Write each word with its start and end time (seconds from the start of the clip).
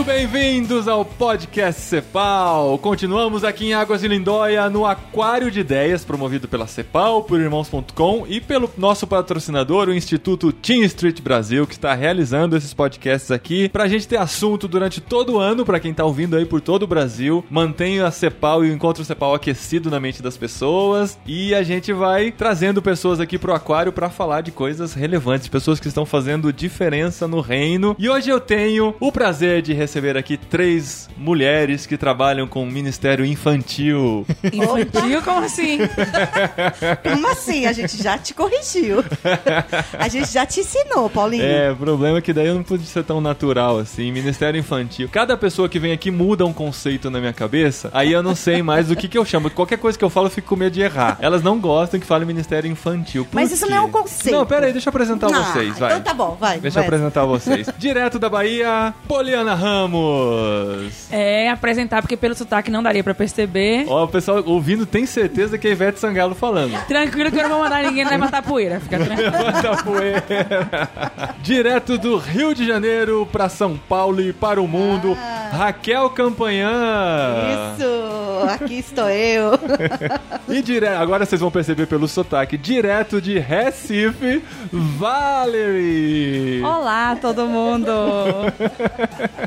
Muito 0.00 0.12
bem-vindos 0.12 0.88
ao 0.88 1.04
podcast 1.04 1.78
Cepal. 1.78 2.78
Continuamos 2.78 3.44
aqui 3.44 3.66
em 3.66 3.74
Águas 3.74 4.00
de 4.00 4.08
Lindóia 4.08 4.70
no 4.70 4.86
Aquário 4.86 5.50
de 5.50 5.60
Ideias, 5.60 6.06
promovido 6.06 6.48
pela 6.48 6.66
Cepal, 6.66 7.22
por 7.22 7.38
irmãos.com 7.38 8.24
e 8.26 8.40
pelo 8.40 8.70
nosso 8.78 9.06
patrocinador, 9.06 9.88
o 9.88 9.94
Instituto 9.94 10.54
Team 10.54 10.84
Street 10.84 11.20
Brasil, 11.20 11.66
que 11.66 11.74
está 11.74 11.92
realizando 11.92 12.56
esses 12.56 12.72
podcasts 12.72 13.30
aqui 13.30 13.68
pra 13.68 13.88
gente 13.88 14.08
ter 14.08 14.16
assunto 14.16 14.66
durante 14.66 15.02
todo 15.02 15.34
o 15.34 15.38
ano, 15.38 15.66
pra 15.66 15.78
quem 15.78 15.92
tá 15.92 16.02
ouvindo 16.02 16.34
aí 16.34 16.46
por 16.46 16.62
todo 16.62 16.84
o 16.84 16.86
Brasil. 16.86 17.44
Mantenha 17.50 18.06
a 18.06 18.10
Cepal 18.10 18.64
e 18.64 18.70
o 18.70 18.72
Encontro 18.72 19.04
Cepal 19.04 19.34
aquecido 19.34 19.90
na 19.90 20.00
mente 20.00 20.22
das 20.22 20.38
pessoas 20.38 21.18
e 21.26 21.54
a 21.54 21.62
gente 21.62 21.92
vai 21.92 22.32
trazendo 22.32 22.80
pessoas 22.80 23.20
aqui 23.20 23.38
pro 23.38 23.52
Aquário 23.52 23.92
pra 23.92 24.08
falar 24.08 24.40
de 24.40 24.50
coisas 24.50 24.94
relevantes, 24.94 25.46
pessoas 25.48 25.78
que 25.78 25.88
estão 25.88 26.06
fazendo 26.06 26.50
diferença 26.50 27.28
no 27.28 27.42
reino. 27.42 27.94
E 27.98 28.08
hoje 28.08 28.30
eu 28.30 28.40
tenho 28.40 28.94
o 28.98 29.12
prazer 29.12 29.60
de 29.60 29.74
receber 29.74 29.89
aqui 30.18 30.36
três 30.36 31.08
mulheres 31.16 31.86
que 31.86 31.96
trabalham 31.96 32.46
com 32.46 32.62
o 32.62 32.66
Ministério 32.66 33.24
Infantil. 33.24 34.26
Infantil? 34.44 35.22
Como 35.22 35.44
assim? 35.44 35.78
Como 37.02 37.26
assim? 37.28 37.66
A 37.66 37.72
gente 37.72 38.02
já 38.02 38.16
te 38.18 38.32
corrigiu. 38.34 39.04
A 39.98 40.08
gente 40.08 40.30
já 40.32 40.46
te 40.46 40.60
ensinou, 40.60 41.10
Paulinho. 41.10 41.44
É, 41.44 41.72
o 41.72 41.76
problema 41.76 42.18
é 42.18 42.20
que 42.20 42.32
daí 42.32 42.46
eu 42.46 42.54
não 42.54 42.62
pude 42.62 42.86
ser 42.86 43.04
tão 43.04 43.20
natural 43.20 43.78
assim. 43.78 44.10
Ministério 44.12 44.58
Infantil. 44.58 45.08
Cada 45.10 45.36
pessoa 45.36 45.68
que 45.68 45.78
vem 45.78 45.92
aqui 45.92 46.10
muda 46.10 46.46
um 46.46 46.52
conceito 46.52 47.10
na 47.10 47.18
minha 47.20 47.32
cabeça, 47.32 47.90
aí 47.92 48.12
eu 48.12 48.22
não 48.22 48.34
sei 48.34 48.62
mais 48.62 48.90
o 48.90 48.96
que, 48.96 49.08
que 49.08 49.18
eu 49.18 49.24
chamo. 49.24 49.50
Qualquer 49.50 49.78
coisa 49.78 49.98
que 49.98 50.04
eu 50.04 50.10
falo, 50.10 50.26
eu 50.26 50.30
fico 50.30 50.48
com 50.48 50.56
medo 50.56 50.72
de 50.72 50.80
errar. 50.80 51.18
Elas 51.20 51.42
não 51.42 51.58
gostam 51.58 51.98
que 51.98 52.06
fale 52.06 52.24
Ministério 52.24 52.70
Infantil. 52.70 53.24
Por 53.24 53.34
Mas 53.34 53.52
isso 53.52 53.66
quê? 53.66 53.70
não 53.72 53.78
é 53.78 53.80
um 53.80 53.90
conceito. 53.90 54.36
Não, 54.36 54.46
pera 54.46 54.66
aí, 54.66 54.72
deixa 54.72 54.88
eu 54.88 54.90
apresentar 54.90 55.26
Ah, 55.26 55.42
vocês, 55.52 55.78
vai. 55.78 55.90
Então 55.90 56.02
tá 56.02 56.14
bom, 56.14 56.36
vai. 56.38 56.58
Deixa 56.58 56.74
vai. 56.76 56.84
eu 56.84 56.88
apresentar 56.88 57.24
vocês. 57.24 57.68
Direto 57.78 58.18
da 58.18 58.28
Bahia, 58.28 58.94
Poliana 59.08 59.54
Ramos. 59.54 59.79
É, 61.10 61.48
apresentar, 61.50 62.02
porque 62.02 62.16
pelo 62.16 62.34
sotaque 62.34 62.70
não 62.70 62.82
daria 62.82 63.02
pra 63.04 63.14
perceber. 63.14 63.84
Ó, 63.88 64.04
o 64.04 64.08
pessoal 64.08 64.42
ouvindo 64.46 64.86
tem 64.86 65.06
certeza 65.06 65.58
que 65.58 65.68
é 65.68 65.72
Ivete 65.72 65.98
Sangalo 65.98 66.34
falando. 66.34 66.76
Tranquilo 66.86 67.30
que 67.30 67.38
eu 67.38 67.42
não 67.42 67.50
vou 67.50 67.60
mandar 67.60 67.82
ninguém 67.82 68.06
levantar 68.06 68.42
poeira. 68.42 68.80
Fica 68.80 68.98
tranquilo. 69.04 69.30
Levanta 69.30 69.82
poeira. 69.82 70.88
Direto 71.42 71.98
do 71.98 72.16
Rio 72.16 72.54
de 72.54 72.66
Janeiro 72.66 73.26
para 73.30 73.48
São 73.48 73.76
Paulo 73.76 74.20
e 74.20 74.32
para 74.32 74.60
o 74.60 74.68
mundo, 74.68 75.16
Raquel 75.52 76.10
Campanhã. 76.10 76.70
Isso, 77.74 77.84
aqui 78.44 78.78
estou 78.78 79.08
eu. 79.08 79.52
E 80.48 80.62
direto, 80.62 80.98
agora 81.00 81.24
vocês 81.24 81.40
vão 81.40 81.50
perceber 81.50 81.86
pelo 81.86 82.06
sotaque, 82.08 82.56
direto 82.56 83.20
de 83.20 83.38
Recife, 83.38 84.42
Valerie. 84.72 86.62
Olá, 86.62 87.16
todo 87.20 87.46
mundo. 87.46 87.90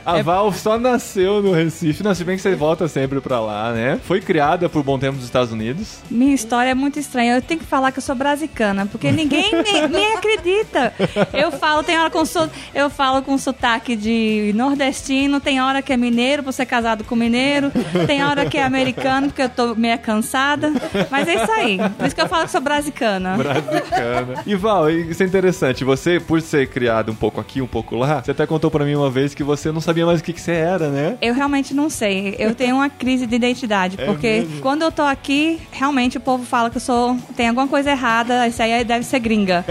A 0.05 0.21
Val 0.21 0.51
só 0.53 0.77
nasceu 0.77 1.41
no 1.41 1.51
Recife, 1.51 2.03
não, 2.03 2.13
se 2.13 2.23
bem 2.23 2.35
que 2.35 2.41
você 2.41 2.55
volta 2.55 2.87
sempre 2.87 3.19
pra 3.21 3.39
lá, 3.39 3.71
né? 3.71 3.99
Foi 4.03 4.19
criada 4.21 4.67
por 4.69 4.83
bom 4.83 4.97
tempo 4.99 5.15
nos 5.15 5.25
Estados 5.25 5.51
Unidos. 5.51 5.99
Minha 6.09 6.33
história 6.35 6.69
é 6.71 6.73
muito 6.73 6.99
estranha. 6.99 7.35
Eu 7.35 7.41
tenho 7.41 7.59
que 7.59 7.65
falar 7.65 7.91
que 7.91 7.99
eu 7.99 8.03
sou 8.03 8.15
brasicana, 8.15 8.85
porque 8.85 9.11
ninguém 9.11 9.51
me, 9.51 9.87
me 9.87 10.05
acredita. 10.13 10.93
Eu 11.33 11.51
falo, 11.51 11.83
tem 11.83 11.97
hora 11.97 12.09
com 12.09 12.25
so- 12.25 12.49
eu 12.73 12.89
falo 12.89 13.21
com 13.21 13.37
sotaque 13.37 13.95
de 13.95 14.51
nordestino, 14.55 15.39
tem 15.39 15.61
hora 15.61 15.81
que 15.81 15.93
é 15.93 15.97
mineiro, 15.97 16.43
por 16.43 16.51
ser 16.53 16.65
casado 16.65 17.03
com 17.03 17.15
mineiro, 17.15 17.71
tem 18.07 18.23
hora 18.23 18.45
que 18.45 18.57
é 18.57 18.63
americano, 18.63 18.82
porque 18.91 19.41
eu 19.43 19.49
tô 19.49 19.75
meio 19.75 19.97
cansada. 19.99 20.71
Mas 21.09 21.27
é 21.27 21.35
isso 21.35 21.51
aí. 21.51 21.77
Por 21.97 22.05
isso 22.07 22.15
que 22.15 22.21
eu 22.21 22.27
falo 22.27 22.45
que 22.45 22.51
sou 22.51 22.61
brasicana. 22.61 23.37
Brasicana. 23.37 24.43
E 24.45 24.55
Val, 24.55 24.89
isso 24.89 25.23
é 25.23 25.25
interessante. 25.25 25.83
Você, 25.83 26.19
por 26.19 26.41
ser 26.41 26.67
criado 26.67 27.11
um 27.11 27.15
pouco 27.15 27.39
aqui, 27.39 27.61
um 27.61 27.67
pouco 27.67 27.95
lá, 27.95 28.21
você 28.23 28.31
até 28.31 28.45
contou 28.45 28.69
pra 28.71 28.83
mim 28.83 28.95
uma 28.95 29.09
vez 29.09 29.33
que 29.33 29.43
você 29.43 29.71
não 29.71 29.79
sabia 29.81 30.05
mais 30.05 30.19
o 30.19 30.23
que, 30.23 30.33
que 30.33 30.41
você 30.41 30.51
era, 30.51 30.89
né? 30.89 31.17
Eu 31.21 31.33
realmente 31.33 31.73
não 31.73 31.89
sei. 31.89 32.35
Eu 32.39 32.53
tenho 32.55 32.75
uma 32.75 32.89
crise 32.89 33.25
de 33.27 33.35
identidade, 33.35 33.95
É 33.99 34.05
porque 34.05 34.27
mesmo? 34.41 34.61
quando 34.61 34.81
eu 34.81 34.91
tô 34.91 35.03
aqui, 35.03 35.59
realmente 35.71 36.17
o 36.17 36.21
povo 36.21 36.43
fala 36.43 36.69
que 36.69 36.77
eu 36.77 36.81
sou 36.81 37.17
tem 37.35 37.47
alguma 37.49 37.67
coisa 37.67 37.91
errada, 37.91 38.47
isso 38.47 38.61
aí 38.61 38.83
deve 38.83 39.05
ser 39.05 39.19
gringa. 39.19 39.63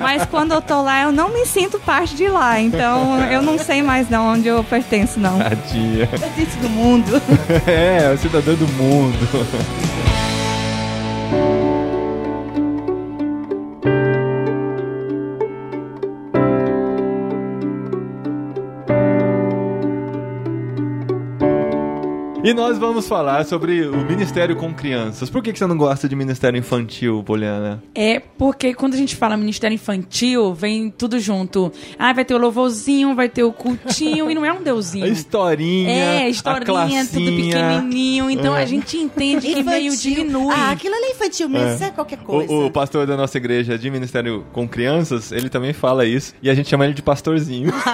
Mas 0.00 0.24
quando 0.26 0.52
eu 0.52 0.62
tô 0.62 0.82
lá, 0.82 1.02
eu 1.02 1.12
não 1.12 1.32
me 1.32 1.44
sinto 1.46 1.78
parte 1.80 2.14
de 2.14 2.28
lá, 2.28 2.60
então 2.60 3.20
eu 3.30 3.42
não 3.42 3.58
sei 3.58 3.82
mais 3.82 4.08
de 4.08 4.16
onde 4.16 4.48
eu 4.48 4.62
pertenço 4.64 5.18
não. 5.20 5.38
Tadinha. 5.38 6.06
Dentro 6.36 6.60
do 6.60 6.68
mundo. 6.68 7.06
É, 7.66 8.12
o 8.12 8.18
cidadã 8.18 8.54
do 8.56 8.66
mundo. 8.68 9.16
E 22.46 22.54
nós 22.54 22.78
vamos 22.78 23.08
falar 23.08 23.44
sobre 23.44 23.88
o 23.88 23.96
Ministério 24.04 24.54
com 24.54 24.72
Crianças. 24.72 25.28
Por 25.28 25.42
que, 25.42 25.52
que 25.52 25.58
você 25.58 25.66
não 25.66 25.76
gosta 25.76 26.08
de 26.08 26.14
Ministério 26.14 26.56
Infantil, 26.56 27.20
Poliana? 27.26 27.82
É 27.92 28.20
porque 28.20 28.72
quando 28.72 28.94
a 28.94 28.96
gente 28.96 29.16
fala 29.16 29.36
ministério 29.36 29.74
infantil, 29.74 30.54
vem 30.54 30.88
tudo 30.88 31.18
junto. 31.18 31.72
Ah, 31.98 32.12
vai 32.12 32.24
ter 32.24 32.34
o 32.34 32.38
louvorzinho, 32.38 33.16
vai 33.16 33.28
ter 33.28 33.42
o 33.42 33.52
cultinho, 33.52 34.30
e 34.30 34.34
não 34.36 34.44
é 34.46 34.52
um 34.52 34.58
A 34.58 34.60
deusinho. 34.60 35.08
historinha, 35.08 35.90
É, 35.90 36.18
a 36.22 36.28
historinha, 36.28 37.04
tudo 37.06 37.24
pequenininho. 37.32 38.30
Então 38.30 38.56
É. 38.56 38.62
a 38.62 38.64
gente 38.64 38.96
entende 38.96 39.52
que 39.52 39.64
meio 39.64 39.96
diminui. 39.96 40.54
Ah, 40.54 40.70
aquilo 40.70 40.94
ali 40.94 41.06
é 41.06 41.10
infantil 41.10 41.48
mesmo, 41.48 41.74
isso 41.74 41.82
é 41.82 41.90
qualquer 41.90 42.18
coisa. 42.18 42.52
O, 42.52 42.66
o 42.66 42.70
pastor 42.70 43.08
da 43.08 43.16
nossa 43.16 43.36
igreja 43.38 43.76
de 43.76 43.90
Ministério 43.90 44.46
com 44.52 44.68
Crianças, 44.68 45.32
ele 45.32 45.48
também 45.48 45.72
fala 45.72 46.06
isso. 46.06 46.32
E 46.40 46.48
a 46.48 46.54
gente 46.54 46.68
chama 46.68 46.84
ele 46.84 46.94
de 46.94 47.02
pastorzinho. 47.02 47.72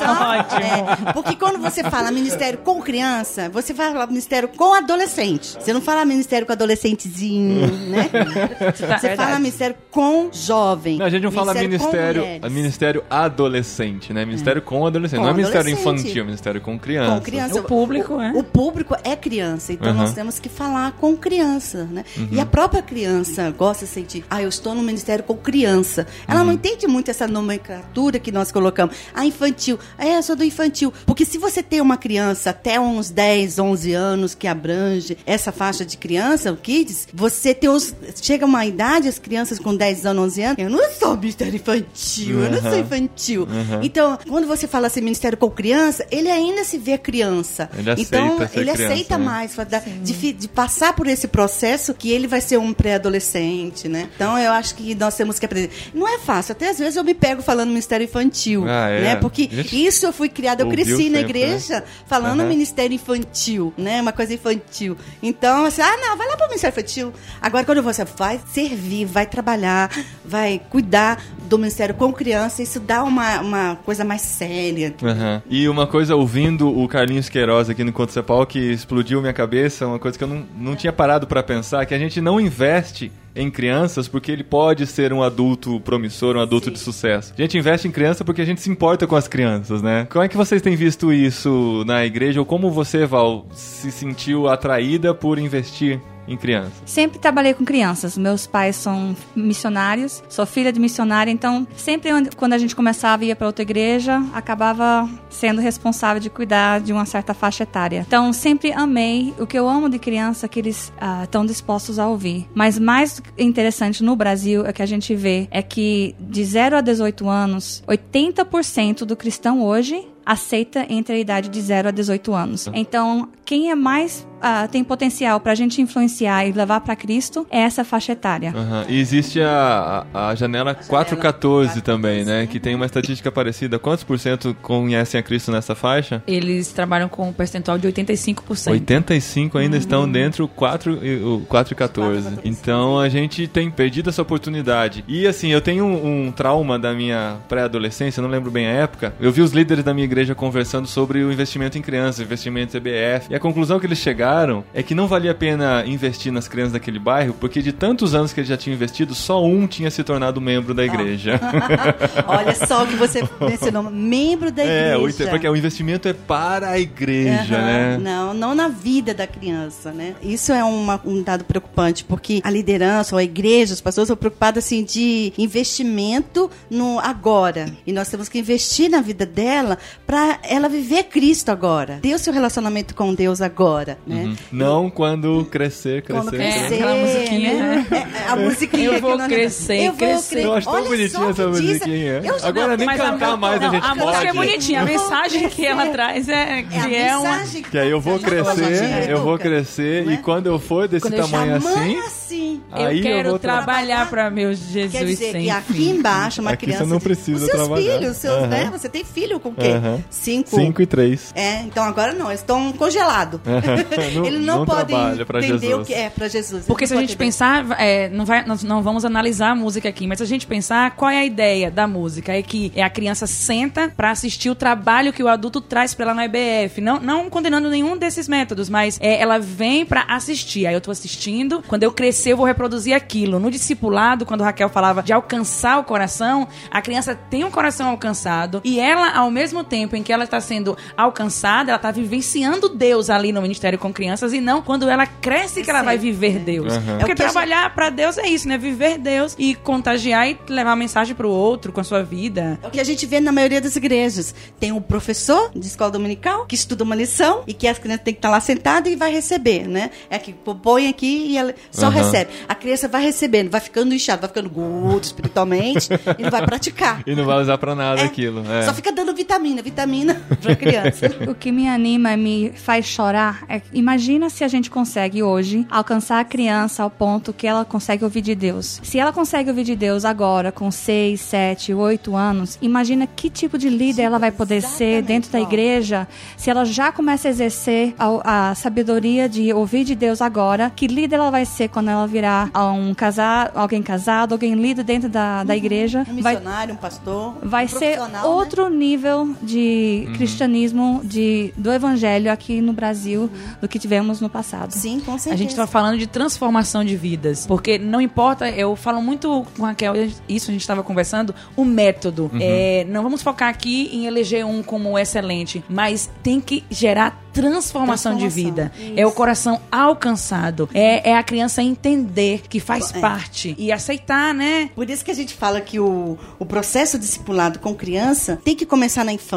Ótimo. 0.00 0.60
É, 1.08 1.12
porque 1.12 1.36
quando 1.36 1.60
você 1.60 1.84
fala 1.84 2.10
ministério 2.10 2.58
com 2.58 2.80
criança, 3.20 3.48
você 3.50 3.74
fala 3.74 4.06
ministério 4.06 4.48
com 4.48 4.72
adolescente. 4.74 5.56
Você 5.60 5.72
não 5.72 5.80
fala 5.80 6.04
ministério 6.04 6.46
com 6.46 6.52
adolescentezinho, 6.52 7.66
né? 7.88 8.08
tá- 8.08 8.72
Você 8.72 8.86
verdade. 8.86 9.16
fala 9.16 9.38
ministério 9.38 9.76
com 9.90 10.30
jovem. 10.32 10.98
Não, 10.98 11.06
a 11.06 11.10
gente 11.10 11.22
não 11.22 11.30
fala 11.30 11.52
ministério, 11.54 12.24
ministério 12.50 13.04
adolescente, 13.10 14.12
né? 14.12 14.24
Ministério 14.24 14.62
com 14.62 14.86
adolescente. 14.86 15.18
Com 15.18 15.24
não 15.24 15.30
é 15.32 15.34
ministério 15.34 15.70
infantil, 15.70 16.22
é 16.22 16.24
ministério 16.24 16.60
com 16.60 16.78
criança. 16.78 17.14
Com 17.16 17.20
criança. 17.20 17.60
O 17.60 17.64
público, 17.64 18.14
o, 18.14 18.20
é. 18.22 18.32
O 18.32 18.42
público 18.42 18.96
é 19.04 19.14
criança, 19.16 19.72
então 19.72 19.90
Uhum. 19.90 19.96
nós 19.98 20.12
temos 20.14 20.38
que 20.38 20.48
falar 20.48 20.92
com 20.92 21.16
criança, 21.16 21.84
né? 21.90 22.04
E 22.30 22.40
a 22.40 22.46
própria 22.46 22.82
criança 22.82 23.50
gosta 23.50 23.84
de 23.84 23.90
sentir, 23.90 24.24
ah, 24.30 24.42
eu 24.42 24.48
estou 24.48 24.74
no 24.74 24.82
ministério 24.82 25.24
com 25.24 25.36
criança. 25.36 26.06
Ela 26.26 26.40
Uhum. 26.40 26.46
não 26.46 26.52
entende 26.52 26.86
muito 26.86 27.10
essa 27.10 27.26
nomenclatura 27.26 28.18
que 28.18 28.32
nós 28.32 28.50
colocamos. 28.52 28.94
Ah, 29.14 29.24
infantil. 29.26 29.78
É, 29.98 30.16
eu 30.16 30.22
sou 30.22 30.36
do 30.36 30.44
infantil. 30.44 30.92
Porque 31.06 31.24
se 31.24 31.38
você 31.38 31.62
tem 31.62 31.80
uma 31.80 31.96
criança 31.96 32.50
até 32.50 32.78
uns 32.80 33.09
10, 33.10 33.58
11 33.58 33.92
anos 33.92 34.34
que 34.34 34.46
abrange 34.46 35.16
essa 35.26 35.52
faixa 35.52 35.84
de 35.84 35.96
criança, 35.96 36.52
o 36.52 36.56
kids, 36.56 37.08
você 37.12 37.54
tem 37.54 37.68
os 37.68 37.94
chega 38.20 38.44
uma 38.46 38.64
idade 38.66 39.08
as 39.08 39.18
crianças 39.18 39.58
com 39.58 39.74
10 39.74 40.06
anos, 40.06 40.24
11 40.24 40.42
anos, 40.42 40.58
eu 40.58 40.70
não 40.70 40.90
sou 40.92 41.16
ministério 41.16 41.54
infantil, 41.56 42.40
eu 42.44 42.50
não 42.50 42.60
sou 42.60 42.70
Uhum. 42.72 42.78
infantil. 42.80 43.48
Então, 43.82 44.18
quando 44.28 44.46
você 44.46 44.66
fala 44.66 44.86
assim, 44.86 45.00
ministério 45.00 45.36
com 45.38 45.50
criança, 45.50 46.06
ele 46.10 46.30
ainda 46.30 46.64
se 46.64 46.78
vê 46.78 46.96
criança. 46.98 47.68
Ele 47.76 47.90
então, 48.02 48.26
aceita 48.34 48.48
ser 48.48 48.60
ele 48.60 48.72
criança, 48.72 48.92
aceita 48.92 49.18
né? 49.18 49.24
mais 49.24 49.56
de, 50.02 50.32
de 50.32 50.48
passar 50.48 50.92
por 50.94 51.06
esse 51.06 51.26
processo 51.28 51.94
que 51.94 52.10
ele 52.10 52.26
vai 52.26 52.40
ser 52.40 52.58
um 52.58 52.72
pré-adolescente, 52.72 53.88
né? 53.88 54.08
Então, 54.14 54.38
eu 54.38 54.52
acho 54.52 54.74
que 54.74 54.94
nós 54.94 55.14
temos 55.16 55.38
que 55.38 55.46
aprender. 55.46 55.70
Não 55.94 56.06
é 56.08 56.18
fácil, 56.18 56.52
até 56.52 56.70
às 56.70 56.78
vezes 56.78 56.96
eu 56.96 57.04
me 57.04 57.14
pego 57.14 57.42
falando 57.42 57.68
ministério 57.68 58.04
infantil, 58.04 58.64
Ah, 58.66 58.88
é. 58.88 59.00
né? 59.02 59.16
Porque 59.16 59.48
Gente, 59.50 59.86
isso 59.86 60.06
eu 60.06 60.12
fui 60.12 60.28
criada, 60.28 60.62
eu 60.62 60.68
cresci 60.68 61.08
na 61.10 61.18
sempre, 61.18 61.20
igreja 61.20 61.84
falando 62.06 62.40
Aham. 62.40 62.48
ministério 62.48 62.94
infantil, 63.00 63.72
né? 63.76 64.00
Uma 64.00 64.12
coisa 64.12 64.34
infantil. 64.34 64.96
Então, 65.22 65.64
assim, 65.64 65.82
ah, 65.82 65.96
não, 65.96 66.16
vai 66.16 66.28
lá 66.28 66.36
para 66.36 66.46
o 66.46 66.48
ministério 66.48 66.72
infantil. 66.78 67.12
Agora, 67.40 67.64
quando 67.64 67.82
você 67.82 68.04
vai 68.04 68.40
servir, 68.52 69.06
vai 69.06 69.26
trabalhar, 69.26 69.90
vai 70.24 70.60
cuidar 70.70 71.22
do 71.48 71.58
ministério 71.58 71.94
com 71.94 72.12
criança, 72.12 72.62
isso 72.62 72.78
dá 72.78 73.02
uma, 73.02 73.40
uma 73.40 73.76
coisa 73.84 74.04
mais 74.04 74.22
séria. 74.22 74.94
Aham. 75.02 75.42
E 75.48 75.68
uma 75.68 75.86
coisa, 75.86 76.14
ouvindo 76.14 76.68
o 76.68 76.86
Carlinhos 76.86 77.28
Queiroz 77.28 77.68
aqui 77.68 77.82
no 77.82 77.92
Conto 77.92 78.12
Cepal, 78.12 78.46
que 78.46 78.58
explodiu 78.58 79.20
minha 79.20 79.32
cabeça, 79.32 79.86
uma 79.86 79.98
coisa 79.98 80.16
que 80.16 80.24
eu 80.24 80.28
não, 80.28 80.46
não 80.56 80.76
tinha 80.76 80.92
parado 80.92 81.26
pra 81.26 81.42
pensar, 81.42 81.84
que 81.86 81.94
a 81.94 81.98
gente 81.98 82.20
não 82.20 82.40
investe 82.40 83.10
em 83.34 83.50
crianças 83.50 84.08
porque 84.08 84.30
ele 84.30 84.44
pode 84.44 84.86
ser 84.86 85.12
um 85.12 85.22
adulto 85.22 85.80
promissor, 85.80 86.36
um 86.36 86.40
adulto 86.40 86.70
de 86.70 86.78
sucesso. 86.78 87.32
A 87.36 87.40
gente 87.40 87.56
investe 87.56 87.86
em 87.86 87.90
criança 87.90 88.24
porque 88.24 88.42
a 88.42 88.44
gente 88.44 88.60
se 88.60 88.70
importa 88.70 89.06
com 89.06 89.16
as 89.16 89.28
crianças, 89.28 89.82
né? 89.82 90.06
Como 90.10 90.24
é 90.24 90.28
que 90.28 90.36
vocês 90.36 90.62
têm 90.62 90.76
visto 90.76 91.12
isso 91.12 91.84
na 91.86 92.04
igreja? 92.04 92.40
Ou 92.40 92.46
como 92.46 92.70
você, 92.70 93.06
Val, 93.06 93.46
se 93.52 93.90
sentiu 93.90 94.48
atraída 94.48 95.14
por 95.14 95.38
investir 95.38 96.00
em? 96.36 96.72
Sempre 96.84 97.18
trabalhei 97.18 97.54
com 97.54 97.64
crianças. 97.64 98.16
Meus 98.16 98.46
pais 98.46 98.76
são 98.76 99.16
missionários, 99.34 100.22
sou 100.28 100.46
filha 100.46 100.72
de 100.72 100.80
missionária, 100.80 101.30
então 101.30 101.66
sempre 101.76 102.10
quando 102.36 102.52
a 102.52 102.58
gente 102.58 102.74
começava 102.76 103.22
a 103.22 103.26
ir 103.26 103.36
para 103.36 103.46
outra 103.46 103.62
igreja, 103.62 104.22
acabava 104.32 105.08
sendo 105.28 105.60
responsável 105.60 106.20
de 106.20 106.30
cuidar 106.30 106.80
de 106.80 106.92
uma 106.92 107.04
certa 107.04 107.34
faixa 107.34 107.62
etária. 107.62 108.04
Então 108.06 108.32
sempre 108.32 108.72
amei. 108.72 109.34
O 109.38 109.46
que 109.46 109.58
eu 109.58 109.68
amo 109.68 109.88
de 109.88 109.98
criança 109.98 110.48
que 110.48 110.58
eles 110.58 110.92
ah, 111.00 111.24
estão 111.24 111.44
dispostos 111.44 111.98
a 111.98 112.06
ouvir. 112.06 112.48
Mas 112.54 112.78
mais 112.78 113.22
interessante 113.38 114.02
no 114.02 114.16
Brasil 114.16 114.66
é 114.66 114.72
que 114.72 114.82
a 114.82 114.86
gente 114.86 115.14
vê 115.14 115.48
é 115.50 115.62
que 115.62 116.14
de 116.18 116.44
0 116.44 116.76
a 116.76 116.80
18 116.80 117.28
anos, 117.28 117.82
80% 117.86 119.04
do 119.04 119.16
cristão 119.16 119.62
hoje 119.62 120.06
aceita 120.30 120.86
entre 120.88 121.16
a 121.16 121.18
idade 121.18 121.48
de 121.48 121.60
0 121.60 121.88
a 121.88 121.90
18 121.90 122.32
anos. 122.32 122.68
Então, 122.72 123.28
quem 123.44 123.70
é 123.70 123.74
mais 123.74 124.24
ah, 124.40 124.68
tem 124.68 124.82
potencial 124.82 125.38
para 125.40 125.52
a 125.52 125.54
gente 125.54 125.82
influenciar 125.82 126.46
e 126.46 126.52
levar 126.52 126.80
para 126.80 126.96
Cristo 126.96 127.46
é 127.50 127.60
essa 127.60 127.84
faixa 127.84 128.12
etária. 128.12 128.52
Aham. 128.56 128.86
E 128.88 128.98
existe 128.98 129.40
a, 129.40 130.06
a, 130.14 130.28
a 130.28 130.34
janela 130.34 130.74
414 130.74 131.82
também, 131.82 132.24
né? 132.24 132.46
Que 132.46 132.58
tem 132.58 132.74
uma 132.74 132.86
estatística 132.86 133.30
parecida. 133.30 133.78
Quantos 133.78 134.04
por 134.04 134.18
cento 134.18 134.56
conhecem 134.62 135.18
a 135.20 135.22
Cristo 135.22 135.52
nessa 135.52 135.74
faixa? 135.74 136.22
Eles 136.26 136.72
trabalham 136.72 137.08
com 137.08 137.28
um 137.28 137.32
percentual 137.32 137.76
de 137.76 137.88
85%. 137.88 138.70
85 138.70 139.58
ainda 139.58 139.76
estão 139.76 140.10
dentro 140.10 140.48
4 140.48 141.04
e, 141.04 141.22
o 141.22 141.40
4 141.48 141.74
e 141.74 141.76
14. 141.76 142.38
Então 142.44 142.98
a 142.98 143.08
gente 143.08 143.46
tem 143.46 143.70
perdido 143.70 144.10
essa 144.10 144.22
oportunidade. 144.22 145.04
E 145.06 145.26
assim, 145.26 145.48
eu 145.48 145.60
tenho 145.60 145.84
um, 145.84 146.28
um 146.28 146.32
trauma 146.32 146.78
da 146.78 146.94
minha 146.94 147.36
pré-adolescência, 147.48 148.22
não 148.22 148.30
lembro 148.30 148.50
bem 148.50 148.66
a 148.66 148.70
época. 148.70 149.14
Eu 149.20 149.30
vi 149.32 149.42
os 149.42 149.52
líderes 149.52 149.84
da 149.84 149.92
minha 149.92 150.04
igreja 150.04 150.19
conversando 150.34 150.86
sobre 150.86 151.22
o 151.24 151.32
investimento 151.32 151.78
em 151.78 151.82
crianças, 151.82 152.20
investimento 152.24 152.76
em 152.76 152.80
CBF. 152.80 153.26
E 153.30 153.34
a 153.34 153.40
conclusão 153.40 153.78
que 153.80 153.86
eles 153.86 153.98
chegaram 153.98 154.64
é 154.74 154.82
que 154.82 154.94
não 154.94 155.06
valia 155.06 155.30
a 155.32 155.34
pena 155.34 155.84
investir 155.86 156.32
nas 156.32 156.46
crianças 156.48 156.72
daquele 156.72 156.98
bairro, 156.98 157.34
porque 157.40 157.62
de 157.62 157.72
tantos 157.72 158.14
anos 158.14 158.32
que 158.32 158.40
eles 158.40 158.48
já 158.48 158.56
tinham 158.56 158.74
investido, 158.74 159.14
só 159.14 159.44
um 159.44 159.66
tinha 159.66 159.90
se 159.90 160.02
tornado 160.04 160.40
membro 160.40 160.74
da 160.74 160.84
igreja. 160.84 161.40
Olha 162.26 162.54
só 162.54 162.84
o 162.84 162.86
que 162.86 162.96
você 162.96 163.22
mencionou, 163.40 163.82
membro 163.90 164.50
da 164.50 164.62
é, 164.62 164.94
igreja. 164.96 165.28
porque 165.28 165.48
o 165.48 165.56
investimento 165.56 166.08
é 166.08 166.12
para 166.12 166.70
a 166.70 166.78
igreja, 166.78 167.56
Aham, 167.56 167.66
né? 167.66 167.98
Não, 167.98 168.34
não 168.34 168.54
na 168.54 168.68
vida 168.68 169.14
da 169.14 169.26
criança, 169.26 169.92
né? 169.92 170.14
Isso 170.22 170.52
é 170.52 170.62
uma- 170.64 171.00
um 171.04 171.22
dado 171.22 171.44
preocupante, 171.44 172.04
porque 172.04 172.40
a 172.44 172.50
liderança 172.50 173.14
ou 173.14 173.18
a 173.18 173.24
igreja, 173.24 173.72
as 173.74 173.80
pessoas 173.80 174.06
estão 174.06 174.16
preocupadas 174.16 174.64
assim 174.64 174.84
de 174.84 175.32
investimento 175.38 176.50
no 176.70 176.98
agora. 176.98 177.70
E 177.86 177.92
nós 177.92 178.08
temos 178.08 178.28
que 178.28 178.38
investir 178.38 178.90
na 178.90 179.00
vida 179.00 179.24
dela 179.26 179.78
para 180.10 180.40
ela 180.42 180.68
viver 180.68 181.04
Cristo 181.04 181.50
agora. 181.52 182.00
Ter 182.02 182.12
o 182.14 182.18
seu 182.18 182.32
relacionamento 182.32 182.96
com 182.96 183.14
Deus 183.14 183.40
agora, 183.40 183.96
né? 184.04 184.24
Uhum. 184.24 184.36
Não 184.50 184.90
quando 184.90 185.44
crescer, 185.44 186.02
crescer. 186.02 186.20
Quando 186.24 186.34
É, 186.34 186.38
crescer, 186.38 186.74
aquela 186.74 186.94
musiquinha, 186.96 187.52
né? 187.54 187.86
É, 187.92 187.94
é, 187.96 188.28
a 188.28 188.34
musiquinha 188.36 188.84
Eu 188.90 189.00
vou 189.00 189.16
nós- 189.16 189.28
crescer, 189.28 189.76
eu 189.84 189.92
vou 189.92 189.98
crescer. 189.98 190.34
cre- 190.34 190.44
Eu 190.46 190.54
acho 190.54 190.66
tão 190.66 190.74
Olha 190.74 190.88
bonitinha 190.88 191.28
essa 191.30 191.46
musiquinha. 191.46 192.20
Eu 192.24 192.36
Agora 192.42 192.76
nem 192.76 192.86
Mas 192.86 193.00
a 193.00 193.04
cantar 193.04 193.30
mu- 193.30 193.36
mais 193.36 193.62
a 193.62 193.64
não, 193.66 193.70
gente 193.72 193.86
a 193.86 193.94
música 193.94 194.16
é 194.16 194.32
pode. 194.32 194.36
bonitinha. 194.48 194.80
A 194.80 194.82
Eu 194.82 194.86
mensagem 194.86 195.48
que 195.48 195.64
ela 195.66 195.86
traz 195.90 196.28
é, 196.28 196.32
É 196.32 196.58
a 196.58 196.62
que 196.64 196.96
é 196.96 197.16
uma... 197.16 197.30
mensagem 197.38 197.62
Que 197.62 197.78
aí 197.78 197.90
eu 197.90 198.00
vou 198.00 198.16
a 198.16 198.18
crescer, 198.18 199.10
eu 199.10 199.22
vou 199.22 199.38
crescer 199.38 200.04
não 200.06 200.10
é? 200.12 200.14
e 200.16 200.18
quando 200.18 200.46
eu 200.48 200.58
for 200.58 200.88
desse 200.88 201.02
Quando 201.06 201.14
eu 201.14 201.28
tamanho 201.28 201.54
assim, 201.54 201.98
assim. 201.98 202.60
aí 202.72 202.96
eu 202.98 203.02
quero 203.04 203.30
vou 203.30 203.38
tra- 203.38 203.58
trabalhar 203.58 204.10
para 204.10 204.28
meu 204.28 204.52
Jesus 204.54 204.90
Quer 204.92 205.04
dizer 205.04 205.32
sem 205.32 205.42
que 205.44 205.50
aqui 205.50 205.72
fim. 205.72 205.90
embaixo 205.90 206.40
uma 206.42 206.50
Aqui 206.50 206.66
criança. 206.66 206.84
você 206.84 206.90
não 206.90 206.98
de- 206.98 207.04
precisa 207.04 207.44
os 207.44 207.50
seus 207.50 207.62
trabalhar. 207.66 207.98
filhos, 207.98 208.16
seus, 208.16 208.48
né? 208.48 208.68
Você 208.72 208.88
tem 208.88 209.04
filho 209.04 209.38
com 209.38 209.50
o 209.50 209.54
Aham. 210.00 210.06
Cinco. 210.10 210.50
5 210.50 210.82
e 210.82 210.86
3. 210.86 211.32
É, 211.34 211.60
então 211.62 211.82
agora 211.84 212.12
não, 212.12 212.28
eles 212.28 212.40
estão 212.40 212.72
congelados. 212.72 213.40
Não- 213.44 214.24
Eles 214.26 214.40
não, 214.44 214.58
não 214.58 214.66
pra 214.66 215.40
entender 215.40 215.74
o 215.74 215.84
que 215.84 215.94
é 215.94 216.10
para 216.10 216.28
Jesus. 216.28 216.66
Porque 216.66 216.86
se 216.86 216.92
a 216.92 216.96
não 216.96 217.02
gente 217.02 217.16
pensar, 217.16 217.64
é, 217.80 218.08
não, 218.08 218.24
vai, 218.24 218.44
nós 218.44 218.62
não 218.62 218.82
vamos 218.82 219.04
analisar 219.04 219.50
a 219.50 219.54
música 219.54 219.88
aqui, 219.88 220.06
mas 220.06 220.18
se 220.18 220.24
a 220.24 220.26
gente 220.26 220.46
pensar 220.46 220.90
qual 220.92 221.10
é 221.10 221.18
a 221.18 221.24
ideia 221.24 221.70
da 221.70 221.86
música, 221.86 222.32
é 222.32 222.42
que 222.42 222.72
a 222.80 222.90
criança 222.90 223.26
senta 223.26 223.92
pra 223.96 224.10
assistir 224.10 224.50
o 224.50 224.54
trabalho 224.54 225.12
que 225.12 225.22
o 225.22 225.28
adulto 225.28 225.60
traz 225.60 225.94
pra 225.94 226.06
ela 226.06 226.14
no 226.14 226.22
IBF. 226.22 226.80
Não, 226.80 226.98
não 227.00 227.30
condenando 227.30 227.68
nenhum 227.70 227.96
desses 227.96 228.28
métodos, 228.28 228.68
mas 228.68 228.98
é, 229.00 229.20
ela 229.20 229.38
vem 229.38 229.84
pra 229.86 230.04
assistir. 230.08 230.66
Aí 230.66 230.74
eu 230.74 230.80
tô 230.80 230.90
assistindo, 230.90 231.62
quando 231.66 231.82
eu 231.82 231.92
crescer 231.92 232.32
eu 232.32 232.36
vou 232.36 232.46
reproduzir 232.46 232.94
aquilo. 232.94 233.38
No 233.38 233.50
discipulado, 233.50 234.24
quando 234.26 234.42
Raquel 234.42 234.68
falava 234.68 235.02
de 235.02 235.12
alcançar 235.12 235.78
o 235.78 235.84
coração, 235.84 236.46
a 236.70 236.80
criança 236.82 237.14
tem 237.14 237.44
um 237.44 237.50
coração 237.50 237.88
alcançado 237.88 238.60
e 238.64 238.78
ela, 238.80 239.10
ao 239.16 239.30
mesmo 239.30 239.62
tempo 239.64 239.89
em 239.96 240.02
que 240.02 240.12
ela 240.12 240.24
está 240.24 240.40
sendo 240.40 240.76
alcançada, 240.96 241.70
ela 241.72 241.78
tá 241.78 241.90
vivenciando 241.90 242.68
Deus 242.68 243.10
ali 243.10 243.32
no 243.32 243.42
ministério 243.42 243.78
com 243.78 243.92
crianças 243.92 244.32
e 244.32 244.40
não 244.40 244.62
quando 244.62 244.88
ela 244.88 245.06
cresce 245.06 245.62
que 245.62 245.70
ela 245.70 245.82
vai 245.82 245.98
viver 245.98 246.38
Deus. 246.38 246.72
Aham. 246.72 246.98
Porque 246.98 247.10
É 247.12 247.14
o 247.14 247.16
trabalhar 247.16 247.74
pra 247.74 247.90
Deus 247.90 248.18
é 248.18 248.28
isso, 248.28 248.46
né? 248.48 248.56
Viver 248.56 248.98
Deus 248.98 249.34
e 249.38 249.54
contagiar 249.54 250.28
e 250.28 250.38
levar 250.48 250.72
a 250.72 250.76
mensagem 250.76 251.14
pro 251.14 251.28
outro 251.30 251.72
com 251.72 251.80
a 251.80 251.84
sua 251.84 252.02
vida. 252.02 252.58
É 252.62 252.66
o 252.66 252.70
que 252.70 252.80
a 252.80 252.84
gente 252.84 253.06
vê 253.06 253.20
na 253.20 253.32
maioria 253.32 253.60
das 253.60 253.76
igrejas. 253.76 254.34
Tem 254.58 254.72
um 254.72 254.80
professor 254.80 255.50
de 255.54 255.66
escola 255.66 255.90
dominical 255.90 256.46
que 256.46 256.54
estuda 256.54 256.84
uma 256.84 256.94
lição 256.94 257.42
e 257.46 257.52
que 257.54 257.66
as 257.66 257.78
crianças 257.78 258.04
têm 258.04 258.14
que 258.14 258.18
estar 258.18 258.30
lá 258.30 258.40
sentadas 258.40 258.92
e 258.92 258.96
vai 258.96 259.12
receber, 259.12 259.66
né? 259.66 259.90
É 260.08 260.18
que 260.18 260.32
põe 260.32 260.88
aqui 260.88 261.26
e 261.30 261.36
ela 261.36 261.54
só 261.70 261.86
Aham. 261.86 261.96
recebe. 262.02 262.30
A 262.48 262.54
criança 262.54 262.88
vai 262.88 263.02
recebendo, 263.02 263.50
vai 263.50 263.60
ficando 263.60 263.94
inchado, 263.94 264.20
vai 264.20 264.28
ficando 264.28 264.48
gordo 264.50 265.04
espiritualmente 265.04 265.88
e 266.18 266.22
não 266.22 266.30
vai 266.30 266.44
praticar. 266.44 267.02
E 267.06 267.14
não 267.14 267.24
vai 267.24 267.40
usar 267.40 267.58
pra 267.58 267.74
nada 267.74 268.00
É, 268.00 268.04
aquilo. 268.04 268.44
É. 268.50 268.62
Só 268.62 268.72
fica 268.74 268.92
dando 268.92 269.14
vitamina, 269.14 269.62
vitamina 269.62 269.79
pra 270.40 270.56
criança. 270.56 271.06
O 271.28 271.34
que 271.34 271.52
me 271.52 271.68
anima 271.68 272.12
e 272.12 272.16
me 272.16 272.52
faz 272.54 272.86
chorar 272.86 273.44
é 273.48 273.60
imagina 273.72 274.30
se 274.30 274.44
a 274.44 274.48
gente 274.48 274.70
consegue 274.70 275.22
hoje 275.22 275.66
alcançar 275.70 276.20
a 276.20 276.24
criança 276.24 276.82
ao 276.82 276.90
ponto 276.90 277.32
que 277.32 277.46
ela 277.46 277.64
consegue 277.64 278.04
ouvir 278.04 278.22
de 278.22 278.34
Deus. 278.34 278.80
Se 278.82 278.98
ela 278.98 279.12
consegue 279.12 279.50
ouvir 279.50 279.64
de 279.64 279.76
Deus 279.76 280.04
agora 280.04 280.50
com 280.52 280.70
6, 280.70 281.20
7, 281.20 281.74
8 281.74 282.16
anos, 282.16 282.58
imagina 282.60 283.06
que 283.06 283.30
tipo 283.30 283.58
de 283.58 283.68
líder 283.68 284.02
ela 284.02 284.18
vai 284.18 284.30
poder 284.30 284.62
ser 284.62 285.02
dentro 285.02 285.30
da 285.30 285.40
igreja 285.40 286.06
se 286.36 286.50
ela 286.50 286.64
já 286.64 286.92
começa 286.92 287.28
a 287.28 287.30
exercer 287.30 287.94
a, 287.98 288.50
a 288.50 288.54
sabedoria 288.54 289.28
de 289.28 289.52
ouvir 289.52 289.84
de 289.84 289.94
Deus 289.94 290.20
agora. 290.20 290.70
Que 290.74 290.86
líder 290.86 291.16
ela 291.16 291.30
vai 291.30 291.44
ser 291.44 291.68
quando 291.68 291.88
ela 291.88 292.06
virar 292.06 292.50
um 292.54 292.94
casar, 292.94 293.52
alguém 293.54 293.82
casado, 293.82 294.32
alguém 294.32 294.54
líder 294.54 294.84
dentro 294.84 295.08
da, 295.08 295.44
da 295.44 295.56
igreja? 295.56 296.00
Um 296.08 296.20
Vai 296.20 296.34
missionário, 296.34 296.74
um 296.74 296.76
pastor. 296.76 297.34
vai 297.42 297.64
um 297.64 297.68
ser 297.68 297.98
né? 298.08 298.22
outro 298.22 298.68
nível 298.68 299.34
de 299.42 299.59
Uhum. 299.60 300.12
cristianismo 300.14 301.00
de, 301.04 301.52
do 301.56 301.72
evangelho 301.72 302.30
aqui 302.32 302.60
no 302.60 302.72
Brasil 302.72 303.30
do 303.60 303.68
que 303.68 303.78
tivemos 303.78 304.20
no 304.20 304.28
passado. 304.28 304.72
Sim, 304.72 305.00
com 305.00 305.12
certeza. 305.18 305.34
A 305.34 305.36
gente 305.36 305.54
tá 305.54 305.66
falando 305.66 305.98
de 305.98 306.06
transformação 306.06 306.84
de 306.84 306.96
vidas. 306.96 307.46
Porque 307.46 307.78
não 307.78 308.00
importa, 308.00 308.48
eu 308.48 308.74
falo 308.76 309.00
muito 309.02 309.46
com 309.56 309.64
a 309.64 309.68
Raquel, 309.70 309.94
isso 310.28 310.50
a 310.50 310.52
gente 310.52 310.60
estava 310.62 310.82
conversando, 310.82 311.34
o 311.56 311.64
método. 311.64 312.30
É, 312.40 312.86
não 312.88 313.02
vamos 313.02 313.22
focar 313.22 313.48
aqui 313.48 313.88
em 313.92 314.06
eleger 314.06 314.44
um 314.44 314.62
como 314.62 314.98
excelente, 314.98 315.64
mas 315.68 316.10
tem 316.22 316.40
que 316.40 316.64
gerar 316.70 317.20
transformação, 317.32 318.16
de 318.16 318.24
Transformação, 318.26 318.70
vida. 318.80 319.00
É 319.00 319.06
o 319.06 319.12
coração 319.12 319.60
alcançado. 319.70 320.68
É, 320.74 321.10
é 321.10 321.16
a 321.16 321.22
criança 321.22 321.62
entender 321.62 322.42
que 322.48 322.58
faz 322.58 322.92
É. 322.94 322.98
parte 323.00 323.54
e 323.58 323.70
aceitar, 323.70 324.34
né? 324.34 324.70
Por 324.74 324.88
isso 324.90 325.04
que 325.04 325.10
a 325.10 325.14
gente 325.14 325.34
fala 325.34 325.60
que 325.60 325.78
o, 325.78 326.18
o 326.38 326.44
processo 326.46 326.98
discipulado 326.98 327.58
com 327.60 327.74
criança 327.74 328.40
tem 328.44 328.56
que 328.56 328.66
começar 328.66 329.04
na 329.04 329.12
infância. 329.12 329.30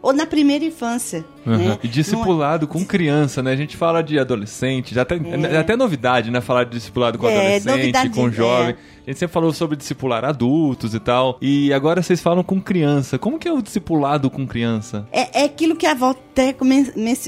Ou 0.00 0.12
na 0.12 0.26
primeira 0.26 0.64
infância. 0.64 1.24
Uhum. 1.46 1.56
né? 1.56 1.78
E 1.82 1.88
discipulado 1.88 2.66
com 2.66 2.84
criança, 2.84 3.42
né? 3.42 3.52
A 3.52 3.56
gente 3.56 3.76
fala 3.76 4.02
de 4.02 4.18
adolescente, 4.18 4.94
já 4.94 5.02
até, 5.02 5.16
é 5.16 5.58
até 5.58 5.76
novidade, 5.76 6.30
né? 6.30 6.40
Falar 6.40 6.64
de 6.64 6.70
discipulado 6.70 7.18
com 7.18 7.28
É, 7.28 7.56
adolescente, 7.56 8.10
com 8.10 8.30
jovem. 8.30 8.76
A 9.04 9.10
gente 9.10 9.18
sempre 9.18 9.32
falou 9.32 9.52
sobre 9.52 9.76
discipular 9.76 10.24
adultos 10.24 10.94
e 10.94 11.00
tal. 11.00 11.36
E 11.42 11.72
agora 11.72 12.00
vocês 12.02 12.20
falam 12.20 12.44
com 12.44 12.60
criança. 12.60 13.18
Como 13.18 13.36
que 13.38 13.48
é 13.48 13.52
o 13.52 13.60
discipulado 13.60 14.30
com 14.30 14.46
criança? 14.46 15.06
É, 15.10 15.40
é 15.42 15.44
aquilo 15.44 15.74
que 15.74 15.86
a 15.86 15.90
avó 15.90 16.10
até 16.10 16.54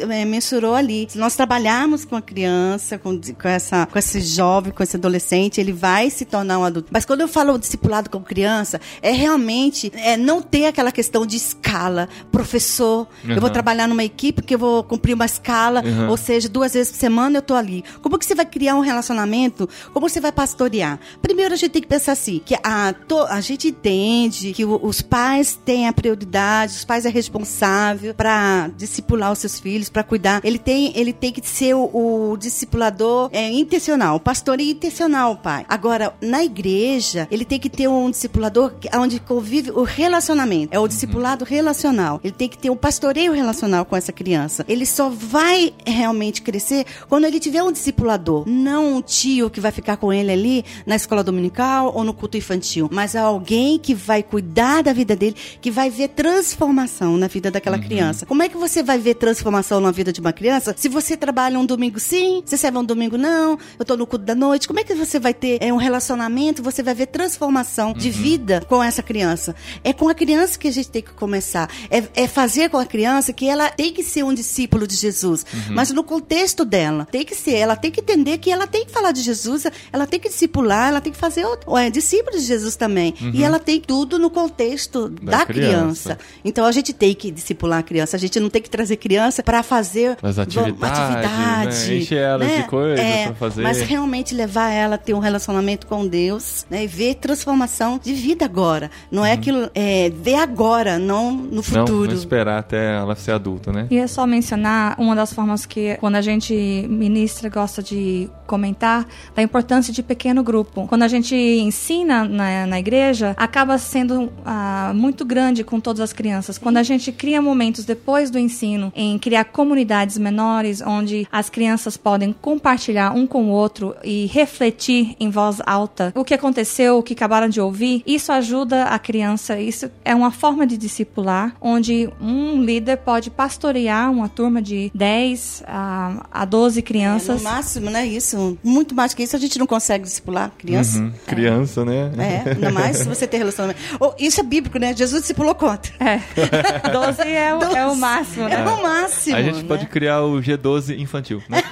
é, 0.09 0.25
mensurou 0.25 0.75
ali. 0.75 1.07
Se 1.11 1.19
nós 1.19 1.35
trabalharmos 1.35 2.05
com 2.05 2.15
a 2.15 2.23
criança, 2.23 2.97
com, 2.97 3.21
com, 3.21 3.49
essa, 3.49 3.87
com 3.87 3.99
esse 3.99 4.21
jovem, 4.21 4.73
com 4.73 4.83
esse 4.85 4.97
adolescente, 4.97 5.61
ele 5.61 5.73
vai 5.73 6.11
se 6.11 6.25
tornar 6.25 6.61
um 6.61 6.65
adulto. 6.65 6.91
Mas 6.93 7.05
quando 7.05 7.23
eu 7.23 7.29
falo 7.29 7.59
discipulado 7.59 8.09
com 8.09 8.21
criança, 8.21 8.81
é 9.03 9.11
realmente 9.11 9.91
é, 9.97 10.17
não 10.17 10.41
ter 10.41 10.67
aquela 10.67 10.93
questão 10.93 11.27
de 11.27 11.37
escala. 11.37 12.09
Professor, 12.31 13.09
eu 13.29 13.35
vou 13.41 13.45
Uhum. 13.49 13.53
trabalhar 13.53 13.89
numa 13.89 14.05
equipe 14.05 14.43
que 14.43 14.55
eu 14.55 14.59
vou 14.61 14.85
cumprir 14.85 15.15
uma 15.15 15.27
escala, 15.27 15.83
Uhum. 15.85 16.09
ou 16.11 16.17
seja, 16.17 16.49
duas 16.49 16.73
vezes 16.75 16.93
por 16.93 16.99
semana 16.99 17.39
eu 17.39 17.43
tô 17.43 17.55
ali. 17.55 17.83
Como 18.01 18.17
que 18.19 18.25
você 18.25 18.35
vai 18.35 18.47
criar 18.47 18.77
um 18.77 18.81
relacionamento? 18.81 19.69
Como 19.93 20.09
você 20.09 20.21
vai 20.21 20.31
pastorear? 20.31 21.01
Primeiro 21.21 21.53
a 21.53 21.57
gente 21.57 21.64
tem 21.69 21.83
que 21.83 21.89
pensar 21.89 22.13
assim, 22.13 22.41
que 22.45 22.55
a, 22.63 22.93
to- 22.93 23.27
a 23.29 23.41
gente 23.41 23.69
entende 23.69 24.53
que 24.53 24.65
o- 24.65 24.81
os 24.85 25.01
pais 25.01 25.59
têm 25.65 25.87
a 25.89 25.93
prioridade, 25.93 26.75
os 26.77 26.85
pais 26.85 27.05
é 27.07 27.09
responsável 27.11 28.15
para 28.15 28.69
discipular 28.77 29.33
os 29.33 29.39
seus 29.39 29.59
filhos, 29.61 29.89
para 29.89 30.03
cuidar. 30.03 30.41
Ele 30.45 30.59
tem, 30.59 30.93
ele 30.97 31.13
tem 31.13 31.33
que 31.33 31.47
ser 31.47 31.75
o, 31.75 31.91
o 32.33 32.37
discipulador 32.37 33.29
é, 33.33 33.51
intencional, 33.51 34.17
o 34.17 34.21
pastoreio 34.21 34.71
intencional, 34.73 35.37
pai. 35.37 35.65
Agora, 35.69 36.15
na 36.21 36.43
igreja, 36.45 37.29
ele 37.31 37.45
tem 37.45 37.59
que 37.59 37.69
ter 37.71 37.89
um 37.89 38.11
discipulador 38.11 38.73
onde 38.97 39.21
convive 39.21 39.71
o 39.71 39.83
relacionamento. 39.83 40.75
É 40.75 40.79
o 40.79 40.89
discipulado 40.89 41.45
relacional. 41.45 42.21
Ele 42.23 42.33
tem 42.33 42.49
que 42.49 42.59
ter 42.59 42.71
um 42.71 42.77
pastoreio 42.77 43.33
relacional 43.33 43.85
com 43.85 43.97
essa 43.97 44.13
criança. 44.13 44.65
Ele 44.69 44.87
só 44.87 45.09
vai 45.09 45.73
realmente 45.87 46.43
crescer 46.43 46.85
quando 47.09 47.25
ele 47.25 47.41
tiver 47.41 47.63
um 47.63 47.73
discipulador, 47.73 48.45
não 48.49 48.97
um 48.97 49.03
tio 49.03 49.51
que 49.51 49.61
vai 49.61 49.71
ficar 49.73 49.97
com 49.97 50.13
ele 50.13 50.31
ali 50.33 50.65
na 50.87 50.97
escola 50.97 51.23
dominical 51.23 51.54
ou 51.63 52.05
no 52.05 52.15
culto 52.15 52.37
infantil, 52.37 52.89
mas 52.93 53.15
alguém 53.15 53.79
que 53.79 53.95
vai 53.95 54.23
cuidar 54.23 54.83
da 54.83 54.93
vida 54.93 55.15
dele, 55.15 55.37
que 55.61 55.71
vai 55.71 55.91
ver 55.91 56.09
transformação 56.09 57.17
na 57.17 57.27
vida 57.27 57.51
daquela 57.51 57.79
criança. 57.79 58.27
Como 58.27 58.43
é 58.43 58.49
que 58.49 58.57
você 58.57 58.83
vai 58.83 58.99
ver 58.99 59.15
transformação 59.15 59.81
na 59.81 59.91
vida 59.91 60.13
de 60.13 60.21
uma 60.21 60.33
criança 60.33 60.75
se 60.77 60.89
você 60.89 61.17
trabalha 61.17 61.59
um 61.59 61.67
domingo 61.67 61.99
sim, 62.01 62.43
você 62.45 62.57
serve 62.57 62.79
um 62.79 62.85
domingo 62.85 63.17
não, 63.17 63.59
eu 63.79 63.85
tô 63.85 63.97
no 63.97 64.07
culto 64.07 64.25
da 64.25 64.35
noite? 64.35 64.67
Como 64.67 64.81
é 64.81 64.85
que 64.85 64.95
você 64.95 65.19
vai 65.19 65.35
ter 65.35 65.59
é, 65.61 65.73
um 65.73 65.77
relacionamento, 65.77 66.63
você 66.63 66.83
vai 66.83 66.95
ver 66.95 67.07
transformação 67.07 67.93
de 67.93 68.11
vida 68.11 68.63
com 68.69 68.83
essa 68.83 69.03
criança? 69.03 69.55
É 69.83 69.93
com 69.93 70.09
a 70.09 70.15
criança 70.15 70.59
que 70.59 70.69
a 70.69 70.73
gente 70.73 70.89
tem 70.89 71.03
que 71.03 71.13
começar. 71.13 71.71
É, 71.91 72.25
é 72.25 72.27
fazer 72.27 72.71
com 72.71 72.79
a 72.79 72.87
criança 72.87 73.33
que 73.33 73.49
ela 73.49 73.71
tem 73.71 73.93
que 73.93 74.03
ser 74.03 74.25
um 74.25 74.35
discípulo 74.35 74.87
de 74.87 74.97
Jesus, 74.97 75.45
mas 75.71 75.91
no 75.91 76.03
contexto 76.03 76.65
dela. 76.65 77.07
Tem 77.11 77.25
que 77.25 77.35
ser, 77.35 77.55
ela 77.55 77.77
tem 77.77 77.91
que 77.91 78.01
entender 78.01 78.39
que 78.39 78.51
ela 78.51 78.67
tem 78.67 78.85
que 78.85 78.93
falar 78.93 79.13
de 79.13 79.23
Jesus, 79.23 79.67
ela 79.93 80.07
tem 80.07 80.19
que 80.21 80.29
discipular, 80.29 80.89
ela 80.89 81.01
tem 81.01 81.13
que 81.13 81.19
fazer 81.19 81.44
o, 81.67 81.79
é, 81.79 81.91
discípulo 81.91 82.37
de 82.39 82.45
Jesus 82.45 82.77
também. 82.77 83.15
E 83.33 83.43
ela 83.43 83.59
tem 83.59 83.81
tudo 83.81 84.19
no 84.19 84.31
contexto 84.31 85.09
da, 85.09 85.39
Da 85.39 85.47
criança. 85.47 86.15
criança. 86.15 86.19
Então 86.45 86.65
a 86.65 86.73
gente 86.73 86.93
tem 86.93 87.15
que 87.15 87.31
discipular 87.31 87.81
a 87.81 87.83
criança, 87.83 88.17
a 88.17 88.21
gente 88.21 88.39
não 88.41 88.51
tem 88.51 88.61
que 88.63 88.71
trazer 88.71 88.97
criança 88.97 89.43
para 89.43 89.63
fazer 89.63 90.17
As 90.23 90.37
uma 90.37 90.43
atividades, 90.43 90.99
atividade, 90.99 91.89
né? 91.89 91.97
Encher 91.97 92.19
elas 92.19 92.57
de 92.57 92.63
coisas 92.65 92.99
É, 93.01 93.27
pra 93.27 93.35
fazer. 93.35 93.63
Mas 93.63 93.81
realmente 93.83 94.35
levar 94.35 94.71
ela 94.71 94.95
a 94.95 94.99
ter 94.99 95.15
um 95.15 95.19
relacionamento 95.19 95.87
com 95.87 96.07
Deus, 96.07 96.67
né? 96.71 96.85
E 96.85 96.87
ver 96.87 97.15
transformação 97.17 98.01
de 98.03 98.13
vida 98.15 98.45
agora. 98.45 98.91
Não 99.11 99.25
é 99.25 99.33
aquilo, 99.33 99.71
é 99.75 100.11
ver 100.11 100.37
agora, 100.37 100.99
não 100.99 101.31
no 101.33 101.45
Uhum. 101.45 101.51
Não, 101.55 101.63
futuro. 101.87 102.11
não 102.11 102.15
esperar 102.19 102.59
até 102.59 102.97
ela 102.97 103.15
ser 103.17 103.33
adulta, 103.33 103.73
né? 103.73 103.87
E 103.91 103.97
é 103.97 104.07
só 104.07 104.27
mencionar 104.27 104.95
uma 104.99 105.15
das 105.17 105.33
formas 105.33 105.65
que, 105.67 105.97
quando 105.97 106.17
a 106.17 106.21
gente 106.23 106.55
ministra, 106.89 107.49
gosta 107.49 107.83
de 107.83 108.29
comentar, 108.47 109.07
da 109.35 109.43
importância 109.43 109.93
de 109.93 110.03
pequeno 110.03 110.43
grupo. 110.43 110.87
Quando 110.87 111.03
a 111.03 111.09
gente 111.09 111.34
ensina 111.37 112.25
na, 112.25 112.67
na 112.67 112.79
igreja, 112.79 113.35
acaba 113.37 113.79
sendo 113.79 114.33
ah, 114.45 114.93
muito 114.95 115.25
grande 115.25 115.65
com 115.65 115.81
todas 115.81 116.01
as 116.01 116.13
crianças. 116.13 116.59
Quando 116.59 116.77
a 116.79 116.83
gente 116.83 117.11
cria 117.13 117.41
momentos 117.43 117.85
depois 117.85 118.31
do 118.31 118.39
ensino, 118.39 118.93
em 118.95 119.19
criar 119.19 119.45
comunidades 119.45 120.19
menores, 120.19 120.81
onde 120.81 121.27
as 121.31 121.49
crianças 121.51 121.97
podem 121.97 122.33
compartilhar 122.33 123.13
um 123.13 123.27
com 123.27 123.45
o 123.45 123.51
outro 123.51 123.95
e 124.05 124.27
refletir 124.27 125.17
em 125.21 125.31
voz 125.31 125.61
alta 125.67 126.13
o 126.15 126.25
que 126.25 126.35
aconteceu, 126.35 126.99
o 126.99 127.03
que 127.03 127.13
acabaram 127.15 127.49
de 127.49 127.61
ouvir, 127.61 128.03
isso 128.07 128.33
ajuda 128.33 128.85
a 128.85 128.99
criança. 128.99 129.59
Isso 129.61 129.91
é 130.05 130.15
uma 130.15 130.31
forma 130.31 130.67
de 130.67 130.77
discipular, 130.77 131.55
onde 131.61 132.09
um 132.21 132.63
líder 132.63 132.99
pode 132.99 133.31
pastorear 133.31 134.11
uma 134.11 134.29
turma 134.29 134.61
de 134.63 134.91
10 134.95 135.63
a, 135.67 136.27
a 136.31 136.45
12 136.45 136.79
É, 136.79 136.83
crianças. 136.83 137.43
no 137.43 137.49
máximo, 137.51 137.91
né? 137.91 138.07
Isso. 138.07 138.59
Muito 138.63 138.95
mais 138.95 139.15
que 139.15 139.23
isso, 139.23 139.37
a 139.37 139.39
gente 139.39 139.59
não 139.59 139.67
consegue 139.67 140.05
discipular 140.05 140.51
criança. 140.57 140.99
Uhum. 140.99 141.13
Criança, 141.27 141.85
né? 141.85 142.11
É, 142.19 142.51
ainda 142.51 142.71
mais 142.71 142.99
se 142.99 143.05
você 143.05 143.27
tem 143.27 143.39
relacionamento. 143.39 143.81
Oh, 144.01 144.13
isso 144.19 144.41
é 144.41 144.43
bíblico, 144.43 144.79
né? 144.79 144.95
Jesus 144.95 145.23
discipulou 145.23 145.55
quanto? 145.55 145.91
É. 146.01 146.21
12 146.91 147.23
é 147.23 147.55
o, 147.55 147.63
é 147.77 147.87
o 147.87 147.97
máximo, 147.97 148.49
né? 148.49 148.55
É 148.55 148.69
o 148.69 148.83
máximo. 148.83 149.37
A 149.37 149.43
gente 149.43 149.63
né? 149.63 149.65
pode 149.69 149.87
criar 149.87 150.23
o 150.23 150.41
G12 150.41 150.99
infantil, 150.99 151.43
né? 151.49 151.63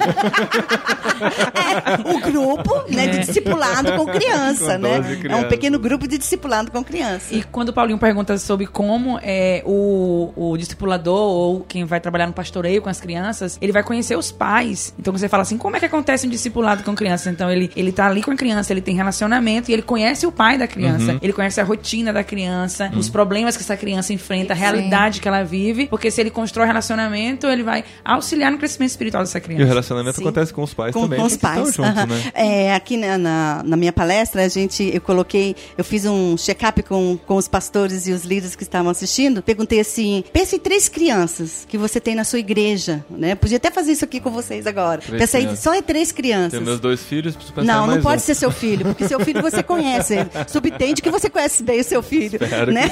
o 2.04 2.21
grupo 2.21 2.85
né, 2.88 3.06
de 3.06 3.18
discipulado 3.21 3.92
com 3.92 4.06
criança, 4.06 4.76
Com 4.76 4.82
né? 4.82 4.97
12 5.00 5.12
É 5.12 5.16
um 5.16 5.21
crianças. 5.21 5.49
pequeno 5.49 5.78
grupo 5.78 6.09
de 6.09 6.18
discipulado 6.18 6.71
com 6.71 6.82
criança. 6.82 7.35
E 7.35 7.42
quando 7.42 7.68
o 7.71 7.73
Paulinho 7.73 7.99
pergunta 7.99 8.37
sobre 8.38 8.66
como 8.66 9.18
é, 9.23 9.62
o, 9.64 10.32
o 10.35 10.56
discipulador 10.56 11.30
ou 11.30 11.61
quem 11.61 11.85
vai 11.85 12.00
trabalhar 12.00 12.26
no 12.26 12.32
pastoreio 12.32 12.80
com 12.82 12.88
as 12.88 13.00
crianças, 13.00 13.59
ele 13.61 13.73
vai 13.73 13.82
conhecer 13.82 14.16
os 14.16 14.32
pais. 14.32 14.94
Então 14.99 15.12
você 15.12 15.28
fala 15.28 15.42
assim, 15.42 15.59
como 15.59 15.76
é 15.76 15.78
que 15.78 15.87
acontece 15.87 16.26
um 16.26 16.30
discipulado 16.30 16.82
com 16.82 16.94
crianças? 16.94 17.32
Então 17.32 17.50
ele, 17.50 17.71
ele 17.76 17.92
tá 17.92 18.06
ali 18.06 18.23
com 18.23 18.30
a 18.30 18.37
criança, 18.37 18.73
ele 18.73 18.80
tem 18.80 18.94
relacionamento 18.97 19.42
e 19.71 19.73
ele 19.75 19.83
conhece 19.83 20.27
o 20.27 20.33
pai 20.33 20.57
da 20.59 20.67
criança. 20.67 21.19
Ele 21.21 21.33
conhece 21.33 21.61
a 21.61 21.65
rotina 21.65 22.13
da 22.13 22.23
criança, 22.25 22.91
os 22.97 23.09
problemas 23.09 23.57
que 23.57 23.63
essa 23.63 23.77
criança 23.77 24.13
enfrenta, 24.13 24.53
a 24.53 24.57
realidade 24.57 25.21
que 25.21 25.29
ela 25.29 25.43
vive. 25.43 25.87
Porque 25.87 26.11
se 26.11 26.21
ele 26.21 26.31
constrói 26.31 26.67
relacionamento, 26.67 27.47
ele 27.47 27.63
vai 27.63 27.85
auxiliar 28.05 28.51
no 28.51 28.59
crescimento 28.59 28.91
espiritual 28.91 29.23
dessa 29.23 29.39
E 29.39 29.41
o 29.41 29.45
criança. 29.45 29.65
relacionamento 29.67 30.17
Sim. 30.17 30.23
acontece 30.23 30.53
com 30.53 30.63
os 30.63 30.73
pais 30.75 30.93
com, 30.95 31.03
também. 31.03 31.19
com 31.19 31.27
os 31.27 31.37
porque 31.37 31.47
estão 31.47 31.63
pais. 31.65 31.75
juntos, 31.77 31.97
aham. 31.99 32.07
né? 32.07 32.31
É, 32.35 32.75
aqui 32.75 32.97
na, 32.97 33.19
na, 33.19 33.63
na 33.65 33.77
minha 33.77 33.93
palestra, 33.93 34.45
a 34.45 34.49
gente, 34.49 34.91
eu 34.93 35.01
coloquei, 35.01 35.55
eu 35.77 35.85
fiz 35.85 36.05
um 36.07 36.37
check-up 36.37 36.83
com, 36.83 37.19
com 37.27 37.37
os 37.37 37.49
pastores 37.49 38.07
e 38.07 38.13
os 38.13 38.25
líderes 38.25 38.55
que 38.57 38.63
estavam 38.63 38.91
assistindo. 38.91 39.43
Perguntei 39.43 39.81
assim: 39.81 40.25
pense 40.33 40.57
em 40.57 40.59
três 40.59 40.89
crianças 40.89 41.67
que 41.69 41.77
você 41.79 42.01
tem 42.01 42.15
na 42.15 42.25
sua 42.25 42.39
igreja, 42.39 43.05
né? 43.11 43.35
Podia 43.35 43.57
até 43.57 43.71
fazer 43.71 43.93
isso 43.93 44.05
aqui 44.05 44.21
com 44.21 44.31
vocês 44.31 44.67
agora. 44.67 45.01
Três 45.01 45.21
Pensa 45.21 45.37
aí, 45.39 45.45
crianças. 45.45 45.63
só 45.65 45.75
em 45.75 45.83
três 45.83 46.13
crianças. 46.13 46.53
Tenho 46.53 46.65
meus 46.65 46.81
dois 46.81 47.03
filhos, 47.03 47.35
preciso 47.35 47.55
pensar 47.55 47.67
Não, 47.73 47.87
não 47.87 48.01
pode 48.01 48.23
um. 48.23 48.25
ser 48.25 48.35
seu 48.35 48.51
filho, 48.51 48.85
porque 48.87 49.07
seu 49.09 49.21
filho 49.25 49.43
você 49.43 49.62
conhece. 49.62 50.17
Subtende 50.49 51.02
que 51.02 51.11
você 51.11 51.29
conhece 51.29 51.62
bem 51.62 51.81
o 51.81 51.85
seu 51.85 52.02
filho. 52.02 52.38
Espero 52.43 52.73
né? 52.73 52.91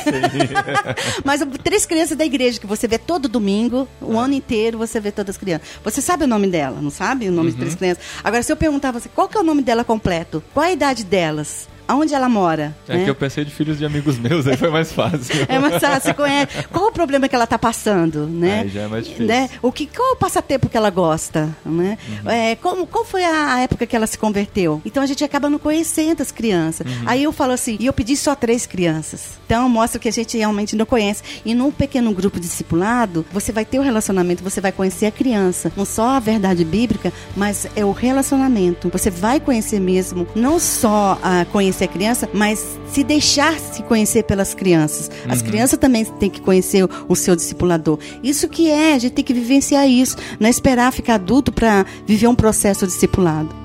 Mas 1.24 1.42
três 1.62 1.86
crianças 1.86 2.16
da 2.16 2.24
igreja 2.24 2.60
que 2.60 2.66
você 2.66 2.86
vê 2.86 2.98
todo 2.98 3.28
domingo, 3.28 3.88
o 4.00 4.18
ano 4.18 4.34
inteiro 4.34 4.78
você 4.78 5.00
vê 5.00 5.10
todas 5.10 5.36
as 5.36 5.40
crianças. 5.40 5.66
Você 5.84 6.00
sabe 6.00 6.24
o 6.24 6.26
nome 6.26 6.46
dela, 6.48 6.80
não 6.80 6.90
sabe 6.90 7.28
o 7.28 7.32
nome 7.32 7.48
de 7.50 7.54
Uhum. 7.54 7.60
três 7.60 7.74
crianças? 7.74 8.04
Agora, 8.22 8.42
se 8.42 8.52
eu 8.52 8.56
perguntar 8.56 8.90
a 8.90 8.92
você 8.92 9.08
qual 9.08 9.28
que 9.28 9.36
é 9.36 9.40
o 9.40 9.44
nome 9.44 9.62
dela 9.62 9.84
completo, 9.84 10.42
qual 10.54 10.66
a 10.66 10.72
idade 10.72 11.04
delas, 11.04 11.68
aonde 11.90 12.14
ela 12.14 12.28
mora, 12.28 12.72
É 12.88 12.98
né? 12.98 13.04
que 13.04 13.10
eu 13.10 13.14
pensei 13.16 13.44
de 13.44 13.50
filhos 13.50 13.76
de 13.78 13.84
amigos 13.84 14.16
meus, 14.16 14.46
aí 14.46 14.56
foi 14.56 14.70
mais 14.70 14.92
fácil. 14.92 15.34
É, 15.48 15.58
mas 15.58 15.82
ah, 15.82 15.98
você 15.98 16.14
conhece. 16.14 16.62
Qual 16.70 16.86
o 16.86 16.92
problema 16.92 17.28
que 17.28 17.34
ela 17.34 17.44
está 17.44 17.58
passando, 17.58 18.26
né? 18.26 18.60
Aí 18.60 18.68
já 18.68 18.82
é 18.82 18.86
mais 18.86 19.04
difícil. 19.04 19.26
Né? 19.26 19.50
O 19.60 19.72
que, 19.72 19.86
qual 19.86 20.12
o 20.12 20.16
passatempo 20.16 20.68
que 20.68 20.76
ela 20.76 20.88
gosta, 20.90 21.48
né? 21.66 21.98
Uhum. 22.24 22.30
É, 22.30 22.54
como, 22.54 22.86
qual 22.86 23.04
foi 23.04 23.24
a, 23.24 23.58
época 23.60 23.86
que 23.86 23.96
ela 23.96 24.06
se 24.06 24.16
converteu? 24.16 24.80
Então 24.84 25.02
a 25.02 25.06
gente 25.06 25.24
acaba 25.24 25.50
não 25.50 25.58
conhecendo 25.58 26.22
as 26.22 26.30
crianças. 26.30 26.86
Uhum. 26.86 27.02
Aí 27.06 27.24
eu 27.24 27.32
falo 27.32 27.52
assim, 27.52 27.76
e 27.80 27.86
eu 27.86 27.92
pedi 27.92 28.16
só 28.16 28.36
três 28.36 28.66
crianças. 28.66 29.40
Então 29.46 29.68
mostra 29.68 29.98
que 29.98 30.08
a 30.08 30.12
gente 30.12 30.38
realmente 30.38 30.76
não 30.76 30.86
conhece. 30.86 31.22
E 31.44 31.54
num 31.54 31.72
pequeno 31.72 32.12
grupo 32.12 32.38
discipulado, 32.38 33.26
você 33.32 33.50
vai 33.50 33.64
ter 33.64 33.80
o 33.80 33.82
relacionamento, 33.82 34.44
você 34.44 34.60
vai 34.60 34.70
conhecer 34.70 35.06
a 35.06 35.10
criança. 35.10 35.72
Não 35.76 35.84
só 35.84 36.10
a 36.10 36.20
verdade 36.20 36.64
bíblica, 36.64 37.12
mas 37.36 37.66
é 37.74 37.84
o 37.84 37.90
relacionamento. 37.90 38.88
Você 38.90 39.10
vai 39.10 39.40
conhecer 39.40 39.80
mesmo, 39.80 40.26
não 40.36 40.60
só 40.60 41.18
a 41.22 41.44
conhecer 41.46 41.79
a 41.84 41.88
criança, 41.88 42.28
mas 42.32 42.78
se 42.86 43.02
deixar 43.04 43.58
se 43.58 43.82
conhecer 43.82 44.24
pelas 44.24 44.54
crianças. 44.54 45.10
As 45.28 45.42
crianças 45.42 45.78
também 45.78 46.04
têm 46.04 46.30
que 46.30 46.40
conhecer 46.40 46.84
o, 46.84 46.90
o 47.08 47.16
seu 47.16 47.36
discipulador. 47.36 47.98
Isso 48.22 48.48
que 48.48 48.70
é, 48.70 48.94
a 48.94 48.98
gente 48.98 49.12
tem 49.12 49.24
que 49.24 49.34
vivenciar 49.34 49.88
isso, 49.88 50.16
não 50.38 50.46
é 50.46 50.50
esperar 50.50 50.92
ficar 50.92 51.14
adulto 51.14 51.52
para 51.52 51.84
viver 52.06 52.28
um 52.28 52.34
processo 52.34 52.86
discipulado. 52.86 53.59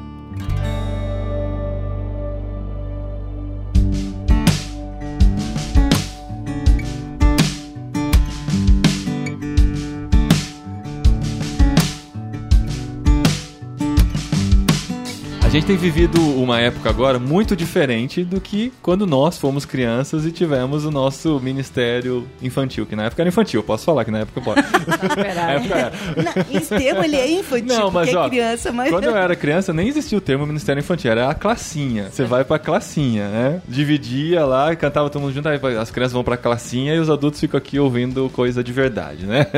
Gente 15.55 15.67
tem 15.67 15.77
vivido 15.77 16.19
uma 16.37 16.59
época 16.59 16.89
agora 16.89 17.17
muito 17.17 17.55
diferente 17.55 18.25
do 18.25 18.41
que 18.41 18.73
quando 18.81 19.07
nós 19.07 19.37
fomos 19.37 19.63
crianças 19.63 20.25
e 20.25 20.31
tivemos 20.31 20.83
o 20.83 20.91
nosso 20.91 21.39
ministério 21.39 22.27
infantil, 22.41 22.85
que 22.85 22.93
na 22.93 23.05
época 23.05 23.21
era 23.21 23.29
infantil, 23.29 23.63
posso 23.63 23.85
falar 23.85 24.03
que 24.03 24.11
na 24.11 24.19
época 24.19 24.41
pode. 24.41 24.61
Na 25.35 25.51
época 25.51 25.75
era. 25.75 25.91
Não, 26.17 26.57
esse 26.59 26.69
termo 26.69 27.03
ele 27.03 27.15
é 27.15 27.31
infantil, 27.39 27.67
Não, 27.67 27.91
mas 27.91 28.09
porque 28.09 28.17
ó, 28.17 28.25
é 28.25 28.29
criança, 28.29 28.71
mas 28.71 28.89
quando 28.89 29.05
eu 29.05 29.15
era 29.15 29.35
criança 29.35 29.73
nem 29.73 29.87
existia 29.87 30.17
o 30.17 30.21
termo 30.21 30.45
Ministério 30.45 30.79
Infantil, 30.79 31.11
era 31.11 31.29
a 31.29 31.33
classinha. 31.33 32.09
Você 32.11 32.23
vai 32.25 32.43
pra 32.43 32.59
classinha, 32.59 33.27
né? 33.29 33.61
Dividia 33.67 34.45
lá, 34.45 34.75
cantava 34.75 35.09
todo 35.09 35.21
mundo 35.21 35.33
junto, 35.33 35.47
aí 35.47 35.59
as 35.79 35.89
crianças 35.89 36.13
vão 36.13 36.23
pra 36.23 36.35
classinha 36.37 36.93
e 36.95 36.99
os 36.99 37.09
adultos 37.09 37.39
ficam 37.39 37.57
aqui 37.57 37.79
ouvindo 37.79 38.29
coisa 38.29 38.63
de 38.63 38.73
verdade, 38.73 39.25
né? 39.25 39.47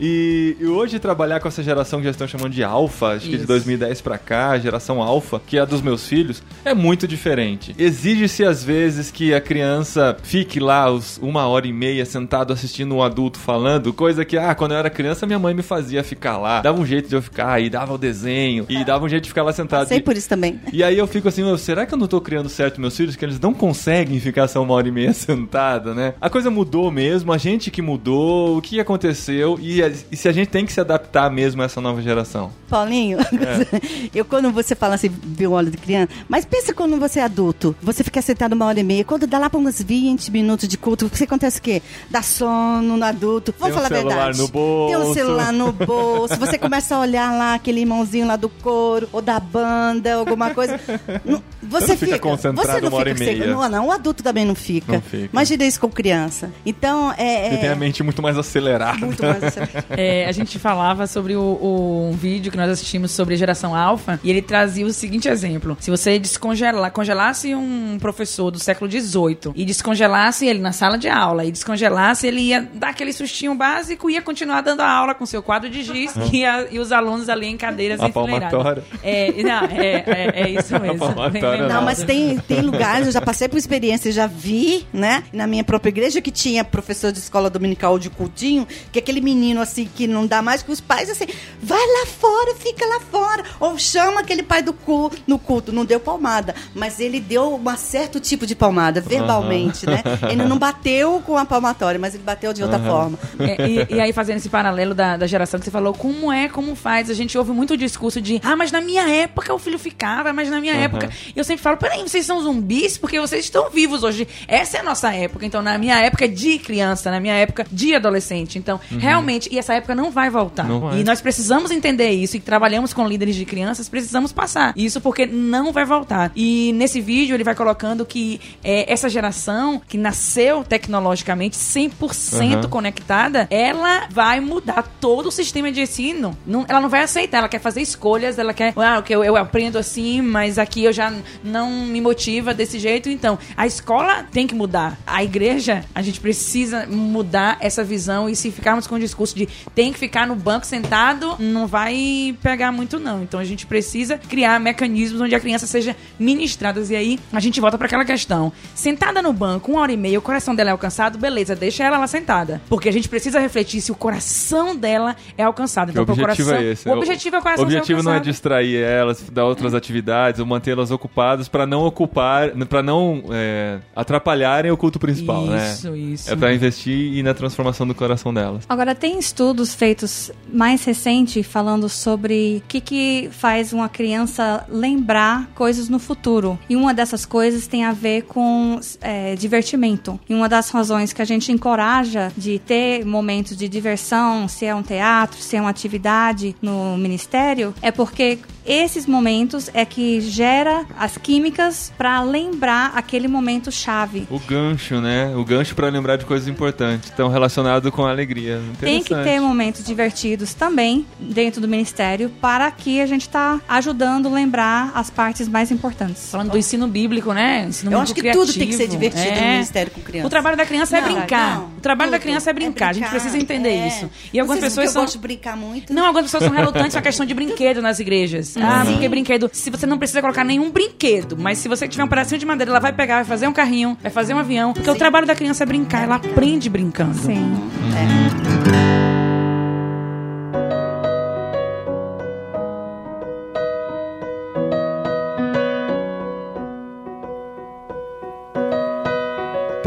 E, 0.00 0.56
e 0.60 0.66
hoje 0.66 0.98
trabalhar 0.98 1.40
com 1.40 1.48
essa 1.48 1.62
geração 1.62 1.98
que 1.98 2.04
já 2.04 2.10
estão 2.10 2.28
chamando 2.28 2.52
de 2.52 2.62
alfa, 2.62 3.08
acho 3.08 3.26
que 3.26 3.32
de 3.32 3.36
Isso. 3.38 3.46
2010 3.46 4.00
pra 4.00 4.18
cá, 4.18 4.58
geração 4.58 5.02
alfa, 5.02 5.07
que 5.46 5.56
é 5.58 5.60
a 5.60 5.64
dos 5.64 5.80
meus 5.82 6.06
filhos, 6.06 6.42
é 6.64 6.74
muito 6.74 7.06
diferente. 7.08 7.74
Exige-se 7.78 8.44
às 8.44 8.62
vezes 8.62 9.10
que 9.10 9.32
a 9.34 9.40
criança 9.40 10.16
fique 10.22 10.60
lá 10.60 10.90
os, 10.90 11.18
uma 11.22 11.46
hora 11.46 11.66
e 11.66 11.72
meia 11.72 12.04
sentado 12.04 12.52
assistindo 12.52 12.94
um 12.94 13.02
adulto 13.02 13.38
falando, 13.38 13.92
coisa 13.92 14.24
que, 14.24 14.36
ah, 14.36 14.54
quando 14.54 14.72
eu 14.72 14.78
era 14.78 14.90
criança, 14.90 15.26
minha 15.26 15.38
mãe 15.38 15.54
me 15.54 15.62
fazia 15.62 16.02
ficar 16.04 16.36
lá, 16.38 16.60
dava 16.60 16.80
um 16.80 16.86
jeito 16.86 17.08
de 17.08 17.14
eu 17.16 17.22
ficar, 17.22 17.60
e 17.60 17.70
dava 17.70 17.94
o 17.94 17.98
desenho, 17.98 18.66
e 18.68 18.84
dava 18.84 19.04
um 19.04 19.08
jeito 19.08 19.24
de 19.24 19.28
ficar 19.30 19.42
lá 19.42 19.52
sentado. 19.52 19.88
Sei 19.88 19.98
E- 19.98 20.02
por 20.02 20.16
isso 20.16 20.28
também. 20.28 20.60
e 20.72 20.82
aí 20.82 20.98
eu 20.98 21.06
fico 21.06 21.28
assim, 21.28 21.42
"Meu, 21.42 21.56
será 21.58 21.86
que 21.86 21.94
eu 21.94 21.98
não 21.98 22.06
tô 22.06 22.20
criando 22.20 22.48
certo 22.48 22.80
meus 22.80 22.96
filhos? 22.96 23.16
Que 23.16 23.24
eles 23.24 23.40
não 23.40 23.54
conseguem 23.54 24.18
ficar 24.20 24.46
só 24.48 24.62
uma 24.62 24.74
hora 24.74 24.88
e 24.88 24.92
meia 24.92 25.12
sentada, 25.14 25.94
né? 25.94 26.14
A 26.20 26.28
coisa 26.28 26.50
mudou 26.50 26.90
mesmo, 26.90 27.32
a 27.32 27.38
gente 27.38 27.70
que 27.70 27.80
mudou, 27.82 28.58
o 28.58 28.62
que 28.62 28.78
aconteceu 28.80 29.58
e, 29.60 29.80
e 30.12 30.16
se 30.16 30.28
a 30.28 30.32
gente 30.32 30.48
tem 30.48 30.64
que 30.66 30.72
se 30.72 30.80
adaptar 30.80 31.30
mesmo 31.30 31.62
a 31.62 31.64
essa 31.64 31.80
nova 31.80 32.00
geração. 32.02 32.50
Paulinho, 32.68 33.18
eu 34.14 34.24
quando 34.24 34.50
você 34.50 34.74
fala 34.74 34.94
assim, 34.98 35.08
viu 35.22 35.52
olho 35.52 35.70
de 35.70 35.76
criança, 35.76 36.08
mas 36.28 36.44
pensa 36.44 36.74
quando 36.74 36.98
você 36.98 37.20
é 37.20 37.22
adulto, 37.24 37.74
você 37.82 38.02
fica 38.04 38.20
sentado 38.20 38.52
uma 38.52 38.66
hora 38.66 38.78
e 38.80 38.82
meia, 38.82 39.04
quando 39.04 39.26
dá 39.26 39.38
lá 39.38 39.48
para 39.48 39.58
uns 39.60 39.80
20 39.82 40.30
minutos 40.30 40.68
de 40.68 40.76
culto, 40.76 41.08
você 41.12 41.24
acontece 41.24 41.58
o 41.58 41.62
quê? 41.62 41.82
Dá 42.10 42.22
sono 42.22 42.96
no 42.96 43.04
adulto, 43.04 43.54
vamos 43.58 43.74
Tem 43.76 43.84
um 43.84 43.84
falar 43.84 43.86
a 43.86 43.98
celular 44.00 44.16
verdade. 44.16 44.38
no 44.38 44.48
bolso. 44.48 44.94
Tem 44.98 45.06
um 45.10 45.14
celular 45.14 45.52
no 45.52 45.72
bolso, 45.86 46.36
você 46.38 46.58
começa 46.58 46.94
a 46.96 47.00
olhar 47.00 47.32
lá 47.36 47.54
aquele 47.54 47.80
irmãozinho 47.80 48.26
lá 48.26 48.36
do 48.36 48.48
coro, 48.48 49.08
ou 49.12 49.22
da 49.22 49.38
banda, 49.40 50.14
alguma 50.14 50.50
coisa. 50.54 50.78
Não- 51.24 51.42
Você, 51.68 51.88
não 51.88 51.96
fica 51.96 52.18
concentrado 52.18 52.68
você 52.72 52.80
não 52.80 52.88
uma 52.88 52.98
hora 52.98 53.14
fica 53.14 53.30
e 53.30 53.36
meia. 53.38 53.46
Não, 53.52 53.68
não, 53.68 53.86
o 53.88 53.92
adulto 53.92 54.22
também 54.22 54.44
não 54.44 54.54
fica. 54.54 54.92
Não 54.92 55.00
fica. 55.00 55.28
Imagina 55.32 55.64
isso 55.64 55.80
com 55.80 55.88
criança. 55.88 56.50
Então, 56.64 57.12
é... 57.16 57.48
Você 57.50 57.54
é 57.54 57.58
tem 57.58 57.68
a 57.70 57.76
mente 57.76 58.02
muito 58.02 58.22
mais 58.22 58.36
acelerada. 58.38 59.04
muito 59.04 59.22
mais 59.22 59.42
assim. 59.44 59.60
É, 59.90 60.26
a 60.26 60.32
gente 60.32 60.58
falava 60.58 61.06
sobre 61.06 61.34
o, 61.34 61.40
o- 61.40 62.08
um 62.10 62.16
vídeo 62.16 62.50
que 62.50 62.56
nós 62.56 62.70
assistimos 62.70 63.10
sobre 63.10 63.36
geração 63.36 63.74
alfa 63.74 64.18
e 64.22 64.30
ele 64.30 64.40
trazia 64.42 64.84
o 64.86 64.92
seguinte 64.92 65.28
exemplo: 65.28 65.76
se 65.80 65.90
você 65.90 66.18
descongelar, 66.18 66.90
congelasse 66.92 67.54
um 67.54 67.96
professor 68.00 68.50
do 68.50 68.58
século 68.58 68.90
XVIII 68.90 69.52
e 69.54 69.64
descongelasse 69.64 70.46
ele 70.46 70.58
na 70.60 70.72
sala 70.72 70.96
de 70.98 71.08
aula 71.08 71.44
e 71.44 71.50
descongelasse, 71.52 72.26
ele 72.26 72.40
ia 72.40 72.60
dar 72.74 72.90
aquele 72.90 73.12
sustinho 73.12 73.54
básico 73.54 74.08
e 74.10 74.14
ia 74.14 74.22
continuar 74.22 74.60
dando 74.60 74.80
a 74.80 74.90
aula 74.90 75.14
com 75.14 75.24
seu 75.26 75.42
quadro 75.42 75.68
de 75.70 75.82
giz 75.82 76.12
e, 76.32 76.44
a- 76.44 76.66
e 76.70 76.78
os 76.78 76.92
alunos 76.92 77.28
ali 77.28 77.46
em 77.46 77.56
cadeiras 77.56 78.00
A 78.00 78.08
enfileiradas. 78.08 78.50
palmatória. 78.50 78.84
É, 79.02 79.42
não, 79.42 79.64
é, 79.64 80.04
é, 80.06 80.32
é 80.42 80.48
isso 80.50 80.72
mesmo. 80.80 80.98
palmatória 80.98 81.57
não. 81.62 81.68
Não, 81.68 81.82
mas 81.82 82.02
tem, 82.02 82.38
tem 82.38 82.60
lugares, 82.60 83.06
eu 83.06 83.12
já 83.12 83.20
passei 83.20 83.48
por 83.48 83.56
experiência, 83.56 84.10
já 84.12 84.26
vi, 84.26 84.86
né? 84.92 85.24
Na 85.32 85.46
minha 85.46 85.64
própria 85.64 85.90
igreja 85.90 86.20
que 86.20 86.30
tinha 86.30 86.64
professor 86.64 87.12
de 87.12 87.18
escola 87.18 87.48
dominical 87.48 87.98
de 87.98 88.10
cultinho, 88.10 88.66
que 88.92 88.98
aquele 88.98 89.20
menino 89.20 89.60
assim 89.60 89.88
que 89.94 90.06
não 90.06 90.26
dá 90.26 90.42
mais 90.42 90.62
que 90.62 90.70
os 90.70 90.80
pais 90.80 91.10
assim, 91.10 91.26
vai 91.62 91.78
lá 91.78 92.06
fora, 92.06 92.54
fica 92.56 92.84
lá 92.86 93.00
fora. 93.00 93.44
Ou 93.60 93.78
chama 93.78 94.20
aquele 94.20 94.42
pai 94.42 94.62
do 94.62 94.72
cu 94.72 95.10
no 95.26 95.38
culto. 95.38 95.72
Não 95.72 95.84
deu 95.84 96.00
palmada, 96.00 96.54
mas 96.74 97.00
ele 97.00 97.20
deu 97.20 97.54
um 97.54 97.76
certo 97.76 98.18
tipo 98.18 98.46
de 98.46 98.54
palmada, 98.54 99.00
verbalmente, 99.00 99.86
né? 99.86 100.02
Ele 100.30 100.44
não 100.44 100.58
bateu 100.58 101.22
com 101.24 101.36
a 101.36 101.44
palmatória, 101.44 101.98
mas 101.98 102.14
ele 102.14 102.24
bateu 102.24 102.52
de 102.52 102.62
outra 102.62 102.78
forma. 102.78 103.18
É, 103.38 103.68
e, 103.68 103.96
e 103.96 104.00
aí, 104.00 104.12
fazendo 104.12 104.38
esse 104.38 104.48
paralelo 104.48 104.94
da, 104.94 105.16
da 105.16 105.26
geração 105.26 105.58
que 105.60 105.64
você 105.64 105.70
falou, 105.70 105.94
como 105.94 106.32
é, 106.32 106.48
como 106.48 106.74
faz? 106.74 107.10
A 107.10 107.14
gente 107.14 107.36
ouve 107.38 107.52
muito 107.52 107.74
o 107.74 107.76
discurso 107.76 108.20
de, 108.20 108.40
ah, 108.42 108.56
mas 108.56 108.72
na 108.72 108.80
minha 108.80 109.08
época 109.08 109.52
o 109.54 109.58
filho 109.58 109.78
ficava, 109.78 110.32
mas 110.32 110.50
na 110.50 110.60
minha 110.60 110.74
época. 110.74 111.10
E 111.34 111.38
eu 111.38 111.44
sempre 111.48 111.62
falo, 111.62 111.76
peraí, 111.76 112.02
vocês 112.02 112.24
são 112.24 112.40
zumbis 112.42 112.96
porque 112.96 113.18
vocês 113.20 113.44
estão 113.44 113.68
vivos 113.70 114.02
hoje. 114.02 114.26
Essa 114.46 114.76
é 114.78 114.80
a 114.80 114.82
nossa 114.84 115.12
época. 115.12 115.44
Então, 115.44 115.60
na 115.62 115.76
minha 115.78 115.98
época 115.98 116.28
de 116.28 116.58
criança, 116.58 117.10
na 117.10 117.18
minha 117.20 117.34
época 117.34 117.66
de 117.70 117.94
adolescente. 117.94 118.58
Então, 118.58 118.78
realmente, 118.90 119.48
e 119.52 119.58
essa 119.58 119.74
época 119.74 119.94
não 119.94 120.10
vai 120.10 120.30
voltar. 120.30 120.64
Não. 120.64 120.96
E 120.98 121.02
nós 121.04 121.20
precisamos 121.20 121.70
entender 121.70 122.10
isso 122.10 122.36
e 122.36 122.40
trabalhamos 122.40 122.92
com 122.92 123.06
líderes 123.06 123.34
de 123.36 123.44
crianças, 123.44 123.88
precisamos 123.88 124.32
passar. 124.32 124.72
Isso 124.76 125.00
porque 125.00 125.26
não 125.26 125.72
vai 125.72 125.84
voltar. 125.84 126.30
E 126.36 126.72
nesse 126.74 127.00
vídeo 127.00 127.34
ele 127.34 127.44
vai 127.44 127.54
colocando 127.54 128.04
que 128.06 128.40
é, 128.62 128.90
essa 128.92 129.08
geração 129.08 129.80
que 129.88 129.96
nasceu 129.98 130.62
tecnologicamente 130.64 131.56
100% 131.56 132.54
Aham. 132.58 132.68
conectada, 132.68 133.46
ela 133.50 134.06
vai 134.10 134.40
mudar 134.40 134.82
todo 135.00 135.26
o 135.28 135.32
sistema 135.32 135.70
de 135.72 135.80
ensino. 135.80 136.36
Não- 136.46 136.64
ela 136.68 136.80
não 136.80 136.88
vai 136.88 137.02
aceitar, 137.02 137.38
ela 137.38 137.48
quer 137.48 137.60
fazer 137.60 137.80
escolhas, 137.80 138.38
ela 138.38 138.52
quer, 138.52 138.72
ah, 138.76 139.00
que 139.02 139.14
eu, 139.14 139.24
eu 139.24 139.36
aprendo 139.36 139.78
assim, 139.78 140.20
mas 140.20 140.58
aqui 140.58 140.84
eu 140.84 140.92
já 140.92 141.12
não 141.42 141.70
me 141.70 142.00
motiva 142.00 142.54
desse 142.54 142.78
jeito. 142.78 143.08
Então, 143.08 143.38
a 143.56 143.66
escola 143.66 144.24
tem 144.24 144.46
que 144.46 144.54
mudar. 144.54 144.98
A 145.06 145.22
igreja, 145.22 145.84
a 145.94 146.02
gente 146.02 146.20
precisa 146.20 146.86
mudar 146.86 147.56
essa 147.60 147.84
visão 147.84 148.28
e 148.28 148.36
se 148.36 148.50
ficarmos 148.50 148.86
com 148.86 148.96
o 148.96 148.98
discurso 148.98 149.36
de 149.36 149.48
tem 149.74 149.92
que 149.92 149.98
ficar 149.98 150.26
no 150.26 150.34
banco 150.34 150.66
sentado, 150.66 151.36
não 151.38 151.66
vai 151.66 152.36
pegar 152.42 152.72
muito 152.72 152.98
não. 152.98 153.22
Então, 153.22 153.38
a 153.38 153.44
gente 153.44 153.66
precisa 153.66 154.18
criar 154.18 154.58
mecanismos 154.60 155.20
onde 155.20 155.34
a 155.34 155.40
criança 155.40 155.66
seja 155.66 155.96
ministrada. 156.18 156.80
E 156.88 156.96
aí, 156.96 157.20
a 157.32 157.40
gente 157.40 157.60
volta 157.60 157.76
para 157.76 157.86
aquela 157.86 158.04
questão. 158.04 158.52
Sentada 158.74 159.20
no 159.22 159.32
banco, 159.32 159.72
uma 159.72 159.80
hora 159.80 159.92
e 159.92 159.96
meia, 159.96 160.18
o 160.18 160.22
coração 160.22 160.54
dela 160.54 160.70
é 160.70 160.72
alcançado, 160.72 161.18
beleza, 161.18 161.54
deixa 161.54 161.84
ela 161.84 161.98
lá 161.98 162.06
sentada. 162.06 162.60
Porque 162.68 162.88
a 162.88 162.92
gente 162.92 163.08
precisa 163.08 163.40
refletir 163.40 163.80
se 163.80 163.90
o 163.90 163.94
coração 163.94 164.76
dela 164.76 165.16
é 165.36 165.42
alcançado. 165.42 165.92
Que 165.92 165.98
o 165.98 166.02
objetivo 166.02 166.26
coração, 166.26 166.54
é 166.54 166.64
esse. 166.64 166.88
O 166.88 166.92
objetivo 166.92 167.36
é 167.36 167.38
o 167.38 167.42
coração 167.42 167.64
O 167.64 167.66
objetivo 167.66 168.02
não 168.02 168.14
é 168.14 168.20
distrair 168.20 168.76
elas, 168.76 169.22
dar 169.30 169.44
outras 169.44 169.74
atividades 169.74 170.40
ou 170.40 170.46
mantê-las 170.46 170.90
ocupadas 170.90 171.27
para 171.48 171.66
não 171.66 171.84
ocupar, 171.84 172.50
para 172.66 172.82
não 172.82 173.22
é, 173.30 173.78
atrapalharem 173.94 174.70
o 174.70 174.76
culto 174.76 174.98
principal, 174.98 175.46
né? 175.46 175.72
Isso, 175.72 175.96
isso. 175.96 176.32
É 176.32 176.36
para 176.36 176.54
investir 176.54 177.14
e 177.14 177.22
na 177.22 177.34
transformação 177.34 177.86
do 177.86 177.94
coração 177.94 178.32
delas. 178.32 178.64
Agora, 178.68 178.94
tem 178.94 179.18
estudos 179.18 179.74
feitos 179.74 180.30
mais 180.52 180.84
recente 180.84 181.42
falando 181.42 181.88
sobre 181.88 182.62
o 182.64 182.68
que, 182.68 182.80
que 182.80 183.28
faz 183.32 183.72
uma 183.72 183.88
criança 183.88 184.64
lembrar 184.68 185.50
coisas 185.54 185.88
no 185.88 185.98
futuro. 185.98 186.58
E 186.68 186.76
uma 186.76 186.94
dessas 186.94 187.26
coisas 187.26 187.66
tem 187.66 187.84
a 187.84 187.92
ver 187.92 188.22
com 188.22 188.80
é, 189.00 189.34
divertimento. 189.34 190.18
E 190.28 190.34
uma 190.34 190.48
das 190.48 190.70
razões 190.70 191.12
que 191.12 191.22
a 191.22 191.24
gente 191.24 191.52
encoraja 191.52 192.32
de 192.36 192.58
ter 192.58 193.04
momentos 193.04 193.56
de 193.56 193.68
diversão, 193.68 194.48
se 194.48 194.64
é 194.64 194.74
um 194.74 194.82
teatro, 194.82 195.40
se 195.40 195.56
é 195.56 195.60
uma 195.60 195.70
atividade 195.70 196.54
no 196.62 196.96
ministério, 196.96 197.74
é 197.82 197.90
porque 197.90 198.38
esses 198.68 199.06
momentos 199.06 199.70
é 199.72 199.84
que 199.84 200.20
gera 200.20 200.84
as 200.98 201.16
químicas 201.16 201.90
para 201.96 202.20
lembrar 202.22 202.92
aquele 202.94 203.26
momento 203.26 203.72
chave. 203.72 204.28
O 204.30 204.38
gancho, 204.38 205.00
né? 205.00 205.34
O 205.34 205.44
gancho 205.44 205.74
para 205.74 205.88
lembrar 205.88 206.16
de 206.16 206.26
coisas 206.26 206.46
importantes, 206.46 207.10
então 207.12 207.28
relacionado 207.28 207.90
com 207.90 208.04
a 208.04 208.10
alegria. 208.10 208.60
Tem 208.78 209.02
que 209.02 209.14
ter 209.14 209.40
momentos 209.40 209.84
divertidos 209.84 210.52
também 210.52 211.06
dentro 211.18 211.60
do 211.60 211.68
ministério 211.68 212.28
para 212.40 212.70
que 212.70 213.00
a 213.00 213.06
gente 213.06 213.22
está 213.22 213.60
ajudando 213.66 214.26
a 214.26 214.30
lembrar 214.30 214.92
as 214.94 215.08
partes 215.08 215.48
mais 215.48 215.70
importantes. 215.70 216.30
Falando 216.30 216.50
do 216.50 216.58
ensino 216.58 216.86
bíblico, 216.86 217.32
né? 217.32 217.66
Ensino 217.68 217.90
Eu 217.90 218.00
acho 218.00 218.14
que 218.14 218.20
criativo. 218.20 218.44
tudo 218.44 218.58
tem 218.58 218.68
que 218.68 218.74
ser 218.74 218.86
divertido 218.86 219.40
no 219.40 219.46
ministério 219.46 219.92
com 219.92 220.00
criança. 220.02 220.26
O 220.26 220.30
trabalho 220.30 220.56
da 220.56 220.66
criança 220.66 220.98
é 220.98 221.00
Não, 221.00 221.14
brincar. 221.14 221.56
não, 221.56 221.66
o 221.68 221.80
trabalho 221.80 222.10
da 222.10 222.18
criança 222.18 222.50
é 222.50 222.52
brincar. 222.52 222.90
A 222.90 222.92
gente 222.92 223.08
precisa 223.08 223.38
entender 223.38 223.70
é. 223.70 223.88
isso. 223.88 224.10
E 224.32 224.38
algumas 224.38 224.60
Vocês 224.60 224.72
pessoas 224.72 224.86
que 224.88 224.92
são. 224.92 225.02
Eu 225.02 225.06
gosto 225.06 225.16
de 225.16 225.22
brincar 225.22 225.56
muito. 225.56 225.92
Não, 225.92 226.04
algumas 226.04 226.26
pessoas 226.26 226.44
são 226.44 226.52
relutantes 226.52 226.92
com 226.92 226.98
a 226.98 227.02
questão 227.02 227.24
de 227.24 227.32
brinquedo 227.32 227.80
nas 227.80 227.98
igrejas. 227.98 228.57
Ah, 228.62 228.84
porque 228.84 229.08
brinquedo. 229.08 229.50
Se 229.52 229.70
você 229.70 229.86
não 229.86 229.98
precisa 229.98 230.20
colocar 230.20 230.44
nenhum 230.44 230.70
brinquedo, 230.70 231.36
mas 231.38 231.58
se 231.58 231.68
você 231.68 231.86
tiver 231.86 232.04
um 232.04 232.08
pedacinho 232.08 232.38
de 232.38 232.46
madeira, 232.46 232.70
ela 232.70 232.80
vai 232.80 232.92
pegar, 232.92 233.16
vai 233.16 233.24
fazer 233.24 233.46
um 233.46 233.52
carrinho, 233.52 233.96
vai 234.02 234.10
fazer 234.10 234.34
um 234.34 234.38
avião. 234.38 234.72
Porque 234.72 234.90
o 234.90 234.94
trabalho 234.94 235.26
da 235.26 235.34
criança 235.34 235.64
é 235.64 235.66
brincar, 235.66 236.02
ela 236.02 236.16
aprende 236.16 236.68
brincando. 236.68 237.14
Sim. 237.14 237.56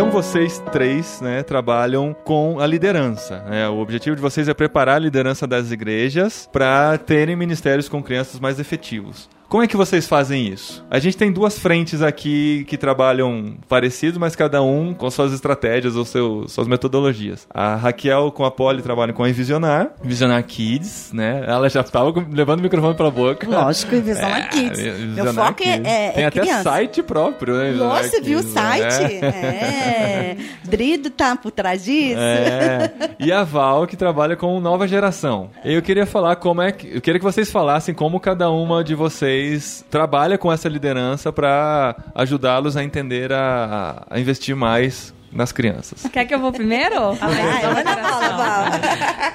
Então 0.02 0.10
vocês 0.12 0.58
três, 0.72 1.22
né, 1.22 1.44
trabalham 1.44 2.12
com 2.24 2.60
a 2.60 2.66
liderança. 2.66 3.38
né? 3.44 3.70
O 3.70 3.78
objetivo 3.78 4.16
de 4.16 4.22
vocês 4.22 4.48
é 4.48 4.54
preparar 4.56 4.96
a 4.96 5.00
liderança 5.00 5.46
das 5.46 5.70
igrejas 5.70 6.50
para 6.52 6.98
terem 6.98 7.36
ministérios 7.36 7.88
com 7.88 8.02
crianças 8.02 8.40
mais 8.40 8.60
efetivos. 8.60 9.30
Como 9.52 9.62
é 9.62 9.68
que 9.68 9.76
vocês 9.76 10.08
fazem 10.08 10.48
isso? 10.48 10.82
A 10.90 10.98
gente 10.98 11.18
tem 11.18 11.30
duas 11.30 11.60
frentes 11.60 12.02
aqui 12.02 12.64
que 12.70 12.78
trabalham 12.78 13.56
parecidos, 13.68 14.18
mas 14.18 14.34
cada 14.34 14.62
um 14.64 14.94
com 14.94 15.12
suas 15.12 15.34
estratégias 15.34 15.98
ou 15.98 16.06
seu, 16.06 16.48
suas 16.48 16.70
metodologias. 16.70 17.46
A 17.54 17.76
Raquel 17.76 18.32
com 18.32 18.46
a 18.46 18.50
Polly 18.50 18.82
trabalha 18.82 19.12
com 19.12 19.26
a 19.26 19.30
Envisionar, 19.30 19.90
Envisionar 20.02 20.42
Kids, 20.46 21.12
né? 21.12 21.44
Ela 21.46 21.70
já 21.70 21.82
estava 21.82 22.14
levando 22.32 22.62
o 22.62 22.64
microfone 22.64 22.96
para 22.96 23.10
a 23.10 23.12
boca. 23.12 23.46
Lógico, 23.46 23.94
Invisão 23.94 24.30
É, 24.30 24.44
Kids. 24.48 24.80
Meu 24.82 24.96
Envisionar 24.96 25.48
foco 25.48 25.64
é, 25.64 25.74
Kids. 25.74 25.92
é, 25.92 26.06
é 26.06 26.12
Tem 26.12 26.26
até 26.28 26.40
criança. 26.40 26.64
site 26.64 27.04
próprio, 27.04 27.58
né? 27.58 27.68
Envisionar 27.72 27.96
Nossa, 28.04 28.22
viu 28.22 28.40
o 28.40 28.42
Kids, 28.42 28.54
site? 28.54 29.20
né? 29.22 29.32
É. 29.52 30.38
Drido 30.64 31.10
tá 31.10 31.36
por 31.36 31.52
trás 31.52 31.84
disso. 31.84 32.18
É. 32.18 32.92
E 33.20 33.32
a 33.34 33.44
Val, 33.44 33.86
que 33.86 33.98
trabalha 33.98 34.38
com 34.38 34.58
nova 34.62 34.88
geração. 34.88 35.50
Eu 35.66 35.82
queria 35.82 36.06
falar 36.06 36.38
como 36.38 36.62
é 36.62 36.72
que. 36.72 36.88
Eu 36.96 37.02
queria 37.02 37.20
que 37.20 37.26
vocês 37.26 37.52
falassem 37.52 37.94
como 37.94 38.18
cada 38.18 38.50
uma 38.50 38.82
de 38.82 38.96
vocês 38.96 39.41
trabalha 39.90 40.38
com 40.38 40.52
essa 40.52 40.70
liderança 40.70 41.32
para 41.32 41.96
ajudá-los 42.16 42.76
a 42.78 42.84
entender 42.84 43.32
a, 43.32 44.06
a 44.10 44.20
investir 44.20 44.56
mais 44.56 45.14
nas 45.32 45.52
crianças. 45.52 46.04
Quer 46.12 46.26
que 46.26 46.34
eu 46.36 46.40
vou 46.40 46.52
primeiro? 46.52 47.16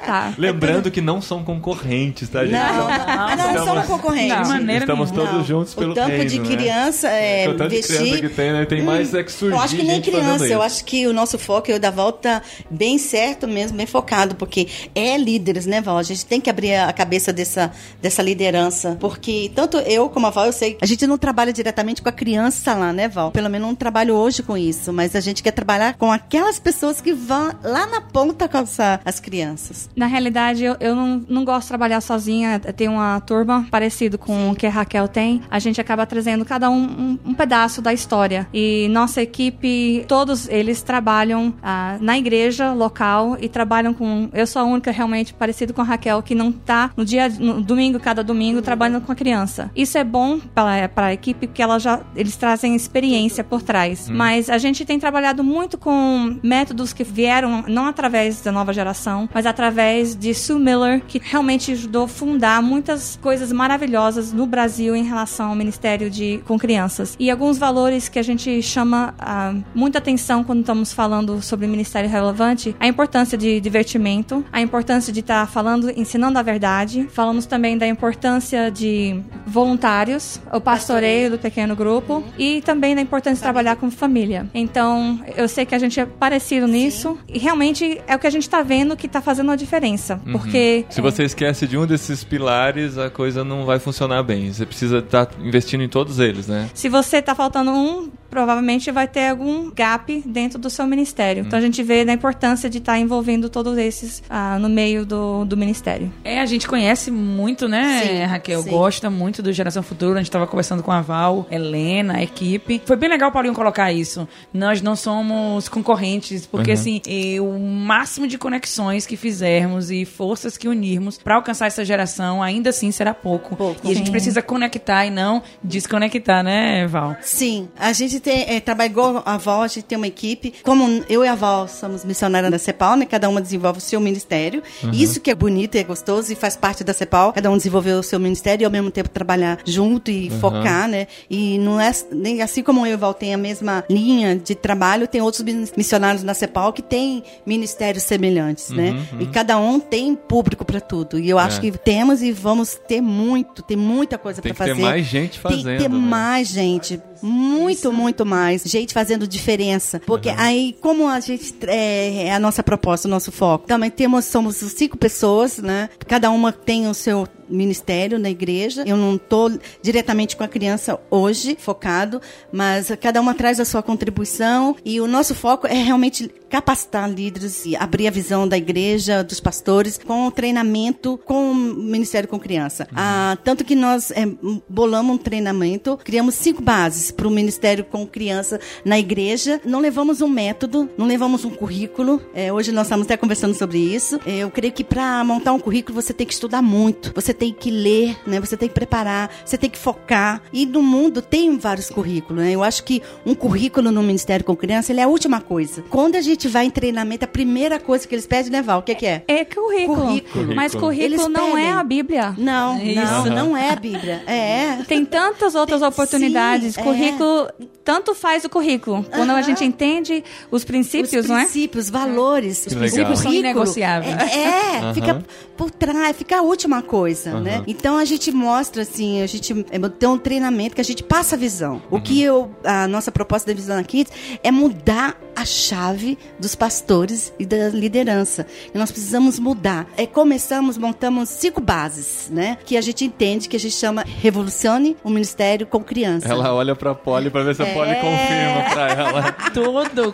Tá. 0.07 0.33
Lembrando 0.39 0.91
que 0.91 1.01
não 1.01 1.21
são 1.21 1.43
concorrentes, 1.43 2.29
tá, 2.29 2.45
gente? 2.45 2.53
Não, 2.53 2.77
não, 2.77 2.89
não, 2.89 3.29
não 3.29 3.39
somos 3.39 3.61
Estamos- 3.61 3.87
concorrentes. 3.87 4.43
De 4.43 4.49
maneira 4.49 4.85
Estamos 4.85 5.11
nenhuma. 5.11 5.31
todos 5.31 5.41
Não. 5.41 5.57
juntos 5.59 5.75
pelo 5.75 5.93
O 5.93 5.95
tanto 5.95 6.09
reino, 6.11 6.31
de 6.31 6.39
né? 6.39 6.47
criança 6.57 7.09
é, 7.09 7.49
o 7.49 7.55
tanto 7.57 7.71
de 7.75 7.83
criança 7.83 8.05
vestir. 8.05 8.21
que 8.21 8.29
tem, 8.35 8.53
né? 8.53 8.65
Tem 8.67 8.83
mais 8.83 9.15
é 9.15 9.23
que 9.23 9.33
surgir 9.33 9.55
Eu 9.57 9.61
acho 9.61 9.77
que 9.77 9.83
nem 9.83 10.01
criança, 10.01 10.47
eu 10.47 10.63
acho 10.63 10.85
que 10.85 11.07
o 11.07 11.13
nosso 11.13 11.39
foco, 11.39 11.71
eu 11.71 11.79
da 11.81 11.91
volta, 11.91 12.43
bem 12.71 12.99
certo 12.99 13.49
mesmo, 13.49 13.77
bem 13.77 13.87
focado, 13.87 14.35
porque 14.37 14.69
é 14.95 15.17
líderes, 15.17 15.67
né, 15.67 15.81
Val? 15.81 15.99
A 15.99 16.03
gente 16.03 16.25
tem 16.25 16.41
que 16.41 16.49
abrir 16.51 16.75
a 16.75 16.93
cabeça 16.93 17.33
dessa, 17.33 17.73
dessa 18.01 18.23
liderança, 18.23 18.97
porque 19.01 19.51
tanto 19.55 19.79
eu 19.79 20.09
como 20.09 20.27
a 20.27 20.31
Val, 20.31 20.47
eu 20.47 20.53
sei, 20.53 20.77
a 20.81 20.87
gente 20.87 21.07
não 21.07 21.19
trabalha 21.19 21.53
diretamente 21.53 22.01
com 22.03 22.09
a 22.09 22.13
criança 22.13 22.75
lá, 22.75 22.93
né, 22.93 23.09
Val? 23.09 23.31
Pelo 23.33 23.49
menos 23.51 23.67
não 23.67 23.75
trabalho 23.75 24.15
hoje 24.15 24.43
com 24.43 24.57
isso, 24.57 24.93
mas 24.93 25.17
a 25.17 25.21
gente 25.21 25.43
quer 25.43 25.51
trabalhar 25.53 25.86
com 25.95 26.11
aquelas 26.11 26.59
pessoas 26.59 27.01
que 27.01 27.13
vão 27.13 27.53
lá 27.63 27.87
na 27.87 28.01
ponta 28.01 28.49
calçar 28.49 29.01
as 29.05 29.21
crianças. 29.21 29.89
Na 29.97 30.07
realidade, 30.07 30.65
eu, 30.65 30.77
eu 30.81 30.95
não, 30.95 31.25
não 31.29 31.45
gosto 31.45 31.63
de 31.63 31.69
trabalhar 31.69 32.01
sozinha. 32.01 32.61
Eu 32.65 32.73
tenho 32.73 32.93
uma 32.93 33.21
turma 33.21 33.67
parecido 33.71 34.19
com 34.19 34.51
o 34.51 34.55
que 34.55 34.67
a 34.67 34.71
Raquel 34.71 35.09
tem. 35.09 35.43
A 35.51 35.59
gente 35.59 35.81
acaba 35.81 36.07
trazendo 36.07 36.45
cada 36.45 36.71
um 36.71 36.77
um, 36.77 37.19
um 37.25 37.35
pedaço 37.35 37.83
da 37.83 37.93
história. 37.93 38.47
E 38.53 38.89
nossa 38.91 39.23
equipe, 39.23 40.05
todos 40.09 40.49
eles 40.49 40.83
trabalham 40.83 41.55
ah, 41.63 41.97
na 42.01 42.19
igreja 42.19 42.73
local 42.73 43.37
e 43.41 43.49
trabalham 43.49 43.93
com. 43.93 44.29
Eu 44.33 44.47
sou 44.47 44.63
a 44.63 44.65
única 44.65 44.91
realmente 44.91 45.35
parecido 45.35 45.75
com 45.75 45.81
a 45.81 45.85
Raquel 45.85 46.23
que 46.23 46.35
não 46.35 46.53
tá 46.53 46.91
no 46.97 47.05
dia, 47.05 47.29
no 47.29 47.61
domingo, 47.61 47.99
cada 47.99 48.23
domingo, 48.23 48.63
trabalhando 48.63 49.05
com 49.05 49.13
a 49.13 49.15
criança. 49.15 49.71
Isso 49.75 49.99
é 49.99 50.05
bom 50.05 50.39
para 50.39 50.91
a 50.97 51.13
equipe 51.13 51.47
porque 51.47 51.63
ela 51.63 51.79
já, 51.79 52.01
eles 52.15 52.37
trazem 52.37 52.75
experiência 52.75 53.43
por 53.43 53.63
trás. 53.63 54.09
Mas 54.09 54.49
a 54.49 54.59
gente 54.59 54.85
tem 54.85 54.99
trabalhado 54.99 55.43
muito 55.43 55.76
com 55.77 56.39
métodos 56.43 56.93
que 56.93 57.05
vieram 57.05 57.65
não 57.69 57.87
através 57.87 58.41
da 58.41 58.53
nova 58.53 58.73
geração, 58.73 59.29
mas 59.33 59.47
através 59.47 60.17
de 60.17 60.35
Sue 60.35 60.59
Miller, 60.59 61.03
que 61.07 61.21
realmente 61.23 61.73
ajudou 61.73 62.05
a 62.05 62.09
fundar 62.09 62.63
muitas 62.63 63.19
coisas 63.23 63.53
maravilhosas 63.53 64.33
no 64.33 64.47
Brasil 64.47 64.95
em 64.95 65.05
relação 65.05 65.51
ao 65.51 65.57
Ministério 65.57 66.11
de 66.11 66.41
com 66.47 66.59
crianças. 66.59 67.17
E 67.19 67.31
alguns 67.31 67.59
valores 67.59 68.09
que 68.09 68.19
a 68.19 68.23
gente 68.23 68.63
chama 68.63 69.15
ah, 69.19 69.55
muita 69.75 69.99
atenção 69.99 70.43
quando 70.43 70.61
estamos 70.61 70.93
falando 70.93 71.43
sobre 71.43 71.67
Ministério 71.67 72.09
Relevante, 72.09 72.75
a 72.81 72.87
importância 72.87 73.37
de 73.37 73.61
divertimento, 73.61 74.45
a 74.53 74.61
importância 74.61 75.13
de 75.13 75.21
estar 75.21 75.47
falando, 75.49 75.91
ensinando 75.91 76.39
a 76.39 76.43
verdade. 76.43 77.07
Falamos 77.13 77.47
também 77.47 77.77
da 77.77 77.87
importância 77.87 78.71
de 78.71 79.21
voluntários, 79.47 80.41
o 80.53 80.61
pastoreio 80.61 81.31
do 81.31 81.39
pequeno 81.39 81.77
grupo 81.77 82.25
e 82.39 82.63
também 82.63 82.95
da 82.95 83.01
importância 83.01 83.37
de 83.37 83.43
trabalhar 83.43 83.77
com 83.77 83.91
família. 83.91 84.49
Então, 84.55 85.21
eu 85.37 85.49
sei 85.49 85.66
que 85.67 85.75
a 85.75 85.79
gente 85.79 85.99
é 86.01 86.07
parecido 86.07 86.67
nisso 86.67 87.19
e 87.29 87.39
realmente 87.39 88.01
é 88.07 88.15
o 88.15 88.19
que 88.19 88.27
a 88.27 88.31
gente 88.31 88.43
está 88.43 88.63
vendo 88.63 88.97
que 88.97 89.07
está 89.07 89.21
fazendo 89.21 89.51
a 89.51 89.57
diferença. 89.57 90.21
Porque 90.31 90.85
Se 90.89 91.01
você 91.01 91.25
esquece 91.25 91.67
de 91.67 91.77
um 91.77 91.87
desses 91.87 92.25
pilares, 92.25 92.99
a 92.99 93.11
coisa 93.11 93.45
não 93.45 93.65
vai 93.65 93.79
funcionar 93.79 94.23
bem. 94.23 94.53
Você 94.53 94.65
precisa 94.65 94.99
estar 94.99 95.29
investindo 95.41 95.83
em 95.83 95.89
todos 95.89 96.19
eles, 96.19 96.47
né? 96.47 96.71
Se 96.75 96.89
você 96.89 97.21
tá 97.21 97.35
faltando 97.35 97.71
um, 97.71 98.11
provavelmente 98.31 98.91
vai 98.91 99.09
ter 99.09 99.29
algum 99.29 99.71
gap 99.71 100.23
dentro 100.27 100.59
do 100.59 100.69
seu 100.69 100.87
ministério. 100.87 101.45
Então 101.47 101.59
a 101.59 101.63
gente 101.63 101.83
vê 101.83 102.01
a 102.01 102.13
importância 102.13 102.69
de 102.69 102.79
estar 102.79 102.99
envolvendo 102.99 103.49
todos 103.49 103.79
esses 103.79 104.23
ah, 104.29 104.59
no 104.59 104.69
meio 104.69 105.07
do, 105.07 105.45
do 105.45 105.57
ministério. 105.57 106.13
É, 106.23 106.41
a 106.41 106.47
gente 106.47 106.69
conhece 106.69 107.11
muito, 107.11 107.67
né, 107.67 108.03
Sim, 108.03 108.25
Raquel? 108.25 108.63
sim. 108.63 108.71
Gosta 108.71 109.09
muito 109.09 109.43
do 109.43 109.53
Geração 109.53 109.83
Futura. 109.83 110.21
A 110.21 110.23
gente 110.23 110.31
tava 110.31 110.47
conversando 110.47 110.83
com 110.83 110.93
a 110.93 111.01
Val, 111.01 111.47
Helena, 111.51 112.19
a 112.19 112.23
equipe. 112.23 112.83
Foi 112.85 112.97
bem 112.97 113.09
legal 113.09 113.31
o 113.31 113.33
Paulinho 113.33 113.55
colocar 113.55 113.91
isso. 113.91 114.29
Nós 114.53 114.83
não 114.83 114.95
somos 114.95 115.56
concorrentes, 115.69 116.47
porque, 116.47 116.73
assim, 116.73 117.01
e 117.07 117.41
o 117.41 117.59
máximo 117.59 118.27
de 118.27 118.39
conexões 118.39 119.07
que 119.07 119.17
fizermos 119.17 119.91
e 119.91 120.05
forças 120.05 120.57
que 120.57 120.69
unirmos 120.69 121.19
pra 121.19 121.37
alcançar 121.37 121.67
essa 121.67 121.85
geração, 121.85 122.43
ainda 122.43 122.71
assim 122.71 122.91
será 122.91 123.15
pouco. 123.15 123.57
Pouco. 123.57 123.81
E 123.85 123.91
a 123.91 123.95
gente 123.95 124.07
Sim. 124.07 124.13
precisa 124.13 124.43
conectar 124.43 125.07
e 125.07 125.11
não 125.11 125.43
desconectar, 125.63 126.43
né, 126.43 126.87
Val? 126.87 127.17
Sim, 127.21 127.69
a 127.79 127.93
gente 127.93 128.21
tem, 128.21 128.45
é, 128.49 128.61
trabalha 128.61 128.89
igual 128.89 129.23
a 129.25 129.37
Val, 129.37 129.63
a 129.63 129.69
gente 129.69 129.85
tem 129.85 129.97
uma 129.97 130.07
equipe. 130.07 130.55
Como 130.63 131.05
eu 131.09 131.25
e 131.25 131.29
a 131.29 131.35
Val 131.35 131.69
somos 131.69 132.05
missionárias 132.05 132.51
da 132.51 132.59
CEPAL, 132.59 132.97
né? 132.97 133.07
Cada 133.07 133.29
uma 133.29 133.41
desenvolve 133.41 133.79
o 133.79 133.81
seu 133.81 134.01
ministério. 134.01 134.63
Isso 134.93 135.21
que 135.21 135.31
é 135.31 135.35
bonito 135.35 135.77
e 135.77 135.79
é 135.79 135.85
gostoso 135.85 136.33
e 136.33 136.35
faz 136.35 136.57
parte 136.57 136.85
da 136.85 136.93
CEPAL. 136.93 137.33
Cada 137.33 137.51
um 137.51 137.57
desenvolveu 137.57 137.99
o 137.99 138.03
seu 138.03 138.19
ministério 138.19 138.65
e 138.65 138.67
ao 138.67 138.71
mesmo 138.71 138.91
tempo 138.91 139.09
trabalhar 139.09 139.59
junto 139.65 140.11
e 140.11 140.31
focar, 140.31 140.89
né? 140.89 141.07
E 141.31 141.59
não 141.59 141.81
é 141.81 141.91
nem 142.13 142.43
assim 142.43 142.63
como 142.63 142.87
eu 142.87 142.93
e 142.93 142.95
a 142.95 142.97
Val 142.97 143.15
tem 143.15 143.35
a 143.35 143.39
mesma 143.39 143.85
linha 143.89 144.37
de 144.37 144.55
trabalho, 144.55 145.07
tem 145.07 145.21
outros 145.21 145.43
missionários 145.77 146.23
na 146.23 146.35
CEPAL 146.35 146.73
que 146.73 146.83
têm 146.83 147.23
ministérios 147.45 148.03
semelhantes, 148.05 148.71
né? 148.71 149.07
E 149.21 149.27
cada 149.27 149.59
um 149.59 149.79
tem 149.81 150.15
público 150.15 150.65
para 150.65 150.81
tudo. 150.81 151.19
E 151.19 151.29
eu 151.29 151.39
acho 151.39 151.59
É. 151.59 151.61
que 151.63 151.79
temos 151.79 152.23
e 152.23 152.33
vamos 152.33 152.75
ter 152.89 153.01
muito, 153.01 153.63
tem 153.63 153.77
muita 153.77 154.19
coisa 154.19 154.41
Tem 154.43 154.53
para 154.55 154.67
fazer. 154.67 154.77
ter 154.81 154.83
mais 154.83 155.07
gente 155.07 155.41
Tem 155.41 155.59
que 155.59 155.65
ter 155.65 155.77
fazendo, 155.79 155.93
né? 156.01 156.07
mais 156.07 156.49
gente. 156.49 157.01
Muito, 157.23 157.93
muito 157.93 158.25
mais. 158.25 158.63
Gente 158.65 158.93
fazendo 158.95 159.27
diferença. 159.27 160.01
Porque 160.07 160.29
aí, 160.31 160.77
como 160.81 161.09
a 161.09 161.21
gente 161.21 161.55
é, 161.67 162.27
é 162.27 162.35
a 162.35 162.41
nossa 162.41 162.63
proposta, 162.63 163.09
o 163.09 163.11
nosso 163.11 163.33
foco. 163.33 163.67
Também 163.67 163.91
temos, 163.91 164.25
somos 164.25 164.57
cinco 164.57 164.97
pessoas, 164.97 165.59
né? 165.59 165.89
Cada 166.07 166.31
uma 166.31 166.53
tem 166.53 166.89
o 166.89 166.95
seu 166.95 167.29
ministério 167.49 168.19
na 168.19 168.31
igreja. 168.31 168.83
Eu 168.87 168.97
não 168.97 169.17
estou 169.17 169.51
diretamente 169.83 170.37
com 170.37 170.45
a 170.45 170.49
criança 170.49 170.99
hoje, 171.11 171.57
focado, 171.59 172.21
mas 172.53 172.91
cada 173.01 173.21
uma 173.21 173.35
traz 173.35 173.61
a 173.61 173.65
sua 173.65 173.83
contribuição 173.83 174.77
e 174.85 175.01
o 175.01 175.07
nosso 175.07 175.35
foco 175.35 175.67
é 175.67 175.75
realmente 175.75 176.31
capacitar 176.49 177.11
líderes 177.11 177.67
e 177.67 177.75
abrir 177.77 178.07
a 178.07 178.11
visão 178.11 178.47
da 178.47 178.57
igreja, 178.57 179.23
dos 179.25 179.41
pastores, 179.41 179.99
com 179.99 180.27
o 180.27 180.31
treinamento 180.31 181.19
com 181.25 181.51
o 181.51 181.55
Ministério 181.55 182.29
com 182.29 182.39
Criança. 182.39 182.87
Ah, 182.95 183.37
tanto 183.43 183.65
que 183.65 183.75
nós 183.75 184.11
é, 184.11 184.27
bolamos 184.69 185.17
um 185.17 185.19
treinamento, 185.19 185.99
criamos 186.03 186.35
cinco 186.35 186.63
bases 186.63 187.06
para 187.13 187.27
o 187.27 187.31
Ministério 187.31 187.85
com 187.85 188.07
Criança 188.07 188.61
na 188.85 188.99
igreja. 188.99 189.61
Não 189.65 189.81
levamos 189.81 190.21
um 190.21 190.29
método, 190.29 190.89
não 190.97 191.07
levamos 191.07 191.45
um 191.45 191.51
currículo. 191.51 192.21
É, 192.35 192.53
hoje 192.53 192.73
nós 192.73 192.87
estamos 192.87 193.07
até 193.07 193.17
conversando 193.17 193.55
sobre 193.55 193.79
isso. 193.79 194.19
É, 194.27 194.39
eu 194.39 194.51
creio 194.51 194.73
que 194.73 194.85
para 194.85 195.23
montar 195.25 195.53
um 195.53 195.59
currículo 195.59 196.01
você 196.01 196.13
tem 196.13 196.27
que 196.27 196.33
estudar 196.33 196.63
muito, 196.63 197.13
você 197.15 197.33
tem 197.35 197.53
que 197.53 197.71
ler, 197.71 198.17
né? 198.27 198.41
Você 198.41 198.57
tem 198.57 198.69
que 198.69 198.75
preparar, 198.75 199.31
você 199.45 199.57
tem 199.59 199.71
que 199.71 199.79
focar. 199.79 200.43
E 200.53 200.67
no 200.67 200.83
mundo 200.83 201.21
tem 201.23 201.57
vários 201.59 201.89
currículos, 201.91 202.43
né? 202.43 202.53
Eu 202.53 202.63
acho 202.63 202.85
que 202.85 203.03
um 203.25 203.35
currículo 203.35 203.91
no 203.91 204.03
Ministério 204.03 204.45
com 204.45 204.57
Criança 204.57 204.93
ele 204.93 205.01
é 205.01 205.05
a 205.05 205.09
última 205.09 205.41
coisa. 205.41 205.83
Quando 205.91 206.17
a 206.17 206.21
gente 206.21 206.49
vai 206.49 206.67
em 206.67 206.71
treinamento, 206.71 207.25
a 207.25 207.29
primeira 207.29 207.79
coisa 207.79 208.07
que 208.07 208.15
eles 208.15 208.27
pedem, 208.27 208.51
né, 208.51 208.63
Val? 208.63 208.81
O 208.81 208.83
que, 208.83 208.95
que 208.95 209.07
é? 209.07 209.23
É 209.29 209.45
currículo. 209.45 209.97
Currículo. 210.07 210.55
Mas 210.55 210.75
currículo 210.75 211.05
Eles 211.05 211.29
não 211.29 211.53
pedem. 211.53 211.67
é 211.67 211.73
a 211.73 211.83
Bíblia. 211.85 212.35
Não, 212.39 212.79
Isso. 212.83 213.01
não, 213.01 213.25
não 213.27 213.57
é 213.57 213.71
a 213.71 213.77
Bíblia. 213.77 214.23
É. 214.27 214.79
Tem 214.89 215.05
tantas 215.05 215.55
outras 215.55 215.81
Tem- 215.81 215.89
oportunidades. 215.89 216.75
sim, 216.75 216.81
é. 216.81 216.85
Currículo, 216.97 217.49
tanto 217.85 218.15
faz 218.15 218.45
o 218.45 218.49
currículo. 218.49 219.05
Quando 219.15 219.31
a 219.31 219.43
gente 219.43 219.65
entende 219.65 220.25
os 220.51 220.65
princípios, 220.65 221.13
os 221.13 221.29
não 221.29 221.37
é? 221.37 221.43
princípios, 221.43 221.91
valores. 221.91 222.63
Que 222.63 222.69
Os 222.69 222.75
legal. 222.75 222.81
princípios 222.89 223.19
são 223.19 223.31
currículo. 223.31 223.51
inegociáveis. 223.51 224.17
É, 224.17 224.39
é, 224.39 224.79
Aham. 224.79 224.95
fica 224.95 225.25
por 225.57 225.71
trás, 225.71 226.17
fica 226.17 226.39
a 226.39 226.43
última 226.43 226.83
coisa, 226.83 227.41
né? 227.41 227.63
Então 227.67 227.97
a 227.97 228.05
gente 228.05 228.31
mostra 228.31 228.83
assim, 228.83 229.23
a 229.23 229.27
gente 229.27 229.53
é, 229.71 229.79
tem 229.89 230.09
um 230.09 230.19
treinamento 230.19 230.75
que 230.75 230.81
a 230.81 230.85
gente 230.85 231.03
passa 231.03 231.35
a 231.35 231.39
visão. 231.39 231.83
O 231.91 232.01
que 232.01 232.23
eu, 232.23 232.51
a 232.65 232.87
nossa 232.87 233.11
proposta 233.11 233.51
da 233.51 233.55
visão 233.55 233.79
aqui 233.79 234.07
é 234.43 234.51
mudar 234.51 235.17
a 235.35 235.45
chave 235.45 236.19
dos 236.39 236.55
pastores 236.55 237.33
e 237.39 237.45
da 237.45 237.69
liderança. 237.69 238.47
E 238.75 238.79
nós 238.79 238.91
precisamos 238.91 239.39
mudar. 239.39 239.87
É, 239.97 240.07
começamos, 240.07 240.79
montamos 240.79 241.29
cinco 241.29 241.61
bases, 241.61 242.31
né? 242.31 242.57
Que 242.65 242.77
a 242.77 242.81
gente 242.81 243.05
entende, 243.05 243.49
que 243.49 243.57
a 243.57 243.61
gente 243.61 243.75
chama 243.75 244.03
Revolucione 244.07 244.97
o 245.05 245.11
Ministério 245.11 245.67
com 245.67 245.83
Criança. 245.83 246.29
Ela 246.29 246.55
olha 246.55 246.75
pra 246.87 246.95
Polly 246.95 247.31
pra 247.31 247.43
ver 247.43 247.55
se 247.57 247.63
a 247.63 247.67
Polly 247.67 247.91
É. 247.91 247.95
confirma 247.97 248.71
pra 248.73 248.89
ela. 248.91 249.33
Tudo 249.53 250.13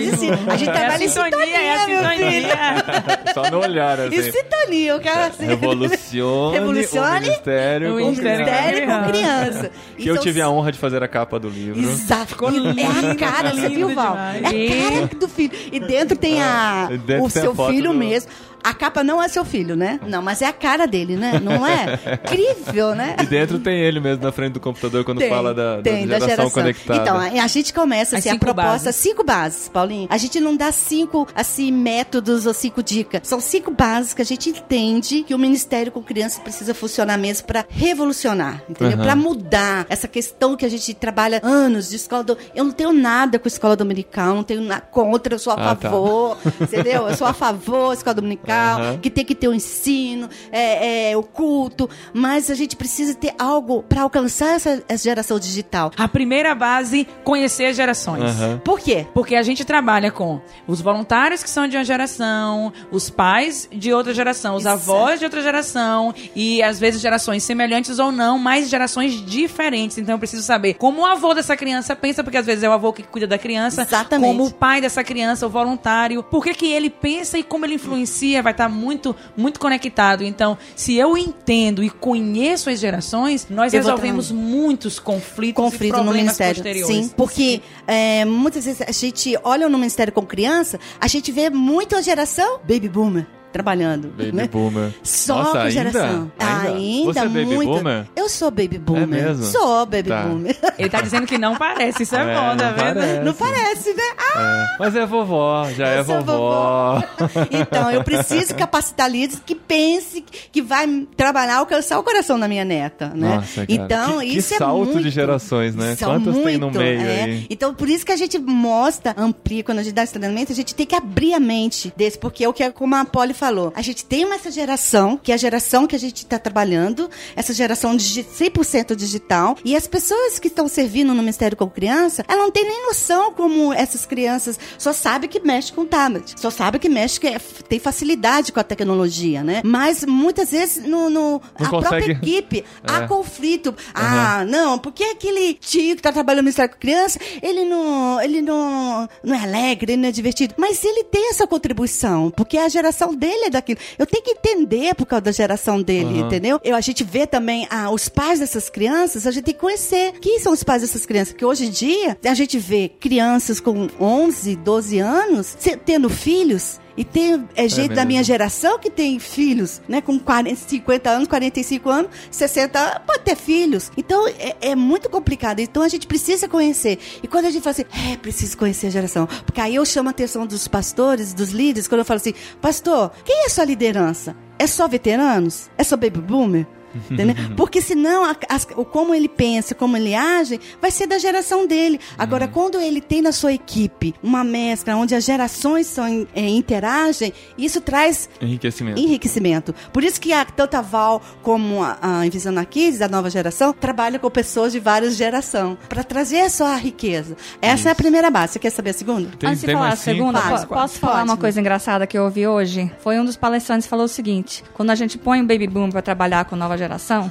disse, 0.00 0.26
a 0.30 0.56
gente 0.56 0.70
é 0.70 0.72
trabalha 0.72 1.04
em 1.04 1.08
sintonia, 1.08 1.60
é 1.62 1.78
sintonia, 1.78 1.86
meu 1.86 2.18
sintonia. 2.18 3.32
Só 3.34 3.50
no 3.50 3.58
olhar, 3.60 3.98
E 4.12 4.18
assim. 4.18 4.32
sintonia, 4.32 4.96
o 4.96 5.00
cara 5.00 5.26
assim. 5.26 5.46
Revolucione, 5.46 6.54
Revolucione 6.58 7.08
o 7.16 7.20
Ministério 7.20 7.88
o 7.88 7.92
com 7.92 8.04
Ministério 8.04 8.44
Criança. 8.44 8.62
Ministério 8.62 8.86
com 9.04 9.10
criança. 9.10 9.70
Que 9.96 10.08
eu 10.08 10.18
tive 10.18 10.40
a 10.42 10.48
honra 10.50 10.72
de 10.72 10.78
fazer 10.78 11.02
a 11.02 11.08
capa 11.08 11.38
do 11.38 11.48
livro. 11.48 11.80
Exato. 11.80 12.26
Ficou 12.28 12.48
é 12.48 12.52
a 12.52 12.54
lindo, 12.54 13.16
cara, 13.16 13.50
você 13.50 13.68
lindo 13.68 13.74
viu, 13.88 13.94
Val? 13.94 14.16
É 14.16 14.38
a 14.38 14.42
cara 14.42 15.06
do 15.18 15.28
filho. 15.28 15.52
E 15.72 15.80
dentro 15.80 16.16
tem 16.16 16.42
a, 16.42 16.88
dentro 17.06 17.24
o 17.26 17.30
tem 17.30 17.42
seu 17.42 17.54
filho 17.54 17.92
do- 17.92 17.98
mesmo. 17.98 18.30
A 18.62 18.74
capa 18.74 19.02
não 19.04 19.22
é 19.22 19.28
seu 19.28 19.44
filho, 19.44 19.76
né? 19.76 19.98
Não, 20.06 20.20
mas 20.22 20.42
é 20.42 20.46
a 20.46 20.52
cara 20.52 20.86
dele, 20.86 21.16
né? 21.16 21.40
Não 21.42 21.66
é? 21.66 21.98
Incrível, 22.24 22.94
né? 22.94 23.16
E 23.22 23.26
dentro 23.26 23.58
tem 23.58 23.78
ele 23.80 24.00
mesmo 24.00 24.22
na 24.22 24.32
frente 24.32 24.54
do 24.54 24.60
computador 24.60 25.04
quando 25.04 25.18
Tem, 25.18 25.28
fala 25.30 25.54
da, 25.54 25.76
da 25.76 25.82
tem, 25.82 26.06
geração, 26.06 26.50
conectada. 26.50 27.00
Então, 27.00 27.16
a, 27.16 27.44
a 27.44 27.46
gente 27.46 27.72
começa 27.72 28.16
As 28.16 28.20
assim, 28.20 28.28
a 28.30 28.32
cinco 28.32 28.44
proposta, 28.44 28.84
bases. 28.86 28.96
cinco 28.96 29.24
bases, 29.24 29.68
Paulinho. 29.68 30.08
A 30.10 30.16
gente 30.18 30.40
não 30.40 30.56
dá 30.56 30.70
cinco, 30.72 31.26
assim, 31.34 31.70
métodos 31.72 32.46
ou 32.46 32.54
cinco 32.54 32.82
dicas. 32.82 33.20
São 33.24 33.40
cinco 33.40 33.70
bases 33.70 34.14
que 34.14 34.22
a 34.22 34.24
gente 34.24 34.50
entende 34.50 35.22
que 35.22 35.34
o 35.34 35.38
Ministério 35.38 35.90
com 35.92 36.02
Criança 36.02 36.40
precisa 36.40 36.74
funcionar 36.74 37.16
mesmo 37.18 37.46
para 37.46 37.64
revolucionar, 37.68 38.62
entendeu? 38.68 38.94
Aham. 38.96 39.02
Para 39.04 39.16
mudar 39.16 39.86
essa 39.88 40.06
questão 40.08 40.56
que 40.56 40.64
a 40.64 40.68
gente 40.70 40.94
trabalha 40.94 41.40
anos 41.42 41.88
de 41.88 41.96
escola. 41.96 42.22
Do... 42.24 42.38
Eu 42.54 42.64
não 42.64 42.72
tenho 42.72 42.92
nada 42.92 43.38
com 43.38 43.48
escola 43.48 43.74
dominical, 43.76 44.34
não 44.34 44.42
tenho 44.42 44.60
nada 44.62 44.82
contra, 44.82 45.34
eu 45.34 45.38
sou 45.38 45.52
a 45.52 45.56
Ah, 45.56 45.74
tá. 45.74 45.90
favor, 45.90 46.36
entendeu? 46.60 47.08
Eu 47.08 47.16
sou 47.16 47.26
a 47.26 47.32
favor 47.32 47.88
da 47.88 47.94
escola 47.94 48.14
dominical, 48.14 48.47
Aham. 48.54 48.98
que 48.98 49.10
tem 49.10 49.24
que 49.24 49.34
ter 49.34 49.48
o 49.48 49.54
ensino, 49.54 50.28
é, 50.50 51.10
é, 51.10 51.16
o 51.16 51.22
culto, 51.22 51.88
mas 52.12 52.50
a 52.50 52.54
gente 52.54 52.76
precisa 52.76 53.14
ter 53.14 53.34
algo 53.38 53.82
para 53.82 54.02
alcançar 54.02 54.54
essa, 54.56 54.82
essa 54.88 55.04
geração 55.04 55.38
digital. 55.38 55.90
A 55.96 56.08
primeira 56.08 56.54
base, 56.54 57.06
conhecer 57.24 57.66
as 57.66 57.76
gerações. 57.76 58.22
Aham. 58.24 58.60
Por 58.64 58.80
quê? 58.80 59.06
Porque 59.14 59.34
a 59.34 59.42
gente 59.42 59.64
trabalha 59.64 60.10
com 60.10 60.40
os 60.66 60.80
voluntários 60.80 61.42
que 61.42 61.50
são 61.50 61.66
de 61.68 61.76
uma 61.76 61.84
geração, 61.84 62.72
os 62.90 63.10
pais 63.10 63.68
de 63.72 63.92
outra 63.92 64.12
geração, 64.14 64.54
os 64.56 64.62
Exato. 64.62 64.76
avós 64.76 65.18
de 65.18 65.24
outra 65.24 65.42
geração 65.42 66.14
e 66.34 66.62
às 66.62 66.78
vezes 66.78 67.00
gerações 67.00 67.42
semelhantes 67.42 67.98
ou 67.98 68.10
não, 68.12 68.38
mas 68.38 68.68
gerações 68.68 69.24
diferentes. 69.24 69.98
Então 69.98 70.14
eu 70.14 70.18
preciso 70.18 70.42
saber 70.42 70.74
como 70.74 71.02
o 71.02 71.06
avô 71.06 71.34
dessa 71.34 71.56
criança 71.56 71.94
pensa, 71.96 72.22
porque 72.22 72.36
às 72.36 72.46
vezes 72.46 72.64
é 72.64 72.68
o 72.68 72.72
avô 72.72 72.92
que 72.92 73.02
cuida 73.02 73.26
da 73.26 73.38
criança, 73.38 73.82
Exatamente. 73.82 74.28
como 74.28 74.46
o 74.46 74.52
pai 74.52 74.80
dessa 74.80 75.02
criança, 75.04 75.46
o 75.46 75.50
voluntário, 75.50 76.22
por 76.22 76.42
que, 76.44 76.54
que 76.54 76.72
ele 76.72 76.90
pensa 76.90 77.38
e 77.38 77.42
como 77.42 77.64
ele 77.64 77.74
influencia, 77.74 78.37
vai 78.42 78.52
estar 78.52 78.68
muito, 78.68 79.14
muito 79.36 79.60
conectado. 79.60 80.24
Então, 80.24 80.56
se 80.76 80.96
eu 80.96 81.16
entendo 81.16 81.82
e 81.82 81.90
conheço 81.90 82.70
as 82.70 82.78
gerações, 82.78 83.46
nós 83.50 83.72
Eu 83.72 83.80
resolvemos 83.80 84.30
muitos 84.30 84.98
conflitos 84.98 85.50
e 85.50 85.70
conflito 85.70 85.96
no 85.96 86.04
problemas 86.04 86.22
ministério. 86.22 86.54
posteriores. 86.62 86.96
Sim, 87.06 87.08
porque 87.16 87.60
é, 87.86 88.24
muitas 88.24 88.64
vezes 88.64 88.82
a 88.82 88.92
gente 88.92 89.38
olha 89.42 89.68
no 89.68 89.78
ministério 89.78 90.12
com 90.12 90.24
criança, 90.24 90.78
a 91.00 91.06
gente 91.06 91.30
vê 91.32 91.50
muito 91.50 91.96
a 91.96 92.00
geração 92.00 92.58
baby 92.66 92.88
boomer 92.88 93.37
trabalhando, 93.58 94.08
Baby 94.16 94.32
né? 94.32 94.48
boomer. 94.50 94.92
Só 95.02 95.34
Nossa, 95.38 95.50
com 95.50 95.58
ainda? 95.58 95.70
geração. 95.70 96.32
Ainda? 96.38 97.12
Você 97.12 97.18
é 97.18 97.24
baby 97.24 97.44
muito. 97.46 97.68
boomer? 97.72 98.06
Eu 98.14 98.28
sou 98.28 98.50
baby 98.52 98.78
boomer. 98.78 99.06
mesmo? 99.08 99.44
Sou 99.44 99.84
baby 99.84 100.08
Tá. 100.10 100.22
boomer. 100.22 100.56
Ele 100.78 100.88
tá 100.88 101.00
dizendo 101.00 101.26
que 101.26 101.36
não 101.36 101.56
parece, 101.56 102.04
isso 102.04 102.14
é, 102.14 102.18
É, 102.28 102.34
bom, 102.34 102.56
tá 102.56 102.70
não 102.70 102.74
vendo? 102.76 102.94
parece. 102.94 103.20
Não 103.24 103.34
parece, 103.34 103.94
né? 103.94 104.02
Ah, 104.36 104.40
É. 104.74 104.76
Mas 104.78 104.94
é 104.96 105.04
vovó, 105.06 105.68
já 105.76 105.88
é 105.88 105.98
eu 105.98 106.04
sou 106.04 106.22
vovó. 106.22 107.02
Então, 107.50 107.90
eu 107.90 108.04
preciso 108.04 108.54
capacitar 108.54 109.10
líderes 109.10 109.42
que 109.44 109.54
pense 109.54 110.24
que 110.52 110.62
vai 110.62 110.86
trabalhar, 111.16 111.56
alcançar 111.56 111.98
o 111.98 112.02
coração 112.04 112.38
da 112.38 112.46
minha 112.46 112.64
neta, 112.64 113.08
né? 113.14 113.36
Nossa, 113.36 113.66
cara. 113.66 113.66
Então, 113.68 114.18
Que- 114.20 114.26
que 114.28 114.38
isso 114.38 114.54
é 114.54 114.58
salto 114.58 114.84
muito. 114.86 115.02
de 115.02 115.10
gerações, 115.10 115.74
né? 115.74 115.96
São 115.96 116.10
Quantas 116.12 116.34
tem 116.44 116.58
no 116.58 116.66
muito, 116.66 116.78
meio 116.78 117.00
é. 117.00 117.22
aí? 117.24 117.46
Então, 117.50 117.74
por 117.74 117.88
isso 117.88 118.04
que 118.06 118.12
a 118.12 118.16
gente 118.16 118.38
mostra, 118.38 119.14
amplia, 119.16 119.64
quando 119.64 119.78
a 119.78 119.82
gente 119.82 119.94
dá 119.94 120.02
esse 120.04 120.12
treinamento, 120.12 120.52
a 120.52 120.54
gente 120.54 120.74
tem 120.74 120.86
que 120.86 120.94
abrir 120.94 121.34
a 121.34 121.40
mente 121.40 121.92
desse, 121.96 122.18
porque 122.18 122.44
é 122.44 122.48
o 122.48 122.52
que 122.52 122.62
a- 122.62 122.70
como 122.72 122.94
a 122.94 123.04
Polly 123.04 123.34
falou, 123.34 123.47
a 123.74 123.82
gente 123.82 124.04
tem 124.04 124.30
essa 124.32 124.50
geração, 124.50 125.16
que 125.16 125.32
é 125.32 125.34
a 125.34 125.38
geração 125.38 125.86
que 125.86 125.96
a 125.96 125.98
gente 125.98 126.18
está 126.18 126.38
trabalhando, 126.38 127.08
essa 127.34 127.52
geração 127.54 127.96
digi 127.96 128.22
100% 128.24 128.94
digital, 128.94 129.56
e 129.64 129.74
as 129.74 129.86
pessoas 129.86 130.38
que 130.38 130.48
estão 130.48 130.68
servindo 130.68 131.14
no 131.14 131.22
Ministério 131.22 131.56
com 131.56 131.68
Criança, 131.68 132.24
ela 132.28 132.42
não 132.42 132.50
tem 132.50 132.64
nem 132.64 132.86
noção 132.86 133.32
como 133.32 133.72
essas 133.72 134.04
crianças 134.04 134.58
só 134.76 134.92
sabem 134.92 135.28
que 135.30 135.40
mexe 135.40 135.72
com 135.72 135.86
tablet, 135.86 136.34
só 136.40 136.50
sabe 136.50 136.78
que 136.78 136.88
mexe, 136.88 137.18
que 137.18 137.26
é- 137.26 137.38
tem 137.68 137.78
facilidade 137.78 138.52
com 138.52 138.60
a 138.60 138.64
tecnologia, 138.64 139.42
né? 139.42 139.62
Mas 139.64 140.04
muitas 140.04 140.50
vezes 140.50 140.84
no, 140.86 141.08
no 141.08 141.40
a 141.54 141.66
consegue- 141.68 141.88
própria 141.88 142.12
equipe 142.12 142.64
É. 142.86 142.92
há 142.92 143.08
conflito. 143.08 143.74
Ah, 143.94 144.44
não, 144.46 144.78
porque 144.78 145.02
aquele 145.04 145.54
tio 145.54 145.96
que 145.96 146.02
tá 146.02 146.12
trabalhando 146.12 146.38
no 146.38 146.44
Ministério 146.44 146.72
com 146.74 146.80
Criança, 146.80 147.18
ele 147.42 147.64
não, 147.64 148.20
ele 148.20 148.42
não, 148.42 149.08
não 149.24 149.34
é 149.34 149.42
alegre, 149.42 149.92
ele 149.92 150.02
não 150.02 150.08
é 150.08 150.12
divertido. 150.12 150.54
Mas 150.58 150.84
ele 150.84 151.04
tem 151.04 151.30
essa 151.30 151.46
contribuição, 151.46 152.30
porque 152.30 152.58
a 152.58 152.68
geração 152.68 153.14
dele 153.14 153.27
é 153.46 153.50
daquilo. 153.50 153.78
Eu 153.98 154.06
tenho 154.06 154.22
que 154.22 154.30
entender 154.32 154.94
por 154.94 155.06
causa 155.06 155.22
da 155.22 155.32
geração 155.32 155.80
dele, 155.82 156.18
Aham. 156.18 156.26
entendeu? 156.26 156.60
Eu, 156.64 156.74
a 156.76 156.80
gente 156.80 157.04
vê 157.04 157.26
também 157.26 157.66
ah, 157.70 157.90
os 157.90 158.08
pais 158.08 158.40
dessas 158.40 158.68
crianças, 158.68 159.26
a 159.26 159.30
gente 159.30 159.44
tem 159.44 159.54
que 159.54 159.60
conhecer 159.60 160.12
quem 160.20 160.38
são 160.38 160.52
os 160.52 160.62
pais 160.62 160.82
dessas 160.82 161.04
crianças, 161.06 161.32
porque 161.32 161.44
hoje 161.44 161.66
em 161.66 161.70
dia 161.70 162.16
a 162.24 162.34
gente 162.34 162.58
vê 162.58 162.88
crianças 162.88 163.60
com 163.60 163.88
11, 164.00 164.56
12 164.56 164.98
anos 164.98 165.56
tendo 165.84 166.08
filhos. 166.08 166.80
E 166.98 167.04
tem 167.04 167.48
é, 167.54 167.68
gente 167.68 167.90
da 167.90 167.94
mesmo. 167.94 168.08
minha 168.08 168.24
geração 168.24 168.76
que 168.76 168.90
tem 168.90 169.20
filhos, 169.20 169.80
né? 169.88 170.00
Com 170.00 170.18
40, 170.18 170.56
50 170.56 171.08
anos, 171.08 171.28
45 171.28 171.88
anos, 171.88 172.10
60 172.28 172.76
anos, 172.76 172.98
pode 173.06 173.22
ter 173.22 173.36
filhos. 173.36 173.92
Então 173.96 174.26
é, 174.26 174.56
é 174.60 174.74
muito 174.74 175.08
complicado. 175.08 175.60
Então 175.60 175.84
a 175.84 175.88
gente 175.88 176.08
precisa 176.08 176.48
conhecer. 176.48 176.98
E 177.22 177.28
quando 177.28 177.44
a 177.44 177.50
gente 177.50 177.62
fala 177.62 177.70
assim, 177.70 178.12
é, 178.12 178.16
preciso 178.16 178.58
conhecer 178.58 178.88
a 178.88 178.90
geração. 178.90 179.28
Porque 179.46 179.60
aí 179.60 179.76
eu 179.76 179.86
chamo 179.86 180.08
a 180.08 180.10
atenção 180.10 180.44
dos 180.44 180.66
pastores, 180.66 181.32
dos 181.32 181.50
líderes, 181.50 181.86
quando 181.86 182.00
eu 182.00 182.04
falo 182.04 182.18
assim, 182.18 182.34
pastor, 182.60 183.12
quem 183.24 183.44
é 183.44 183.48
sua 183.48 183.64
liderança? 183.64 184.36
É 184.58 184.66
só 184.66 184.88
veteranos? 184.88 185.70
É 185.78 185.84
só 185.84 185.96
baby 185.96 186.20
boomer? 186.20 186.66
Entendeu? 187.10 187.34
Porque 187.56 187.80
senão 187.80 188.24
a- 188.24 188.36
as- 188.48 188.64
como 188.64 189.14
ele 189.14 189.28
pensa, 189.28 189.74
como 189.74 189.96
ele 189.96 190.14
age, 190.14 190.60
vai 190.80 190.90
ser 190.90 191.06
da 191.06 191.18
geração 191.18 191.66
dele. 191.66 192.00
Agora, 192.16 192.46
quando 192.48 192.80
ele 192.80 193.00
tem 193.00 193.22
na 193.22 193.32
sua 193.32 193.52
equipe 193.52 194.14
uma 194.22 194.42
mescla 194.44 194.94
onde 194.96 195.14
as 195.14 195.24
gerações 195.24 195.86
são, 195.86 196.26
é, 196.34 196.48
interagem, 196.48 197.32
isso 197.56 197.80
traz 197.80 198.28
Enriquecimento. 198.40 199.00
enriquecimento. 199.00 199.74
Por 199.92 200.02
isso 200.04 200.20
que 200.20 200.32
a, 200.32 200.44
tanto 200.44 200.74
a 200.76 200.80
Val 200.80 201.22
como 201.42 201.82
a, 201.82 201.98
a 202.00 202.26
Invisão 202.26 202.54
Kids, 202.64 202.98
da 202.98 203.08
nova 203.08 203.28
geração, 203.30 203.72
trabalham 203.72 204.18
com 204.18 204.30
pessoas 204.30 204.72
de 204.72 204.80
várias 204.80 205.16
gerações, 205.16 205.76
para 205.88 206.02
trazer 206.02 206.48
só 206.50 206.66
a 206.66 206.76
riqueza. 206.76 207.36
Essa 207.60 207.88
é 207.90 207.92
a 207.92 207.94
primeira 207.94 208.30
base. 208.30 208.54
Você 208.54 208.58
quer 208.58 208.70
saber 208.70 208.90
a 208.90 208.94
segunda? 208.94 209.28
Tem, 209.38 209.48
Antes 209.50 209.60
de 209.62 209.72
falar 209.72 209.88
a 209.92 209.96
segunda, 209.96 210.40
posso 210.66 210.98
falar 210.98 211.14
pode. 211.18 211.30
uma 211.30 211.36
coisa 211.36 211.60
engraçada 211.60 212.06
que 212.06 212.16
eu 212.18 212.24
ouvi 212.24 212.46
hoje? 212.46 212.90
Foi 213.00 213.18
um 213.18 213.24
dos 213.24 213.36
palestrantes 213.36 213.86
que 213.86 213.90
falou 213.90 214.06
o 214.06 214.08
seguinte: 214.08 214.64
quando 214.74 214.90
a 214.90 214.94
gente 214.94 215.16
põe 215.18 215.40
o 215.40 215.46
baby 215.46 215.66
boom 215.66 215.90
para 215.90 216.00
trabalhar 216.02 216.44
com 216.46 216.56
nova 216.56 216.76
geração, 216.76 216.87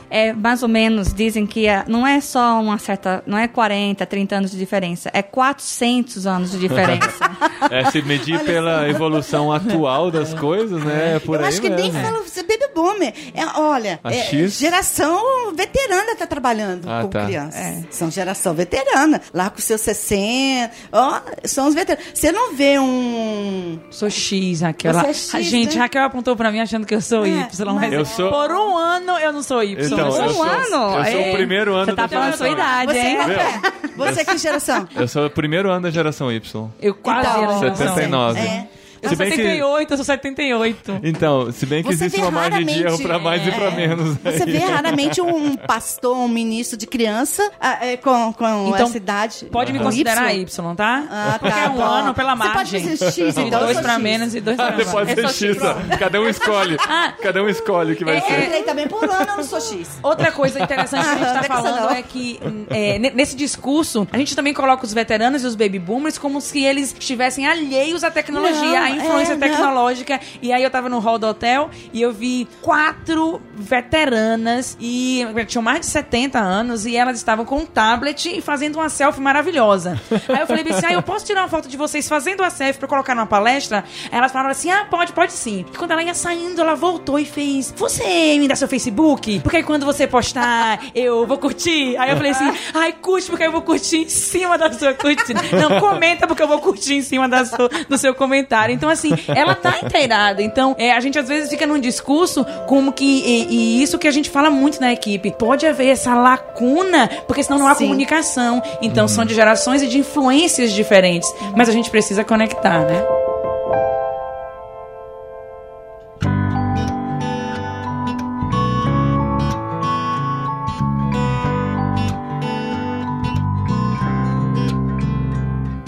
é 0.10 0.34
mais 0.34 0.62
ou 0.62 0.70
menos 0.70 1.14
dizem 1.14 1.46
que 1.48 1.68
é- 1.68 1.84
não 1.88 2.06
é 2.06 2.20
só 2.22 2.62
uma 2.62 2.78
certa, 2.78 3.24
não 3.26 3.38
é 3.38 3.48
40, 3.48 4.06
30 4.06 4.36
anos 4.36 4.52
de 4.52 4.58
diferença, 4.58 5.10
é 5.14 5.22
400 5.22 6.28
anos 6.28 6.52
de 6.52 6.60
diferença. 6.60 7.08
É 7.72 7.90
se 7.90 8.02
medir 8.04 8.40
pela 8.46 8.88
evolução 8.88 9.52
atual 9.52 10.12
das 10.12 10.34
coisas, 10.34 10.82
né? 10.84 11.16
É 11.16 11.20
por 11.20 11.36
eu 11.36 11.42
aí 11.42 11.48
acho 11.48 11.60
que 11.60 11.70
nem 11.70 11.92
mesmo. 11.92 12.02
fala 12.02 12.22
você 12.24 12.44
baby 12.44 12.68
boomer. 12.74 13.14
É, 13.34 13.46
olha, 13.60 14.00
é, 14.04 14.48
geração 14.48 15.54
veterana 15.56 16.16
tá 16.16 16.28
trabalhando 16.28 16.88
Ah, 16.90 17.02
com 17.02 17.10
tá. 17.10 17.26
crianças. 17.26 17.60
É. 17.60 17.84
São 17.90 18.12
geração 18.12 18.54
veterana. 18.54 19.20
Lá 19.34 19.50
com 19.50 19.60
seus 19.60 19.82
60. 19.82 20.72
Ó, 20.92 21.20
são 21.46 21.68
os 21.68 21.74
veteranos. 21.74 22.12
Você 22.14 22.32
não 22.32 22.54
vê 22.56 22.78
um. 22.80 23.80
Sou 23.90 24.10
X, 24.10 24.62
Raquel. 24.62 24.94
Você 24.94 25.08
é 25.08 25.14
X, 25.14 25.46
Gente, 25.46 25.76
né? 25.76 25.82
Raquel 25.82 26.04
apontou 26.04 26.36
pra 26.36 26.52
mim 26.52 26.60
achando 26.60 26.86
que 26.86 26.94
eu 26.96 27.02
sou 27.02 27.26
É, 27.26 27.30
Y. 27.30 27.74
mas- 27.74 27.92
Eu 27.94 28.06
sou- 28.06 28.30
Por 28.30 28.52
um 28.52 28.78
ano 28.78 29.18
eu 29.20 29.34
não 29.34 29.42
sou 29.48 29.64
Y. 29.64 29.86
Então, 29.86 29.98
eu 30.00 30.06
eu 30.06 30.12
sou 30.12 30.24
um 30.26 30.30
sou, 30.34 30.44
ano? 30.44 30.98
eu 30.98 31.06
sou 31.12 31.22
É. 31.22 31.30
o 31.30 31.34
primeiro 31.34 31.74
ano 31.76 31.86
Você 31.86 31.94
tá 31.96 32.02
da 32.04 32.08
falando 32.10 32.34
a 32.34 32.38
sua 32.38 32.50
idade, 32.50 32.92
Você, 32.92 33.00
hein? 33.00 33.18
é? 33.18 33.88
Você 33.96 34.26
que 34.26 34.38
geração? 34.38 34.88
Eu 34.96 35.08
sou 35.08 35.26
o 35.26 35.30
primeiro 35.30 35.70
ano 35.72 35.82
da 35.84 35.90
geração 35.90 36.32
Y. 36.32 36.70
Eu 36.82 36.94
quase 36.94 37.28
Então, 37.30 37.44
era 37.44 37.60
geração. 37.60 37.76
79. 37.88 38.40
É. 38.40 38.68
Sou 39.04 39.18
bem 39.18 39.30
que- 39.30 39.36
78, 39.38 39.92
eu 39.94 39.98
sou 39.98 40.06
78. 40.06 41.00
Então, 41.04 41.52
se 41.52 41.66
bem 41.66 41.84
que 41.84 41.90
Você 41.96 42.06
existe 42.06 42.18
vê 42.20 42.22
uma 42.28 42.32
margem 42.32 42.66
de 42.66 42.74
erro 42.84 42.98
raramente, 42.98 43.04
pra 43.04 43.20
mais 43.20 43.48
e 43.48 43.52
pra 43.52 43.66
é, 43.66 43.72
menos. 43.72 44.18
Você 44.18 44.44
aí. 44.44 44.52
vê 44.52 44.58
raramente 44.66 45.22
um 45.22 45.56
pastor, 45.56 46.16
um 46.18 46.28
ministro 46.28 46.78
de 46.78 46.88
criança 46.88 47.50
ah, 47.60 47.86
é, 47.86 47.98
com, 47.98 48.34
com 48.34 48.70
Então, 48.70 48.88
essa 48.88 48.98
idade. 48.98 49.46
Pode 49.52 49.72
me 49.74 49.80
considerar 49.80 50.34
Y. 50.34 50.42
Y, 50.44 50.76
tá? 50.76 51.04
Ah, 51.10 51.38
Porque 51.40 51.54
tá 51.54 51.64
é 51.66 51.70
um 51.70 51.74
bom. 51.74 51.82
ano 51.84 52.14
pela 52.14 52.36
Você 52.36 52.44
pode 52.44 52.56
margem. 52.56 52.82
dizer 52.88 53.12
X, 53.12 53.38
então 53.38 53.60
dois 53.62 53.80
pra 53.80 53.94
X. 53.94 54.02
menos 54.04 54.36
e 54.36 54.42
dois 54.42 54.58
pra 54.58 54.68
Ah, 54.68 54.72
mais. 54.72 54.90
pode 54.90 55.14
ser 55.16 55.30
X. 55.30 55.58
Cada 56.00 56.22
um 56.22 56.28
escolhe. 56.30 56.78
Ah. 56.88 57.14
Cada 57.22 57.44
um 57.44 57.50
escolhe 57.50 57.94
o 57.94 57.96
que 57.96 58.04
vai 58.06 58.18
É, 58.18 58.22
ser. 58.22 58.34
Eu 58.34 58.44
entrei 58.46 58.64
também 58.64 58.88
por 58.88 59.04
ano, 59.04 59.14
eu 59.32 59.38
não 59.38 59.44
sou 59.44 59.62
X. 59.62 60.00
Outra 60.04 60.32
coisa 60.32 60.60
interessante 60.62 61.04
que 61.04 61.10
a 61.10 61.16
gente 61.16 61.28
é 61.38 61.42
você 61.42 61.48
falando 61.48 61.92
é 61.92 62.02
que 62.02 62.40
é, 62.70 63.00
ne- 63.00 63.12
nesse 63.12 63.36
discurso 63.36 64.08
a 64.12 64.18
gente 64.18 64.36
também 64.36 64.54
coloca 64.54 64.86
os 64.86 64.94
veteranos 64.94 65.44
e 65.44 65.46
os 65.48 65.56
baby 65.56 65.80
boomers 65.80 66.18
como 66.18 66.40
se 66.42 66.64
eles 66.64 66.94
estivessem 66.98 67.46
alheios 67.48 68.04
à 68.04 68.12
tecnologia, 68.12 68.87
Não, 68.90 69.02
à 69.02 69.06
influência 69.06 69.34
é, 69.34 69.36
não. 69.36 69.48
tecnológica. 69.48 70.20
E 70.42 70.52
aí 70.52 70.64
eu 70.64 70.70
tava 70.70 70.90
no 70.90 71.00
hall 71.00 71.18
do 71.18 71.28
hotel 71.28 71.70
e 71.94 72.02
eu 72.02 72.12
vi 72.12 72.48
quatro 72.62 73.42
veteranas 73.56 74.78
e 74.80 75.26
tinham 75.48 75.62
mais 75.62 75.82
de 75.82 75.86
70 75.88 76.40
anos 76.40 76.86
e 76.86 76.96
elas 76.96 77.18
estavam 77.18 77.46
com 77.46 77.58
um 77.58 77.66
tablet 77.66 78.38
e 78.38 78.42
fazendo 78.42 78.76
uma 78.76 78.90
selfie 78.90 79.22
maravilhosa. 79.22 80.00
Aí 80.30 80.42
eu 80.42 80.48
falei 80.48 80.66
assim, 80.70 80.86
ah, 80.88 80.94
eu 80.94 81.02
posso 81.02 81.26
tirar 81.26 81.42
uma 81.42 81.50
foto 81.50 81.68
de 81.68 81.78
vocês 81.78 82.08
fazendo 82.08 82.44
a 82.44 82.50
selfie 82.50 82.80
pra 82.80 82.88
colocar 82.88 83.16
numa 83.16 83.26
palestra? 83.26 83.84
Aí 84.12 84.18
elas 84.18 84.32
falaram 84.32 84.52
assim, 84.52 84.70
ah, 84.72 84.86
pode, 84.90 85.14
pode 85.14 85.34
sim. 85.34 85.66
E 85.74 85.78
quando 85.78 85.92
ela 85.92 86.04
ia 86.04 86.14
saindo, 86.14 86.62
ela 86.62 86.76
voltou 86.76 87.20
e 87.20 87.26
fez, 87.26 87.74
você 87.76 88.38
me 88.40 88.48
dá 88.48 88.56
seu 88.56 88.68
Facebook? 88.68 89.40
Porque 89.40 89.58
aí 89.58 89.64
quando 89.64 89.86
você 89.86 90.08
postar, 90.08 90.80
eu 90.94 91.26
vou 91.26 91.38
curtir. 91.38 91.98
Aí 91.98 92.10
eu 92.12 92.18
falei 92.18 92.32
assim, 92.32 92.52
ai, 92.74 92.94
curte 92.94 93.30
porque 93.30 93.44
eu 93.44 93.52
vou 93.52 93.62
curtir 93.62 93.98
em 93.98 94.10
cima 94.10 94.58
da 94.58 94.72
sua 94.72 94.94
curtida. 94.94 95.42
Não, 95.54 95.80
comenta 95.80 96.28
porque 96.28 96.42
eu 96.42 96.48
vou 96.48 96.60
curtir 96.60 96.96
em 96.96 97.02
cima 97.02 97.28
da 97.28 97.46
sua, 97.46 97.70
do 97.88 97.98
seu 97.98 98.14
comentário. 98.14 98.74
Então, 98.78 98.90
assim, 98.90 99.10
ela 99.36 99.56
tá 99.56 99.80
inteirada. 99.84 100.42
Então, 100.42 100.76
é, 100.78 100.94
a 100.94 101.00
gente 101.00 101.18
às 101.18 101.28
vezes 101.28 101.50
fica 101.50 101.66
num 101.66 101.80
discurso 101.80 102.46
como 102.68 102.94
que. 102.94 103.04
E, 103.04 103.48
e 103.50 103.84
isso 103.84 103.98
que 103.98 104.08
a 104.08 104.12
gente 104.12 104.30
fala 104.30 104.50
muito 104.50 104.80
na 104.80 104.94
equipe. 104.94 105.32
Pode 105.32 105.66
haver 105.66 105.88
essa 105.88 106.14
lacuna, 106.14 107.08
porque 107.28 107.44
senão 107.44 107.58
não 107.58 107.68
há 107.68 107.74
Sim. 107.74 107.86
comunicação. 107.86 108.62
Então, 108.82 109.08
são 109.08 109.26
de 109.26 109.34
gerações 109.34 109.82
e 109.82 109.88
de 109.88 109.98
influências 109.98 110.72
diferentes. 110.72 111.34
Mas 111.56 111.68
a 111.68 111.72
gente 111.72 111.90
precisa 111.90 112.24
conectar, 112.24 112.82
né? 112.82 113.04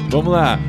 Vamos 0.09 0.33
lá. 0.33 0.59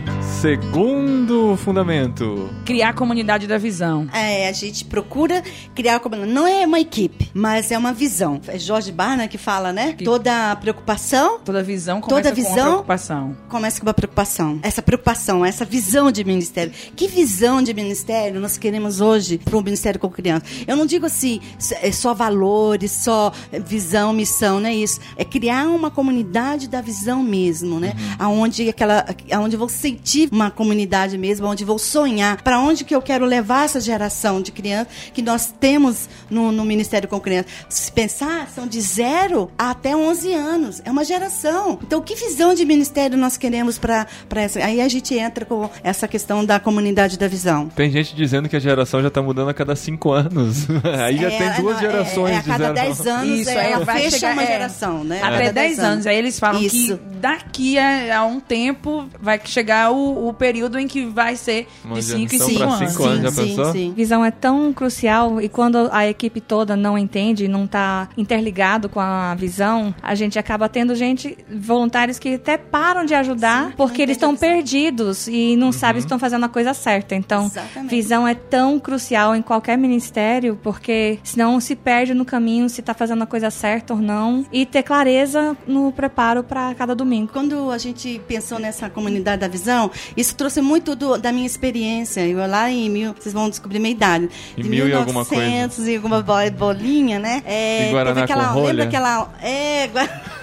Segundo 0.41 1.55
fundamento. 1.59 2.49
Criar 2.65 2.89
a 2.89 2.93
comunidade 2.95 3.47
da 3.47 3.59
visão. 3.59 4.09
É, 4.11 4.49
a 4.49 4.53
gente 4.53 4.87
procura 4.87 5.43
criar 5.75 6.01
como 6.01 6.17
não 6.17 6.47
é 6.47 6.67
uma 6.67 6.81
equipe, 6.81 7.31
mas 7.35 7.71
é 7.71 7.77
uma 7.77 7.93
visão. 7.93 8.41
É 8.49 8.59
Jorge 8.59 8.91
Barna 8.91 9.29
que 9.29 9.37
fala, 9.37 9.71
né? 9.71 9.95
Toda 10.03 10.57
preocupação 10.57 11.41
Toda 11.45 11.63
visão 11.63 12.01
começa 12.01 12.23
Toda 12.23 12.35
com 12.35 12.41
uma 12.41 12.49
visão- 12.49 12.69
preocupação. 12.71 13.37
começa 13.51 13.81
com 13.81 13.87
uma 13.87 13.93
preocupação. 13.93 14.59
Essa 14.63 14.81
preocupação, 14.81 15.45
essa 15.45 15.67
visão 15.67 16.11
de 16.11 16.25
ministério. 16.25 16.73
Que 16.97 17.07
visão 17.07 17.63
de 17.63 17.75
ministério 17.75 18.41
nós 18.41 18.57
queremos 18.57 18.99
hoje 19.03 19.37
para 19.37 19.59
o 19.59 19.63
Ministério 19.63 20.01
com 20.01 20.09
Criança? 20.09 20.47
Eu 20.67 20.75
não 20.75 20.87
digo 20.87 21.05
assim, 21.05 21.39
é 21.83 21.93
só 21.93 22.15
valores, 22.15 22.91
só 22.93 23.31
visão, 23.67 24.15
missão, 24.15 24.59
não 24.59 24.71
é 24.71 24.75
isso. 24.75 25.01
É 25.19 25.25
criar 25.25 25.67
uma 25.69 25.91
comunidade 25.91 26.67
da 26.67 26.81
visão 26.81 27.23
mesmo, 27.23 27.79
né? 27.79 27.93
Aonde 28.19 28.71
aquela, 28.71 29.05
aonde 29.31 29.55
eu 29.57 29.59
vou 29.59 29.69
sentir 29.69 30.30
uma 30.31 30.51
comunidade 30.51 31.17
mesmo, 31.19 31.47
onde 31.47 31.65
vou 31.65 31.79
sonhar. 31.79 32.41
Para 32.43 32.59
onde 32.61 32.85
que 32.85 32.95
eu 32.95 33.03
quero 33.03 33.25
levar 33.25 33.65
essa 33.65 33.81
geração 33.81 34.41
de 34.41 34.53
crianças 34.53 34.93
que 35.13 35.23
nós 35.23 35.53
temos 35.59 36.09
no, 36.31 36.53
no 36.53 36.65
Ministério 36.65 37.09
com 37.09 37.21
Criança? 37.21 37.49
Se 37.69 37.91
pensar, 37.93 38.49
são 38.55 38.67
de 38.67 38.81
zero 38.81 39.51
até 39.59 39.95
11 39.97 40.33
anos. 40.35 40.83
É 40.85 40.91
uma 40.91 41.05
geração. 41.05 41.79
Então, 41.83 42.01
que 42.01 42.15
visão 42.15 42.55
de 42.55 42.65
ministério 42.65 43.17
nós 43.19 43.37
queremos 43.37 43.79
para 43.79 44.07
essa? 44.37 44.61
Aí 44.65 44.81
a 44.81 44.89
gente 44.89 45.15
entra 45.15 45.45
com 45.45 45.69
essa 45.83 46.07
questão 46.07 46.45
da 46.45 46.61
comunidade 46.61 47.19
da 47.19 47.27
visão. 47.29 47.69
Tem 47.69 47.91
gente 47.91 48.15
dizendo 48.15 48.49
que 48.49 48.57
a 48.57 48.61
geração 48.61 49.03
já 49.03 49.11
tá 49.11 49.21
mudando 49.23 49.49
a 49.51 49.55
cada 49.55 49.75
cinco 49.75 50.13
anos. 50.13 50.67
Aí 51.05 51.17
já 51.17 51.31
É, 51.31 51.39
tem 51.39 51.63
duas 51.63 51.75
não, 51.75 51.81
gerações 51.81 52.31
é, 52.31 52.35
é, 52.35 52.37
a 52.39 52.41
de 52.43 52.49
cada 52.49 52.65
zero. 52.65 52.75
10 52.75 53.07
anos 53.07 53.41
Isso, 53.41 53.51
é, 53.51 53.71
ela 53.73 53.85
vai 53.85 53.99
fecha 54.03 54.19
chegar- 54.19 54.33
uma 54.35 54.43
é, 54.43 54.47
geração, 54.47 55.05
né? 55.05 55.21
Até 55.23 55.39
Cada 55.41 55.53
10 55.53 55.79
anos. 55.79 56.07
Aí 56.07 56.17
eles 56.17 56.39
falam 56.39 56.63
Isso. 56.63 56.97
que 56.99 57.05
daqui 57.17 57.79
a, 57.79 58.19
a 58.19 58.25
um 58.27 58.41
tempo 58.41 59.09
vai 59.21 59.41
chegar 59.45 59.91
o, 59.91 60.20
o 60.29 60.33
período 60.33 60.79
em 60.79 60.87
que 60.87 61.05
vai 61.07 61.37
ser 61.37 61.67
Uma 61.85 61.97
de 61.97 62.03
5 62.03 62.35
em 62.35 62.39
geração 62.39 62.49
5 62.49 62.59
pra 62.59 62.67
anos. 62.75 62.91
cinco 62.91 63.05
anos, 63.05 63.35
sim, 63.35 63.43
pensou? 63.57 63.73
sim. 63.73 63.93
Visão 63.97 64.25
é 64.25 64.31
tão 64.31 64.73
crucial 64.73 65.41
e 65.41 65.49
quando 65.49 65.89
a 65.93 66.07
equipe 66.07 66.41
toda 66.41 66.77
não 66.77 66.97
entende, 66.99 67.49
não 67.49 67.65
está 67.65 68.09
interligado 68.17 68.89
com 68.89 69.01
a 69.01 69.35
visão, 69.35 69.95
a 70.03 70.15
gente 70.15 70.39
acaba 70.39 70.69
tendo 70.69 70.95
gente, 70.95 71.37
voluntários 71.53 72.19
que 72.19 72.35
até 72.35 72.57
param 72.57 73.05
de 73.05 73.15
ajudar 73.15 73.75
porque 73.77 73.99
não 73.99 74.05
eles 74.05 74.17
estão 74.17 74.37
perdidos 74.37 75.27
e 75.29 75.57
não 75.57 75.73
sabem 75.73 76.01
se 76.01 76.07
estão 76.07 76.19
fazendo 76.19 76.45
a 76.45 76.49
coisa 76.49 76.75
certa. 76.75 77.15
Então, 77.15 77.47
Exatamente. 77.47 77.91
visão 77.91 78.27
é 78.27 78.35
tão 78.35 78.79
crucial 78.79 79.35
em 79.35 79.43
qualquer 79.43 79.77
ministério 79.79 80.59
porque 80.63 81.19
senão 81.23 81.61
se 81.61 81.75
perde 81.77 82.15
no 82.15 82.25
caminho 82.25 82.69
se 82.69 82.81
está 82.81 82.95
fazendo 82.95 83.23
a 83.23 83.27
coisa 83.27 83.51
certa 83.51 83.95
ou 83.95 84.01
não 84.01 84.45
e 84.53 84.65
ter 84.67 84.83
clareza 84.83 85.57
no 85.67 85.93
preparo 85.93 86.43
para 86.43 86.75
cada 86.75 86.95
domingo. 86.95 87.31
Quando 87.33 87.71
a 87.71 87.79
gente 87.79 88.21
pensou 88.27 88.59
nessa 88.59 88.89
comunidade 88.91 89.41
da 89.41 89.49
visão, 89.49 89.91
isso 90.17 90.35
trouxe 90.35 90.61
muito 90.61 90.95
do- 90.97 91.17
da 91.19 91.31
minha 91.33 91.47
experiência. 91.47 92.27
Eu 92.27 92.39
lá 92.47 92.71
em 92.71 92.89
mil, 92.91 93.15
vocês 93.19 93.33
vão 93.33 93.49
descobrir 93.51 93.79
minha 93.79 93.93
idade. 93.93 94.29
Em 94.57 94.63
de 94.63 94.69
mil 94.69 94.89
e 94.89 94.93
alguma 94.93 95.25
1900 95.29 95.87
e 95.87 95.97
alguma 95.97 96.23
bo- 96.23 96.51
bolinha, 96.57 97.19
né? 97.19 97.43
É, 97.47 97.89
E 97.89 97.93
Guaraná 97.93 98.23
aquela, 98.25 98.49
com 98.49 98.55
rolha? 98.55 98.67
lembra 98.69 98.85
aquela, 98.85 99.29
é, 99.43 99.87
Gua- 99.89 100.09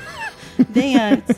bem 0.70 0.98
antes. 0.98 1.36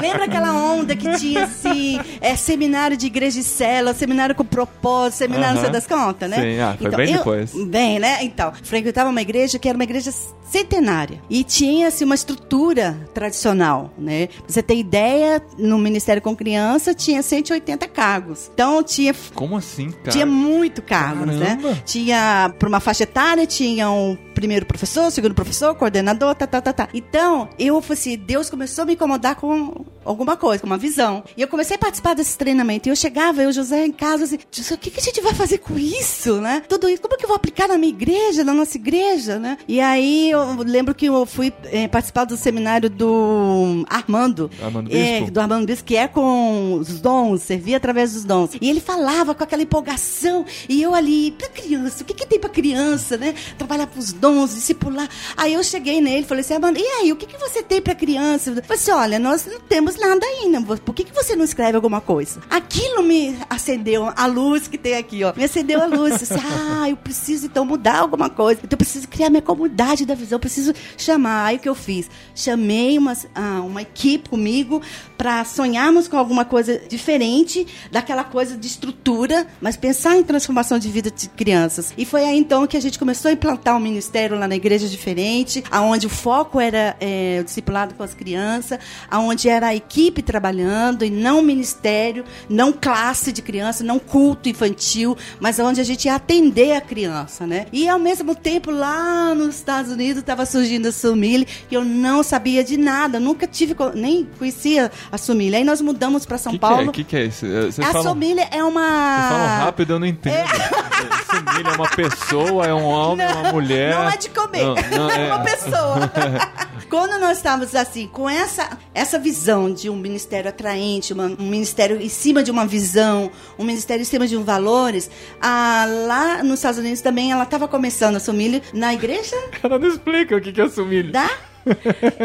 Lembra 0.00 0.24
aquela 0.24 0.52
onda 0.52 0.94
que 0.96 1.10
tinha 1.16 1.44
assim, 1.44 1.98
é, 2.20 2.34
seminário 2.36 2.96
de 2.96 3.06
igreja 3.06 3.40
e 3.40 3.42
célula, 3.42 3.94
seminário 3.94 4.34
com 4.34 4.44
propósito, 4.44 5.18
seminário 5.18 5.56
sei 5.56 5.64
Aham. 5.64 5.72
das 5.72 5.86
contas, 5.86 6.30
né? 6.30 6.36
Sim, 6.40 6.60
ah, 6.60 6.76
foi 6.80 6.90
bem 6.90 7.10
eu- 7.12 7.18
depois. 7.18 7.52
Bem, 7.66 7.98
né? 7.98 8.18
Então, 8.22 8.52
frequentava 8.62 9.10
uma 9.10 9.22
igreja 9.22 9.58
que 9.58 9.68
era 9.68 9.76
uma 9.76 9.84
igreja 9.84 10.10
centenária. 10.50 11.20
E 11.28 11.44
tinha, 11.44 11.88
assim, 11.88 12.04
uma 12.04 12.14
estrutura 12.14 12.96
tradicional, 13.12 13.92
né? 13.98 14.28
Pra 14.28 14.42
você 14.48 14.62
ter 14.62 14.76
ideia, 14.76 15.42
no 15.58 15.78
Ministério 15.78 16.22
com 16.22 16.34
Criança 16.34 16.94
tinha 16.94 17.22
180 17.22 17.86
cargos. 17.88 18.50
Então, 18.54 18.82
tinha 18.82 19.14
Como 19.34 19.56
assim, 19.56 19.90
cara? 19.90 20.10
tinha 20.10 20.26
muito 20.26 20.80
cargos, 20.82 21.26
Caramba. 21.38 21.68
né? 21.68 21.82
Tinha, 21.84 22.52
para 22.58 22.68
uma 22.68 22.80
faixa 22.80 23.02
etária, 23.02 23.46
tinha 23.46 23.90
um 23.90 24.16
primeiro 24.34 24.64
professor, 24.66 25.10
segundo 25.18 25.34
professor, 25.34 25.74
coordenador, 25.74 26.32
tá, 26.36 26.46
tá, 26.46 26.60
tá, 26.60 26.72
tá. 26.72 26.88
Então, 26.94 27.48
eu 27.58 27.80
falei 27.82 27.98
assim, 27.98 28.16
Deus 28.16 28.48
começou 28.48 28.82
a 28.82 28.86
me 28.86 28.92
incomodar 28.94 29.34
com 29.34 29.84
alguma 30.04 30.36
coisa, 30.36 30.60
com 30.60 30.66
uma 30.68 30.78
visão. 30.78 31.24
E 31.36 31.42
eu 31.42 31.48
comecei 31.48 31.74
a 31.74 31.78
participar 31.78 32.14
desse 32.14 32.38
treinamento. 32.38 32.88
E 32.88 32.92
eu 32.92 32.94
chegava, 32.94 33.42
eu, 33.42 33.50
José, 33.52 33.84
em 33.84 33.90
casa, 33.90 34.22
assim, 34.24 34.38
José, 34.52 34.76
o 34.76 34.78
que, 34.78 34.92
que 34.92 35.00
a 35.00 35.02
gente 35.02 35.20
vai 35.20 35.34
fazer 35.34 35.58
com 35.58 35.76
isso, 35.76 36.40
né? 36.40 36.62
Tudo 36.68 36.88
isso, 36.88 37.02
como 37.02 37.14
é 37.14 37.16
que 37.16 37.24
eu 37.24 37.28
vou 37.28 37.36
aplicar 37.36 37.66
na 37.66 37.76
minha 37.76 37.92
igreja, 37.92 38.44
na 38.44 38.54
nossa 38.54 38.76
igreja, 38.76 39.40
né? 39.40 39.58
E 39.66 39.80
aí, 39.80 40.30
eu 40.30 40.62
lembro 40.62 40.94
que 40.94 41.06
eu 41.06 41.26
fui 41.26 41.52
eh, 41.64 41.88
participar 41.88 42.24
do 42.24 42.36
seminário 42.36 42.88
do 42.88 43.84
Armando. 43.88 44.48
Armando 44.62 44.94
É, 44.94 45.22
do 45.22 45.40
Armando 45.40 45.66
Bispo, 45.66 45.84
que 45.84 45.96
é 45.96 46.06
com 46.06 46.74
os 46.74 47.00
dons, 47.00 47.42
servir 47.42 47.74
através 47.74 48.12
dos 48.12 48.24
dons. 48.24 48.50
E 48.60 48.70
ele 48.70 48.80
falava 48.80 49.34
com 49.34 49.42
aquela 49.42 49.64
empolgação, 49.64 50.46
e 50.68 50.80
eu 50.80 50.94
ali, 50.94 51.32
pra 51.32 51.48
criança, 51.48 52.04
o 52.04 52.06
que, 52.06 52.14
que 52.14 52.24
tem 52.24 52.38
pra 52.38 52.48
criança, 52.48 53.16
né? 53.16 53.34
Trabalhar 53.58 53.88
pros 53.88 54.12
dons, 54.12 54.54
discipular. 54.54 55.07
Aí 55.36 55.54
eu 55.54 55.62
cheguei 55.62 56.00
nele, 56.00 56.26
falei 56.26 56.42
assim, 56.42 56.54
Armando, 56.54 56.78
e 56.78 56.82
aí, 56.82 57.12
o 57.12 57.16
que, 57.16 57.26
que 57.26 57.38
você 57.38 57.62
tem 57.62 57.80
pra 57.80 57.94
criança? 57.94 58.50
Eu 58.50 58.62
falei 58.62 58.82
assim, 58.82 58.90
olha, 58.90 59.18
nós 59.18 59.46
não 59.46 59.60
temos 59.60 59.96
nada 59.96 60.24
ainda, 60.26 60.60
por 60.76 60.94
que, 60.94 61.04
que 61.04 61.14
você 61.14 61.34
não 61.34 61.44
escreve 61.44 61.76
alguma 61.76 62.00
coisa? 62.00 62.40
Aquilo 62.50 63.02
me 63.02 63.38
acendeu 63.48 64.12
a 64.14 64.26
luz 64.26 64.68
que 64.68 64.78
tem 64.78 64.96
aqui, 64.96 65.24
ó. 65.24 65.32
Me 65.36 65.44
acendeu 65.44 65.82
a 65.82 65.86
luz. 65.86 66.12
Eu 66.12 66.18
disse, 66.18 66.34
ah, 66.80 66.88
eu 66.88 66.96
preciso 66.96 67.46
então 67.46 67.64
mudar 67.64 67.98
alguma 67.98 68.30
coisa. 68.30 68.60
Então 68.62 68.74
eu 68.74 68.78
preciso 68.78 69.08
criar 69.08 69.30
minha 69.30 69.42
comunidade 69.42 70.04
da 70.04 70.14
visão, 70.14 70.36
eu 70.36 70.40
preciso 70.40 70.72
chamar. 70.96 71.46
Aí 71.46 71.56
o 71.56 71.60
que 71.60 71.68
eu 71.68 71.74
fiz? 71.74 72.10
Chamei 72.34 72.98
uma, 72.98 73.16
ah, 73.34 73.62
uma 73.64 73.82
equipe 73.82 74.28
comigo 74.28 74.82
para 75.16 75.44
sonharmos 75.44 76.08
com 76.08 76.16
alguma 76.16 76.44
coisa 76.44 76.80
diferente 76.88 77.66
daquela 77.90 78.24
coisa 78.24 78.56
de 78.56 78.66
estrutura, 78.66 79.46
mas 79.60 79.76
pensar 79.76 80.16
em 80.16 80.22
transformação 80.22 80.78
de 80.78 80.88
vida 80.88 81.10
de 81.10 81.28
crianças. 81.30 81.92
E 81.96 82.04
foi 82.04 82.24
aí 82.24 82.38
então 82.38 82.66
que 82.66 82.76
a 82.76 82.80
gente 82.80 82.98
começou 82.98 83.28
a 83.28 83.32
implantar 83.32 83.76
um 83.76 83.80
ministério 83.80 84.38
lá 84.38 84.46
na 84.46 84.56
igreja 84.56 84.88
diferente, 84.98 85.62
aonde 85.70 86.06
o 86.06 86.10
foco 86.10 86.60
era 86.60 86.96
é, 87.00 87.38
o 87.40 87.44
discipulado 87.44 87.94
com 87.94 88.02
as 88.02 88.14
crianças, 88.14 88.78
aonde 89.10 89.48
era 89.48 89.68
a 89.68 89.74
equipe 89.74 90.20
trabalhando 90.20 91.04
e 91.04 91.10
não 91.10 91.40
ministério, 91.40 92.24
não 92.48 92.72
classe 92.72 93.32
de 93.32 93.40
criança, 93.40 93.84
não 93.84 93.98
culto 93.98 94.48
infantil, 94.48 95.16
mas 95.40 95.58
onde 95.58 95.80
a 95.80 95.84
gente 95.84 96.06
ia 96.06 96.16
atender 96.16 96.72
a 96.72 96.80
criança, 96.80 97.46
né? 97.46 97.66
E 97.72 97.88
ao 97.88 97.98
mesmo 97.98 98.34
tempo 98.34 98.70
lá 98.70 99.34
nos 99.34 99.54
Estados 99.56 99.92
Unidos 99.92 100.18
estava 100.18 100.44
surgindo 100.44 100.88
a 100.88 100.92
Sumile 100.92 101.46
e 101.70 101.74
eu 101.74 101.84
não 101.84 102.22
sabia 102.22 102.64
de 102.64 102.76
nada, 102.76 103.20
nunca 103.20 103.46
tive 103.46 103.74
nem 103.94 104.28
conhecia 104.38 104.90
a 105.10 105.16
Sumile. 105.16 105.56
Aí 105.56 105.64
nós 105.64 105.80
mudamos 105.80 106.26
para 106.26 106.38
São 106.38 106.52
que 106.52 106.58
Paulo. 106.58 106.92
Que 106.92 107.00
é? 107.00 107.04
que, 107.04 107.10
que 107.10 107.16
é 107.16 107.24
isso? 107.24 107.46
Vocês 107.46 107.80
a 107.80 107.92
falam, 107.92 108.12
Sumile 108.12 108.42
é 108.50 108.64
uma 108.64 109.18
vocês 109.18 109.28
falam 109.28 109.64
rápido, 109.64 109.92
eu 109.94 109.98
não 109.98 110.06
entendo. 110.06 110.36
Família 111.28 111.72
é 111.72 111.74
uma 111.74 111.88
pessoa, 111.88 112.66
é 112.66 112.74
um 112.74 112.84
homem, 112.84 113.26
é 113.26 113.30
uma 113.30 113.52
mulher. 113.52 113.94
Não 113.94 114.08
é 114.08 114.16
de 114.16 114.30
comer. 114.30 114.64
Não, 114.64 114.74
não, 114.90 115.10
é 115.10 115.26
uma 115.34 115.40
pessoa. 115.44 116.10
Quando 116.88 117.18
nós 117.20 117.36
estávamos 117.38 117.74
assim, 117.74 118.06
com 118.08 118.28
essa, 118.28 118.78
essa 118.94 119.18
visão 119.18 119.72
de 119.72 119.90
um 119.90 119.96
ministério 119.96 120.48
atraente, 120.48 121.12
uma- 121.12 121.26
um 121.38 121.48
ministério 121.48 122.00
em 122.00 122.08
cima 122.08 122.42
de 122.42 122.50
uma 122.50 122.66
visão, 122.66 123.30
um 123.58 123.64
ministério 123.64 124.02
em 124.02 124.06
cima 124.06 124.26
de 124.26 124.36
um 124.36 124.42
valores, 124.44 125.10
ah, 125.40 125.84
lá 126.06 126.42
nos 126.42 126.60
Estados 126.60 126.78
Unidos 126.78 127.00
também 127.00 127.30
ela 127.32 127.42
estava 127.42 127.68
começando 127.68 128.16
a 128.16 128.20
família 128.20 128.62
na 128.72 128.94
igreja 128.94 129.36
cara 129.60 129.78
não 129.78 129.88
explica 129.88 130.36
o 130.36 130.40
que 130.40 130.52
que 130.52 130.60
é 130.60 130.64
assumir. 130.64 131.10
da 131.10 131.28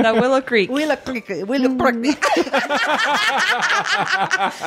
Da 0.02 0.14
Willow 0.14 0.42
Creek. 0.42 0.72
Willow 0.72 0.98
Creek. 0.98 1.44
Willow 1.48 1.76
Creek. 1.76 2.20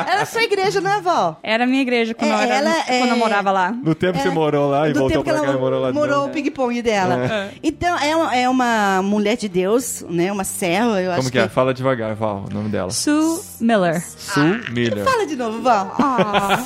Era 0.07 0.23
a 0.23 0.27
sua 0.27 0.43
igreja, 0.43 0.81
não 0.81 0.91
é, 0.93 1.01
vó? 1.01 1.37
Era 1.43 1.65
a 1.65 1.67
minha 1.67 1.83
igreja 1.83 2.15
quando, 2.15 2.33
É, 2.33 2.35
eu, 2.35 2.39
era- 2.41 2.55
ela 2.57 2.71
quando 2.85 3.09
eu 3.11 3.15
é- 3.15 3.19
morava 3.19 3.51
lá. 3.51 3.71
No 3.73 3.95
tempo 3.95 4.15
que 4.15 4.23
você 4.23 4.29
É, 4.29 4.33
morou 4.33 4.71
lá 4.71 4.89
e 4.89 4.93
voltou 4.93 5.23
pra 5.25 5.41
cá 5.41 5.53
e 5.53 5.57
morou 5.57 5.81
lá 5.81 5.93
morou 5.93 6.27
o 6.27 6.29
ping-pong 6.31 6.81
dela. 6.83 7.51
Então, 7.63 7.99
é 7.99 8.17
uma, 8.17 8.35
é 8.37 8.49
uma 8.49 9.03
mulher 9.03 9.37
de 9.37 9.49
Deus, 9.49 10.05
né? 10.09 10.31
Uma 10.33 10.45
serva, 10.45 11.01
eu 11.01 11.11
acho 11.11 11.21
Como 11.21 11.31
que 11.31 11.39
é? 11.39 11.49
Fala 11.49 11.73
devagar, 11.75 12.15
Val, 12.15 12.45
o 12.51 12.55
nome 12.55 12.69
dela. 12.69 12.91
Sue 12.91 13.41
Miller. 13.61 14.03
Sul 14.07 14.61
Miller. 14.71 15.05
Fala 15.05 15.27
de 15.27 15.37
novo, 15.37 15.63
Val. 15.63 15.95
Ah, 15.99 16.59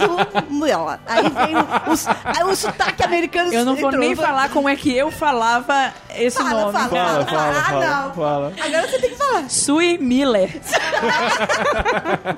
Sumela. 0.49 1.01
Aí 1.07 1.23
vem 1.23 1.57
o, 1.57 1.93
os- 1.93 2.07
aí 2.09 2.45
o 2.45 2.55
sotaque 2.57 3.03
americano. 3.05 3.53
Eu 3.53 3.65
não 3.65 3.75
vou 3.77 3.91
entrou. 3.91 4.01
nem 4.01 4.15
falar 4.15 4.51
como 4.51 4.69
é 4.69 4.77
que 4.77 4.95
eu 4.97 5.11
falava 5.11 5.93
esse 6.17 6.37
Fala, 6.37 6.61
nome. 6.63 6.73
fala. 6.73 6.89
Fala, 6.89 7.27
fala, 7.27 7.51
Ah, 7.59 7.63
fala, 7.65 7.87
não. 7.87 8.00
Fala. 8.15 8.53
Agora 8.61 8.89
você 8.89 8.99
tem 8.99 9.11
que 9.11 9.17
falar. 9.17 9.51
Sui 9.51 9.99
Miller. 9.99 10.51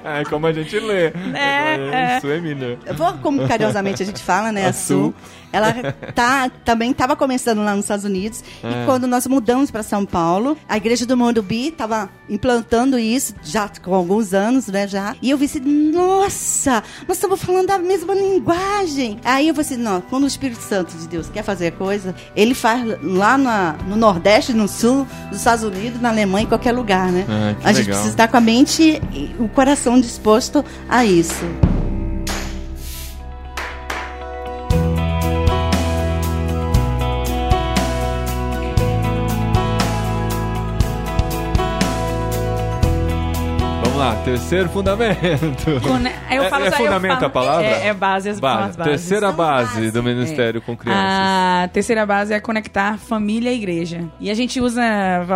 É 0.05 0.25
como 0.25 0.47
a 0.47 0.53
gente 0.53 0.79
lê. 0.79 1.07
É, 1.35 2.21
é. 2.21 2.21
É 2.23 2.41
Miller. 2.41 2.79
Eu 2.87 2.95
vou, 2.95 3.13
como 3.15 3.47
carinhosamente 3.47 4.03
a 4.03 4.07
gente 4.07 4.23
fala, 4.23 4.53
né? 4.53 4.67
A, 4.67 4.69
A 4.69 4.73
Su. 4.73 4.87
Su. 4.95 5.15
Ela 5.53 5.93
tá, 6.15 6.51
também 6.65 6.91
estava 6.93 7.15
começando 7.15 7.59
lá 7.65 7.75
nos 7.75 7.85
Estados 7.85 8.05
Unidos. 8.05 8.43
E 8.65 8.87
quando 8.87 9.07
nós 9.07 9.27
mudamos 9.27 9.71
para 9.71 9.83
São 9.83 10.05
Paulo, 10.07 10.57
a 10.69 10.77
igreja 10.77 11.05
do 11.05 11.17
Morumbi 11.17 11.69
estava 11.69 12.09
implantando 12.29 12.99
isso 12.99 13.35
já 13.43 13.69
com 13.83 13.95
alguns 13.95 14.33
anos, 14.33 14.67
né? 14.69 14.89
Já. 14.89 15.15
E 15.21 15.31
eu 15.31 15.37
vi 15.39 15.45
assim, 15.45 15.61
nossa, 15.61 16.83
nós 17.07 17.17
estamos 17.17 17.43
falando 17.43 17.71
a 17.71 17.79
mesma 17.79 18.15
linguagem. 18.15 19.19
Aí 19.25 19.49
eu 19.49 19.55
falei 19.55 19.67
assim, 19.71 19.77
não, 19.83 20.01
quando 20.01 20.25
o 20.25 20.27
Espírito 20.27 20.63
Santo 20.63 20.97
de 20.97 21.07
Deus 21.09 21.29
quer 21.29 21.43
fazer 21.43 21.69
a 21.69 21.73
coisa, 21.73 22.15
ele 22.35 22.55
faz 22.55 22.83
lá 23.03 23.37
na- 23.37 23.75
no 23.87 23.97
Nordeste, 23.97 24.53
no 24.53 24.67
Sul, 24.69 25.07
nos 25.29 25.39
Estados 25.39 25.65
Unidos, 25.65 26.01
na 26.01 26.09
Alemanha, 26.11 26.45
em 26.45 26.49
qualquer 26.49 26.73
lugar, 26.73 27.11
né? 27.13 27.25
Que 27.61 27.67
a 27.67 27.73
gente 27.73 27.87
legal. 27.87 27.95
precisa 28.01 28.09
estar 28.15 28.29
com 28.29 28.37
a 28.37 28.41
mente 28.41 29.01
e 29.13 29.35
o 29.39 29.49
coração 29.49 30.01
disposto 30.01 30.65
a 30.89 31.05
isso. 31.05 31.45
Terceiro 44.25 44.69
fundamento. 44.69 45.81
Cone- 45.83 46.11
Eu 46.31 46.45
É- 46.45 46.49
falo 46.49 46.65
é 46.65 46.71
só, 46.71 46.77
eu 46.79 46.85
fundamento 46.85 47.15
falo- 47.15 47.27
a 47.27 47.31
palavra? 47.31 47.67
É, 47.67 47.89
é 47.89 47.95
base, 47.95 48.29
as, 48.31 48.41
Base. 48.41 48.71
as 48.71 48.77
bases. 48.77 48.93
Terceira 48.93 49.27
São 49.29 49.37
base 49.37 49.75
base. 49.81 49.91
do 49.91 50.03
ministério 50.03 50.63
com 50.63 50.77
crianças. 50.77 51.03
A 51.05 51.69
terceira 51.73 52.07
base 52.07 52.33
é 52.33 52.41
conectar 52.41 52.99
família 52.99 53.51
e 53.53 53.57
igreja. 53.57 54.05
E 54.21 54.31
a 54.31 54.35
gente 54.35 54.61
usa 54.61 54.83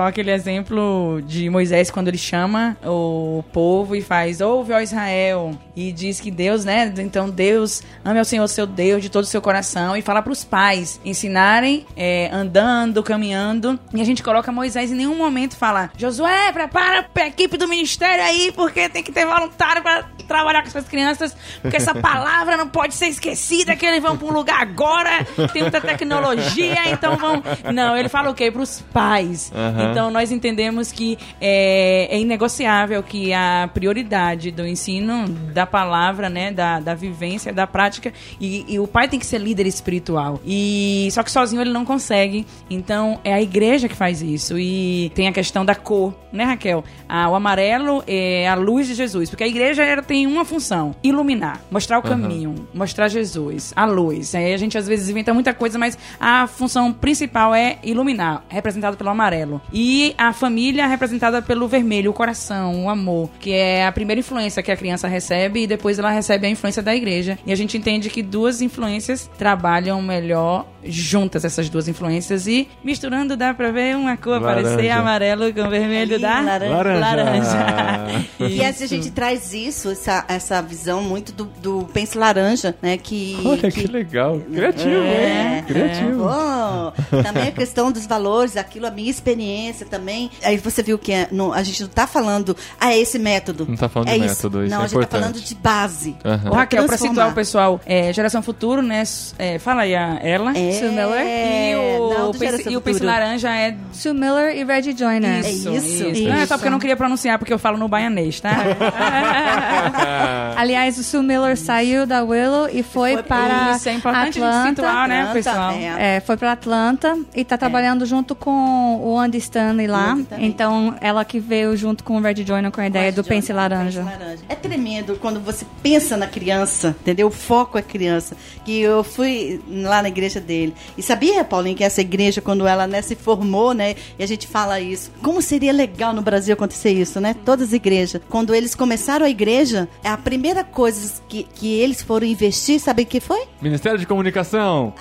aquele 0.07 0.31
exemplo 0.31 1.21
de 1.27 1.51
Moisés 1.51 1.91
quando 1.91 2.09
ele 2.09 2.17
chama 2.19 2.77
o 2.85 3.43
povo 3.53 3.95
e 3.97 4.01
faz 4.01 4.41
ouve 4.41 4.73
ó 4.73 4.81
Israel 4.81 5.53
e 5.75 5.93
diz 5.93 6.21
que 6.21 6.31
Deus, 6.31 6.65
né? 6.65 6.93
Então 6.99 7.29
Deus 7.29 7.83
ame 8.05 8.19
ao 8.19 8.25
Senhor 8.25 8.47
seu 8.49 8.67
Deus 8.67 9.03
de 9.03 9.11
todo 9.11 9.25
o 9.25 9.27
seu 9.27 9.43
coração 9.43 9.97
e 9.97 10.03
fala 10.03 10.23
para 10.23 10.33
os 10.33 10.45
pais 10.45 11.01
ensinarem 11.05 11.85
é, 11.97 12.31
andando, 12.33 13.03
caminhando. 13.03 13.79
E 13.93 14.01
a 14.01 14.05
gente 14.05 14.23
coloca 14.23 14.51
Moisés 14.53 14.91
em 14.91 14.95
nenhum 14.95 15.17
momento 15.17 15.57
fala 15.57 15.91
Josué, 15.99 16.53
prepara 16.53 17.05
a 17.15 17.27
equipe 17.27 17.57
do 17.59 17.69
ministério 17.69 18.25
aí 18.25 18.53
porque 18.55 18.76
tem 18.91 19.03
que 19.03 19.11
ter 19.11 19.25
voluntário 19.25 19.83
para 19.83 20.05
trabalhar 20.27 20.63
com 20.63 20.69
essas 20.69 20.89
crianças 20.89 21.37
porque 21.63 21.77
essa 21.77 21.95
palavra 21.95 22.57
não 22.57 22.69
pode 22.69 22.95
ser 22.95 23.07
esquecida 23.07 23.77
que 23.77 23.87
eles 23.87 24.03
vão 24.03 24.17
para 24.17 24.27
um 24.27 24.33
lugar 24.33 24.61
agora 24.61 25.25
tem 25.53 25.63
muita 25.63 25.81
tecnologia 25.81 26.91
então 26.91 27.17
vão 27.17 27.43
não 27.73 27.97
ele 27.97 28.09
fala 28.09 28.31
o 28.31 28.35
quê? 28.35 28.51
Para 28.51 28.63
os 28.63 28.81
pais. 28.93 29.53
Aham. 29.55 29.91
então 29.91 30.11
nós 30.11 30.31
entendemos 30.31 30.93
que 30.93 31.19
é, 31.41 32.09
é 32.11 32.19
inegociável 32.19 33.03
que 33.03 33.33
a 33.33 33.69
prioridade 33.73 34.51
do 34.51 34.67
ensino 34.67 35.29
da 35.29 35.67
palavra 35.67 36.29
né 36.29 36.53
da, 36.53 36.81
da 36.81 36.95
vivência 36.95 37.53
da 37.53 37.67
prática 37.67 38.13
e, 38.41 38.65
e 38.69 38.79
o 38.79 38.87
pai 38.87 39.09
tem 39.09 39.19
que 39.19 39.27
ser 39.27 39.39
líder 39.39 39.67
espiritual. 39.67 40.41
E 40.45 41.09
só 41.11 41.23
que 41.23 41.31
sozinho 41.31 41.61
ele 41.61 41.73
não 41.73 41.85
consegue. 41.85 42.47
Então 42.69 43.21
é 43.23 43.33
a 43.33 43.41
igreja 43.41 43.89
que 43.89 43.95
faz 43.95 44.23
isso. 44.23 44.59
E 44.59 45.11
tem 45.15 45.29
a 45.29 45.33
questão 45.33 45.65
da 45.65 45.75
cor 45.75 46.15
né 46.33 46.45
Raquel? 46.45 46.85
Ah, 47.09 47.29
o 47.29 47.35
amarelo 47.35 48.03
é 48.07 48.49
a 48.49 48.55
luz 48.55 48.87
de 48.87 48.95
Jesus 48.95 49.31
porque 49.31 49.45
a 49.45 49.49
igreja 49.49 49.83
ela 49.85 50.03
tem 50.03 50.16
uma 50.25 50.45
função 50.45 50.95
iluminar 51.03 51.61
mostrar 51.69 51.99
o 51.99 52.03
caminho 52.03 52.69
mostrar 52.73 53.09
Jesus 53.09 53.73
a 53.75 53.85
luz. 53.85 54.35
Aí 54.37 54.55
a 54.55 54.57
gente 54.57 54.79
às 54.79 54.87
vezes 54.87 55.09
inventa 55.09 55.35
muita 55.35 55.53
coisa 55.53 55.77
mas 55.79 55.99
a 56.21 56.47
função 56.47 56.93
principal 56.93 57.53
é 57.53 57.79
iluminar 57.83 58.45
representado 58.49 58.97
pelo 58.97 59.11
amarelo. 59.11 59.61
E 59.73 60.15
a 60.17 60.33
família 60.33 60.87
representada 60.87 61.43
pelo 61.43 61.67
vermelho 61.67 62.13
o 62.13 62.15
coração 62.15 62.85
o 62.85 62.89
amor 62.89 63.29
que 63.41 63.53
é 63.53 63.85
a 63.85 63.91
primeira 63.91 64.21
influência 64.21 64.63
que 64.63 64.71
a 64.71 64.77
criança 64.77 65.09
recebe 65.09 65.63
e 65.63 65.67
depois 65.67 65.99
ela 65.99 66.11
recebe 66.11 66.47
a 66.47 66.51
influência 66.51 66.83
da 66.83 66.95
igreja. 66.95 67.39
E 67.45 67.53
a 67.53 67.57
gente 67.57 67.77
entende 67.77 68.11
que 68.11 68.23
duas 68.23 68.61
influências 68.61 69.29
trabalham 69.37 70.01
melhor 70.03 70.67
juntas 70.89 71.45
essas 71.45 71.69
duas 71.69 71.89
influências 71.89 72.47
e 72.47 72.69
misturando 72.83 73.37
dá 73.37 73.53
pra 73.55 73.71
ver 73.71 73.97
uma 73.97 74.17
cor 74.17 74.41
Laranja. 74.41 74.69
aparecer 74.71 74.91
amarelo 74.91 75.53
com 75.53 75.69
vermelho 75.69 76.19
da 76.19 76.41
laranja. 76.41 76.99
Laranja. 76.99 78.27
E 78.39 78.63
Isso. 78.63 78.85
a 78.85 78.87
gente 78.87 79.11
traz 79.11 79.53
isso, 79.53 79.91
essa, 79.91 80.25
essa 80.29 80.61
visão 80.63 81.03
muito 81.03 81.33
do, 81.33 81.45
do 81.45 81.89
Pense 81.93 82.17
Laranja, 82.17 82.75
né? 82.83 82.97
Que, 82.97 83.37
Olha 83.45 83.71
que 83.71 83.87
legal. 83.87 84.39
Criativo, 84.53 84.91
É, 85.03 85.57
hein? 85.59 85.65
Criativo. 85.67 86.25
Oh, 86.27 87.23
também 87.23 87.49
a 87.49 87.53
questão 87.53 87.91
dos 87.91 88.07
valores, 88.07 88.57
aquilo, 88.57 88.87
a 88.87 88.91
minha 88.91 89.11
experiência 89.11 89.87
também. 89.87 90.31
Aí 90.43 90.59
você 90.59 90.83
viu 90.83 90.99
que 90.99 91.13
é, 91.13 91.29
não- 91.33 91.53
a 91.53 91.63
gente 91.63 91.83
não 91.83 91.89
tá 91.89 92.07
falando, 92.07 92.57
ah, 92.81 92.93
é 92.93 92.99
esse 92.99 93.19
método. 93.19 93.67
Não 93.69 93.77
tá 93.77 93.89
falando 93.89 94.09
é 94.09 94.19
de 94.19 94.27
isso. 94.27 94.29
método, 94.37 94.65
isso 94.65 94.71
Não, 94.75 94.83
é 94.83 94.85
a 94.85 94.87
gente 94.89 94.93
tá 94.93 94.99
importante. 95.05 95.21
falando 95.23 95.41
de 95.45 95.55
base. 95.55 96.17
Ô, 96.51 96.55
Raquel, 96.55 96.85
pra 96.87 96.97
situar 96.99 97.31
o 97.31 97.35
pessoal, 97.35 97.81
é, 97.87 98.13
Geração 98.13 98.43
Futuro, 98.43 98.83
né? 98.83 99.03
é, 99.39 99.59
fala 99.59 99.83
aí 99.83 99.95
a 99.95 100.19
ela. 100.23 100.57
É, 100.57 100.73
Sue 100.79 100.89
Miller? 100.91 101.27
E 101.27 101.77
o, 101.77 102.33
do 102.33 102.39
Pense- 102.39 102.69
e 102.71 102.77
o 102.77 102.81
Pense. 102.81 103.03
Laranja 103.03 103.51
é 103.55 103.77
Sue 103.93 104.13
Miller 104.13 104.57
e 104.57 104.65
Reggie 104.65 104.97
Joyner. 104.97 105.45
É 105.45 105.51
isso, 105.51 105.67
Não, 105.69 105.75
é 105.75 105.79
isso. 105.79 106.47
só 106.49 106.57
porque 106.57 106.69
eu 106.69 106.73
não 106.73 106.79
queria 106.79 106.97
pronunciar, 106.97 107.39
porque 107.39 107.53
eu 107.53 107.59
falo 107.59 107.79
no 107.79 107.89
baianês, 107.89 108.41
tá? 108.41 108.51
Aliás, 110.57 110.99
o 110.99 111.03
Sue 111.05 111.23
Miller 111.23 111.57
saiu 111.57 112.07
da 112.07 112.23
Willow 112.23 112.69
e 112.73 112.83
foi, 112.83 113.15
Foi- 113.15 113.23
para 113.23 113.73
Isso 113.77 113.89
é 113.89 113.93
importante 113.93 114.43
Atlanta. 114.43 114.69
situar, 114.69 115.09
né, 115.09 115.21
Atlanta, 115.21 115.33
pessoal? 115.35 115.71
é. 115.73 116.17
É, 116.17 116.21
foi 116.21 116.37
para 116.37 116.53
Atlanta 116.53 117.19
e 117.35 117.45
tá 117.45 117.57
trabalhando 117.59 118.07
junto 118.07 118.35
com 118.35 118.97
o 119.03 119.19
Andy 119.19 119.39
Stanley 119.39 119.87
lá. 119.87 120.17
Então, 120.39 120.95
ela 121.01 121.25
que 121.25 121.39
veio 121.41 121.77
junto 121.77 122.03
com 122.05 122.17
o 122.17 122.21
Reggie 122.21 122.47
Joyner 122.47 122.71
com 122.71 122.81
a 122.81 122.87
ideia 122.87 123.13
do 123.13 123.23
Pense 123.23 123.37
Pense 123.47 123.53
Laranja. 123.53 124.03
Laranja. 124.03 124.43
É 124.49 124.55
tremendo 124.55 125.17
quando 125.21 125.39
você 125.41 125.67
pensa 125.83 126.17
na 126.17 126.27
criança, 126.27 126.97
entendeu? 127.01 127.29
O 127.29 127.31
foco 127.31 127.77
é 127.77 127.83
criança. 127.83 128.35
Que 128.65 128.81
eu 128.81 129.05
fui 129.05 129.61
lá 129.69 130.01
na 130.03 130.09
igreja 130.09 130.41
dele. 130.41 130.66
E 130.97 131.03
sabia, 131.03 131.45
Paulinho, 131.45 131.77
que 131.77 131.85
essa 131.85 132.01
igreja, 132.01 132.41
quando 132.41 132.67
ela 132.67 132.87
né, 132.87 133.03
se 133.03 133.15
formou, 133.15 133.73
né? 133.73 133.95
E 134.19 134.23
a 134.23 134.27
gente 134.27 134.47
fala 134.47 134.81
isso. 134.81 135.11
Como 135.23 135.43
seria 135.43 135.73
legal 135.73 136.13
no 136.13 136.23
Brasil 136.23 136.55
acontecer 136.55 136.91
isso, 136.91 137.21
né? 137.21 137.35
Todas 137.45 137.69
as 137.69 137.73
igrejas. 137.73 138.21
Quando 138.29 138.55
eles 138.55 138.75
começaram 138.75 139.27
a 139.27 139.31
igreja, 139.31 139.89
a 140.05 140.17
primeira 140.17 140.65
coisa 140.65 141.21
que, 141.29 141.43
que 141.43 141.73
eles 141.81 142.03
foram 142.03 142.27
investir, 142.27 142.81
sabe 142.81 143.03
o 143.03 143.07
que 143.07 143.21
foi? 143.21 143.45
Ministério 143.61 143.99
de 143.99 144.07
Comunicação. 144.07 144.95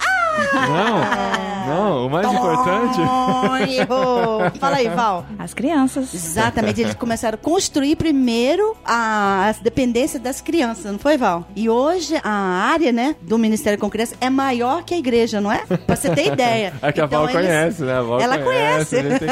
Não, 0.54 1.76
não, 1.76 2.08
o 2.08 2.10
mais 2.10 2.32
importante. 2.32 3.00
Fala 4.60 4.78
aí, 4.78 4.90
Val. 4.90 5.26
As 5.38 5.54
crianças. 5.54 6.14
Exatamente, 6.14 6.82
eles 6.82 6.94
começaram 6.96 7.36
a 7.36 7.38
construir 7.38 7.96
primeiro 7.96 8.76
a- 8.86 9.48
as 9.50 9.60
dependências 9.60 10.22
das 10.22 10.42
crianças, 10.42 10.92
não 10.92 11.00
foi, 11.00 11.18
Val? 11.18 11.46
E 11.56 11.70
hoje 11.70 12.16
a 12.24 12.30
área, 12.30 12.92
né, 12.92 13.16
do 13.22 13.38
Ministério 13.38 13.80
com 13.80 13.90
Criança 13.90 14.16
é 14.22 14.30
maior 14.30 14.84
que 14.84 14.94
a 14.94 14.98
igreja, 14.98 15.40
não 15.42 15.52
é? 15.52 15.60
Pra 15.66 15.96
você 15.96 16.10
ter 16.10 16.28
ideia. 16.28 16.74
É 16.82 16.92
que 16.92 17.02
a 17.02 17.06
Val 17.06 17.28
Então, 17.30 17.40
eles- 17.40 17.52
conhece, 17.52 17.82
né? 17.84 17.94
A 17.98 18.02
Val 18.02 18.20
Ela 18.22 18.38
conhece, 18.40 18.96
conhece. 19.02 19.24
eu 19.24 19.30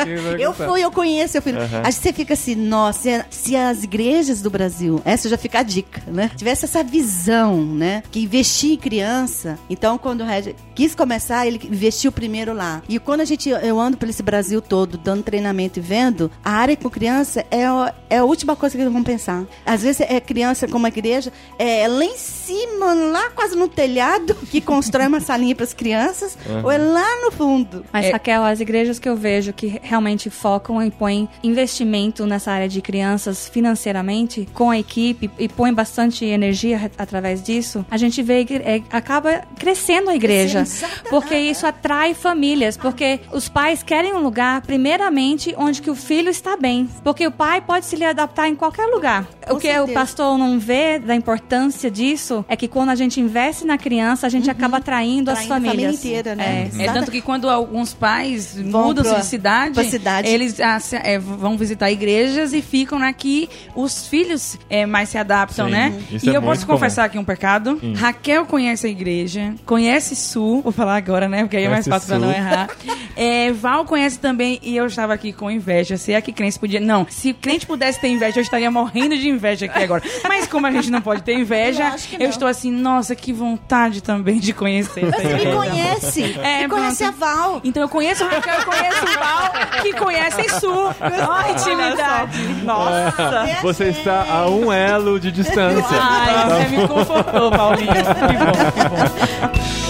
perguntar. 0.53 0.67
fui, 0.67 0.81
eu 0.83 0.91
conheço, 0.91 1.37
eu 1.37 1.41
fui. 1.41 1.51
Aham. 1.53 1.81
Aí 1.83 1.91
você 1.91 2.11
fica 2.13 2.33
assim, 2.33 2.55
nossa, 2.55 3.01
se, 3.01 3.25
se 3.29 3.55
as 3.55 3.83
igrejas 3.83 4.41
do 4.41 4.49
Brasil, 4.49 5.01
essa 5.05 5.29
já 5.29 5.37
fica 5.37 5.59
a 5.59 5.63
dica, 5.63 6.01
né? 6.07 6.31
Tivesse 6.35 6.65
essa 6.65 6.83
visão, 6.83 7.57
né? 7.63 8.01
Que 8.11 8.21
investir 8.23 8.71
em 8.73 8.77
criança. 8.77 9.57
Então, 9.69 9.97
quando 9.97 10.21
o 10.21 10.25
Red 10.25 10.55
quis 10.73 10.92
começar, 10.95 11.45
ele 11.45 11.59
investiu 11.65 12.11
primeiro 12.11 12.53
lá. 12.53 12.81
E 12.87 12.99
quando 12.99 13.21
a 13.21 13.25
gente, 13.25 13.49
eu 13.49 13.79
ando 13.79 13.97
pelo 13.97 14.09
esse 14.09 14.23
Brasil 14.23 14.61
todo, 14.61 14.97
dando 14.97 15.23
treinamento 15.23 15.79
e 15.79 15.81
vendo, 15.81 16.31
a 16.43 16.51
área 16.51 16.75
com 16.75 16.89
criança 16.89 17.45
é, 17.49 17.63
é 18.09 18.17
a 18.17 18.23
última 18.23 18.55
coisa 18.55 18.75
que 18.75 18.81
eles 18.81 18.93
vão 18.93 19.03
pensar. 19.03 19.43
Às 19.65 19.83
vezes 19.83 20.01
é 20.01 20.19
criança 20.19 20.67
como 20.67 20.85
a 20.85 20.89
igreja, 20.89 21.31
é 21.57 21.87
lá 21.87 22.05
em 22.05 22.17
cima, 22.17 22.93
lá 22.93 23.29
quase 23.31 23.55
no 23.55 23.67
telhado, 23.67 24.35
que 24.51 24.61
constrói 24.61 25.07
uma 25.07 25.19
salinha 25.19 25.55
para 25.55 25.63
as 25.63 25.73
crianças, 25.73 26.37
ou 26.63 26.71
é 26.71 26.77
lá 26.77 27.21
no 27.21 27.31
fundo. 27.31 27.85
Mas, 27.91 28.05
É. 28.05 28.11
Raquel, 28.11 28.43
as 28.43 28.59
igrejas 28.59 28.99
que 28.99 29.09
eu 29.09 29.15
vejo 29.15 29.53
que 29.53 29.79
realmente 29.81 30.29
focam 30.29 30.81
e 30.83 30.91
põem 30.91 31.27
investimento 31.43 32.25
nessa 32.25 32.51
área 32.51 32.69
de 32.69 32.81
crianças 32.81 33.47
financeiramente, 33.47 34.47
com 34.53 34.69
a 34.69 34.77
equipe, 34.77 35.29
e 35.39 35.47
põem 35.47 35.73
bastante 35.73 36.25
energia 36.25 36.91
através 36.97 37.41
disso, 37.41 37.85
a 37.89 37.97
gente 37.97 38.21
vê 38.21 38.45
que 38.45 38.55
é, 38.55 38.81
acaba 38.91 39.43
crescendo 39.57 40.09
a 40.09 40.15
igreja. 40.15 40.59
Crescendo, 40.59 40.82
exatamente. 40.85 41.09
Porque 41.09 41.35
isso 41.37 41.65
atrai 41.65 42.13
famílias 42.13 42.33
famílias, 42.43 42.75
porque 42.77 43.19
os 43.31 43.47
pais 43.47 43.83
querem 43.83 44.13
um 44.13 44.19
lugar, 44.19 44.61
primeiramente, 44.61 45.53
onde 45.57 45.81
que 45.81 45.89
o 45.89 45.95
filho 45.95 46.29
está 46.29 46.57
bem. 46.57 46.89
Porque 47.03 47.25
o 47.25 47.31
pai 47.31 47.61
pode 47.61 47.85
se 47.85 47.95
lhe 47.95 48.03
adaptar 48.05 48.47
em 48.47 48.55
qualquer 48.55 48.85
lugar. 48.87 49.25
Com 49.47 49.55
o 49.55 49.59
que 49.59 49.67
certeza. 49.67 49.83
o 49.91 49.93
pastor 49.93 50.37
não 50.37 50.59
vê 50.59 50.99
da 50.99 51.15
importância 51.15 51.89
disso 51.89 52.43
é 52.47 52.55
que 52.55 52.67
quando 52.67 52.89
a 52.89 52.95
gente 52.95 53.19
investe 53.19 53.65
na 53.65 53.77
criança, 53.77 54.25
a 54.27 54.29
gente 54.29 54.49
acaba 54.49 54.77
atraindo, 54.77 55.31
as 55.31 55.39
Uhum. 55.41 55.45
Traindo 55.47 55.53
a 55.53 55.69
família 55.71 55.87
famílias. 55.91 56.05
inteira, 56.05 56.35
né? 56.35 56.69
É. 56.77 56.83
É 56.85 56.91
tanto 56.91 57.11
que 57.11 57.21
quando 57.21 57.49
alguns 57.49 57.93
pais 57.93 58.55
Vão 58.57 58.85
mudam 58.87 59.03
pra- 59.03 59.19
de 59.19 59.25
cidade, 59.25 59.83
cidade. 59.89 60.27
eles 60.27 60.59
ah, 60.59 60.79
se- 60.79 60.95
é, 60.97 61.17
vão 61.19 61.57
visitar 61.57 61.91
igrejas 61.91 62.53
e 62.53 62.61
ficam 62.61 63.01
aqui. 63.03 63.49
Os 63.75 64.07
filhos 64.07 64.57
é, 64.69 64.85
mais 64.85 65.09
se 65.09 65.17
adaptam, 65.17 65.65
Sim, 65.67 65.71
né? 65.71 65.93
isso 66.11 66.25
E 66.25 66.29
é 66.29 66.37
eu 66.37 66.41
posso 66.41 66.65
comum. 66.65 66.77
confessar 66.77 67.05
aqui 67.05 67.17
um 67.17 67.23
pecado. 67.25 67.79
Raquel 67.95 68.45
conhece 68.45 68.87
a 68.87 68.89
igreja, 68.89 69.53
conhece 69.65 70.15
Su, 70.15 70.61
vou 70.61 70.72
falar 70.73 70.97
agora, 70.97 71.29
né? 71.29 71.43
Porque 71.43 71.57
aí 71.57 71.63
é 71.63 71.69
mais 71.69 71.85
Conhece 71.85 72.07
fácil 72.07 72.19
pra 72.19 72.19
não 72.19 72.33
errar. 72.33 72.69
É, 73.15 73.51
Val 73.51 73.85
conhece 73.85 74.17
também 74.17 74.59
e 74.63 74.75
eu 74.75 74.87
estava 74.87 75.13
aqui 75.13 75.31
com 75.31 75.49
inveja. 75.49 75.97
Se 75.97 76.13
é 76.13 76.19
que 76.21 76.33
crente 76.33 76.57
podia. 76.57 76.79
Não, 76.79 77.05
se 77.07 77.31
crente 77.31 77.65
pudesse 77.65 77.99
ter 77.99 78.07
inveja, 78.07 78.39
eu 78.39 78.41
estaria 78.41 78.71
morrendo 78.71 79.15
de 79.15 79.29
inveja 79.29 79.67
aqui 79.67 79.83
agora. 79.83 80.01
Mas 80.27 80.47
como 80.47 80.65
a 80.65 80.71
gente 80.71 80.89
não 80.89 81.01
pode 81.01 81.21
ter 81.21 81.33
inveja, 81.33 81.93
Eu 82.19 82.23
eu 82.23 82.29
estou 82.29 82.47
assim, 82.47 82.71
nossa, 82.71 83.15
que 83.15 83.33
vontade 83.33 84.01
também 84.01 84.39
de 84.39 84.53
conhecer. 84.53 85.05
Você 85.05 85.27
me 85.27 85.53
conhece. 85.53 86.39
É, 86.41 86.61
me 86.63 86.69
conhece 86.69 87.03
a 87.03 87.11
Val. 87.11 87.61
Então 87.63 87.83
eu 87.83 87.89
conheço 87.89 88.23
o 88.23 88.27
Raquel, 88.27 88.55
eu 88.55 88.65
conheço 88.65 89.03
o 89.03 89.19
Val, 89.19 89.81
que 89.81 89.93
conhecem 89.93 90.49
Su. 90.49 90.71
Ó, 90.71 91.51
intimidade. 91.51 92.37
Nossa. 92.63 93.45
Você 93.61 93.89
está 93.89 94.25
a 94.29 94.49
um 94.49 94.71
elo 94.71 95.19
de 95.19 95.31
distância. 95.31 95.85
Ai, 95.91 96.49
você 96.49 96.77
me 96.77 96.87
confortou, 96.87 97.51
Paulinho. 97.51 97.91
Que 97.93 98.37
bom, 98.37 98.71
que 98.71 98.89
bom. 98.89 99.82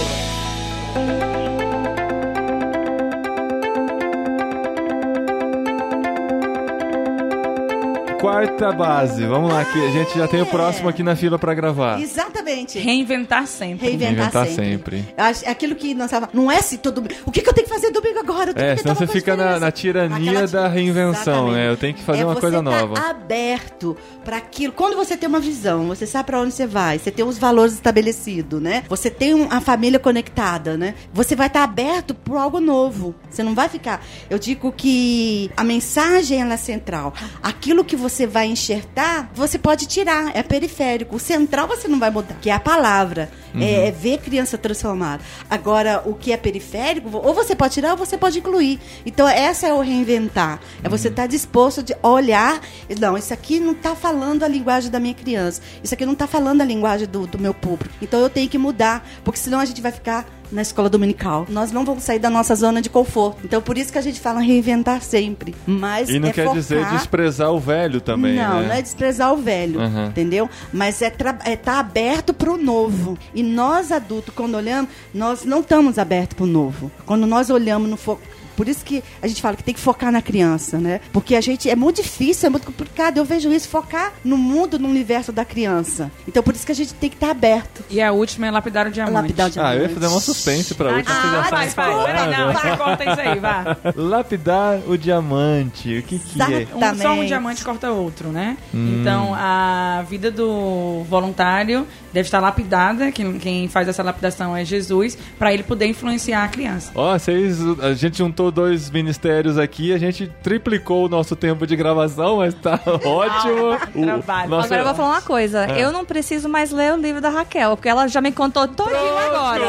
Quarta 8.34 8.72
base. 8.72 9.24
Vamos 9.26 9.52
lá, 9.52 9.64
que 9.64 9.78
a 9.78 9.90
gente 9.92 10.18
já 10.18 10.26
tem 10.26 10.42
o 10.42 10.46
próximo 10.46 10.88
aqui 10.88 11.04
na 11.04 11.14
fila 11.14 11.38
pra 11.38 11.54
gravar. 11.54 12.00
Exatamente. 12.00 12.80
Reinventar 12.80 13.46
sempre. 13.46 13.86
Reinventar, 13.90 14.14
Reinventar 14.16 14.46
sempre. 14.48 15.04
sempre. 15.16 15.48
Aquilo 15.48 15.76
que 15.76 15.94
nós 15.94 16.10
tava, 16.10 16.28
não 16.32 16.50
é 16.50 16.60
se 16.60 16.78
todo 16.78 16.96
domingo. 16.96 17.14
O 17.24 17.30
que, 17.30 17.40
que 17.40 17.48
eu 17.48 17.52
tenho 17.52 17.68
que 17.68 17.72
fazer 17.72 17.92
domingo 17.92 18.18
agora? 18.18 18.50
Eu 18.50 18.54
tenho 18.54 18.66
É, 18.70 18.74
que 18.74 18.82
senão 18.82 18.96
você 18.96 19.06
fica 19.06 19.36
na, 19.36 19.60
na 19.60 19.70
tirania 19.70 20.32
Aquela 20.32 20.48
da 20.48 20.66
reinvenção, 20.66 21.12
Exatamente. 21.46 21.54
né? 21.54 21.68
Eu 21.70 21.76
tenho 21.76 21.94
que 21.94 22.02
fazer 22.02 22.22
é 22.22 22.24
uma 22.24 22.34
você 22.34 22.40
coisa 22.40 22.56
tá 22.56 22.62
nova. 22.64 22.98
aberto 23.08 23.96
para 24.24 24.38
aquilo. 24.38 24.72
Quando 24.72 24.96
você 24.96 25.16
tem 25.16 25.28
uma 25.28 25.38
visão, 25.38 25.86
você 25.86 26.04
sabe 26.04 26.26
para 26.26 26.40
onde 26.40 26.52
você 26.54 26.66
vai, 26.66 26.98
você 26.98 27.12
tem 27.12 27.24
os 27.24 27.38
valores 27.38 27.74
estabelecidos, 27.74 28.60
né? 28.60 28.82
Você 28.88 29.10
tem 29.10 29.32
um- 29.32 29.46
a 29.48 29.60
família 29.60 30.00
conectada, 30.00 30.76
né? 30.76 30.96
Você 31.12 31.36
vai 31.36 31.46
estar 31.46 31.62
aberto 31.62 32.12
para 32.16 32.42
algo 32.42 32.58
novo. 32.58 33.14
Você 33.30 33.44
não 33.44 33.54
vai 33.54 33.68
ficar. 33.68 34.04
Eu 34.28 34.40
digo 34.40 34.72
que 34.72 35.52
a 35.56 35.62
mensagem 35.62 36.40
ela 36.42 36.54
é 36.54 36.56
central. 36.56 37.14
Aquilo 37.40 37.84
que 37.84 37.94
você 37.94 38.23
vai 38.26 38.46
enxertar, 38.46 39.30
você 39.34 39.58
pode 39.58 39.86
tirar, 39.86 40.34
é 40.34 40.42
periférico. 40.42 41.16
O 41.16 41.20
central 41.20 41.66
você 41.66 41.88
não 41.88 41.98
vai 41.98 42.10
mudar, 42.10 42.34
que 42.40 42.50
é 42.50 42.52
a 42.52 42.60
palavra. 42.60 43.30
É, 43.56 43.88
é 43.88 43.90
ver 43.92 44.18
criança 44.18 44.58
transformada. 44.58 45.22
Agora, 45.48 46.02
o 46.04 46.14
que 46.14 46.32
é 46.32 46.36
periférico, 46.36 47.08
ou 47.16 47.32
você 47.32 47.54
pode 47.54 47.74
tirar 47.74 47.92
ou 47.92 47.96
você 47.96 48.18
pode 48.18 48.38
incluir. 48.38 48.80
Então, 49.06 49.28
essa 49.28 49.66
é 49.66 49.72
o 49.72 49.80
reinventar. 49.80 50.60
É 50.82 50.88
você 50.88 51.08
estar 51.08 51.26
disposto 51.28 51.82
de 51.82 51.94
olhar. 52.02 52.60
Não, 52.98 53.16
isso 53.16 53.32
aqui 53.32 53.60
não 53.60 53.72
está 53.72 53.94
falando 53.94 54.42
a 54.42 54.48
linguagem 54.48 54.90
da 54.90 54.98
minha 54.98 55.14
criança. 55.14 55.62
Isso 55.82 55.94
aqui 55.94 56.04
não 56.04 56.14
está 56.14 56.26
falando 56.26 56.62
a 56.62 56.64
linguagem 56.64 57.06
do, 57.06 57.26
do 57.26 57.38
meu 57.38 57.54
público. 57.54 57.94
Então, 58.02 58.18
eu 58.20 58.28
tenho 58.28 58.48
que 58.48 58.58
mudar, 58.58 59.06
porque 59.22 59.38
senão 59.38 59.60
a 59.60 59.64
gente 59.64 59.80
vai 59.80 59.92
ficar 59.92 60.26
na 60.52 60.62
escola 60.62 60.88
dominical. 60.88 61.46
Nós 61.48 61.72
não 61.72 61.84
vamos 61.84 62.04
sair 62.04 62.18
da 62.18 62.30
nossa 62.30 62.54
zona 62.54 62.80
de 62.82 62.88
conforto. 62.90 63.40
Então, 63.44 63.60
por 63.60 63.76
isso 63.78 63.92
que 63.92 63.98
a 63.98 64.02
gente 64.02 64.20
fala 64.20 64.40
reinventar 64.40 65.02
sempre. 65.02 65.54
Mas 65.66 66.08
E 66.08 66.18
não 66.18 66.28
é 66.28 66.32
quer 66.32 66.48
dizer 66.52 66.78
focar- 66.84 66.96
desprezar 66.98 67.50
o 67.52 67.58
velho 67.58 68.00
também, 68.00 68.36
não, 68.36 68.60
né? 68.60 68.68
não 68.68 68.74
é 68.74 68.82
desprezar 68.82 69.32
o 69.32 69.36
velho, 69.36 69.80
Uhum. 69.80 70.06
entendeu? 70.06 70.48
Mas 70.72 71.00
é 71.02 71.08
estar 71.08 71.38
é 71.44 71.56
tá 71.56 71.78
aberto 71.78 72.32
para 72.34 72.50
o 72.50 72.56
novo. 72.56 73.18
E 73.34 73.42
nós, 73.42 73.90
adultos, 73.92 74.34
quando 74.34 74.54
olhamos, 74.54 74.90
nós 75.12 75.44
não 75.44 75.60
estamos 75.60 75.98
abertos 75.98 76.34
para 76.36 76.44
o 76.44 76.46
novo. 76.48 76.90
Quando 77.06 77.26
nós 77.26 77.50
olhamos 77.50 77.88
no 77.88 77.96
foco. 77.96 78.22
Por 78.56 78.68
isso 78.68 78.84
que 78.84 79.02
a 79.22 79.26
gente 79.26 79.40
fala 79.42 79.56
que 79.56 79.62
tem 79.64 79.74
que 79.74 79.80
focar 79.80 80.10
na 80.12 80.22
criança, 80.22 80.78
né? 80.78 81.00
Porque 81.12 81.34
a 81.34 81.40
gente 81.40 81.68
é 81.68 81.76
muito 81.76 82.02
difícil, 82.02 82.46
é 82.46 82.50
muito 82.50 82.66
complicado. 82.66 83.18
Eu 83.18 83.24
vejo 83.24 83.52
isso, 83.52 83.68
focar 83.68 84.12
no 84.24 84.36
mundo, 84.36 84.78
no 84.78 84.88
universo 84.88 85.32
da 85.32 85.44
criança. 85.44 86.10
Então 86.26 86.42
por 86.42 86.54
isso 86.54 86.64
que 86.66 86.72
a 86.72 86.74
gente 86.74 86.94
tem 86.94 87.10
que 87.10 87.16
estar 87.16 87.30
aberto. 87.30 87.84
E 87.90 88.00
a 88.00 88.12
última 88.12 88.46
é 88.46 88.50
lapidar 88.50 88.86
o 88.86 88.90
diamante. 88.90 89.14
Lapidar 89.14 89.46
o 89.48 89.50
diamante. 89.50 89.74
Ah, 89.74 89.76
eu 89.76 89.82
ia 89.82 89.88
fazer 89.94 90.06
um 90.06 90.20
suspense 90.20 90.74
pra 90.74 90.90
Ah, 90.90 90.96
última, 90.96 91.14
já 91.14 91.50
vai, 91.50 91.68
vai, 91.68 91.94
vai. 91.94 92.36
Não, 92.36 92.52
você 92.52 92.76
corta 92.76 93.04
isso 93.10 93.20
aí, 93.20 93.38
vá. 93.38 93.76
Lapidar 93.96 94.80
o 94.86 94.96
diamante. 94.98 95.98
O 95.98 96.02
que 96.02 96.18
que 96.18 96.42
é? 96.42 96.66
Um, 96.74 96.98
só 96.98 97.12
um 97.12 97.26
diamante 97.26 97.64
corta 97.64 97.90
outro, 97.90 98.28
né? 98.28 98.56
Então, 98.72 99.34
a 99.34 100.04
vida 100.08 100.30
do 100.30 101.04
voluntário 101.08 101.86
deve 102.12 102.26
estar 102.26 102.40
lapidada. 102.40 103.10
Quem, 103.12 103.38
quem 103.38 103.68
faz 103.68 103.88
essa 103.88 104.02
lapidação 104.02 104.56
é 104.56 104.64
Jesus, 104.64 105.16
para 105.38 105.52
ele 105.52 105.62
poder 105.62 105.86
influenciar 105.86 106.44
a 106.44 106.48
criança. 106.48 106.90
Ó, 106.94 107.18
vocês, 107.18 107.58
a 107.80 107.94
gente 107.94 108.18
juntou 108.18 108.43
dois 108.50 108.90
ministérios 108.90 109.58
aqui, 109.58 109.92
a 109.92 109.98
gente 109.98 110.30
triplicou 110.42 111.06
o 111.06 111.08
nosso 111.08 111.36
tempo 111.36 111.66
de 111.66 111.76
gravação, 111.76 112.38
mas 112.38 112.54
tá 112.54 112.78
ótimo. 113.04 113.78
O- 113.94 114.02
Trabalho. 114.04 114.50
nossa- 114.50 114.66
Agora 114.66 114.80
eu 114.80 114.84
vou 114.86 114.94
falar 114.94 115.10
uma 115.10 115.22
coisa. 115.22 115.66
É. 115.66 115.84
Eu 115.84 115.92
não 115.92 116.04
preciso 116.04 116.48
mais 116.48 116.70
ler 116.70 116.92
o 116.92 116.96
livro 116.96 117.20
da 117.20 117.28
Raquel, 117.30 117.76
porque 117.76 117.88
ela 117.88 118.06
já 118.08 118.20
me 118.20 118.32
contou 118.32 118.66
todinho 118.68 119.18
agora. 119.18 119.64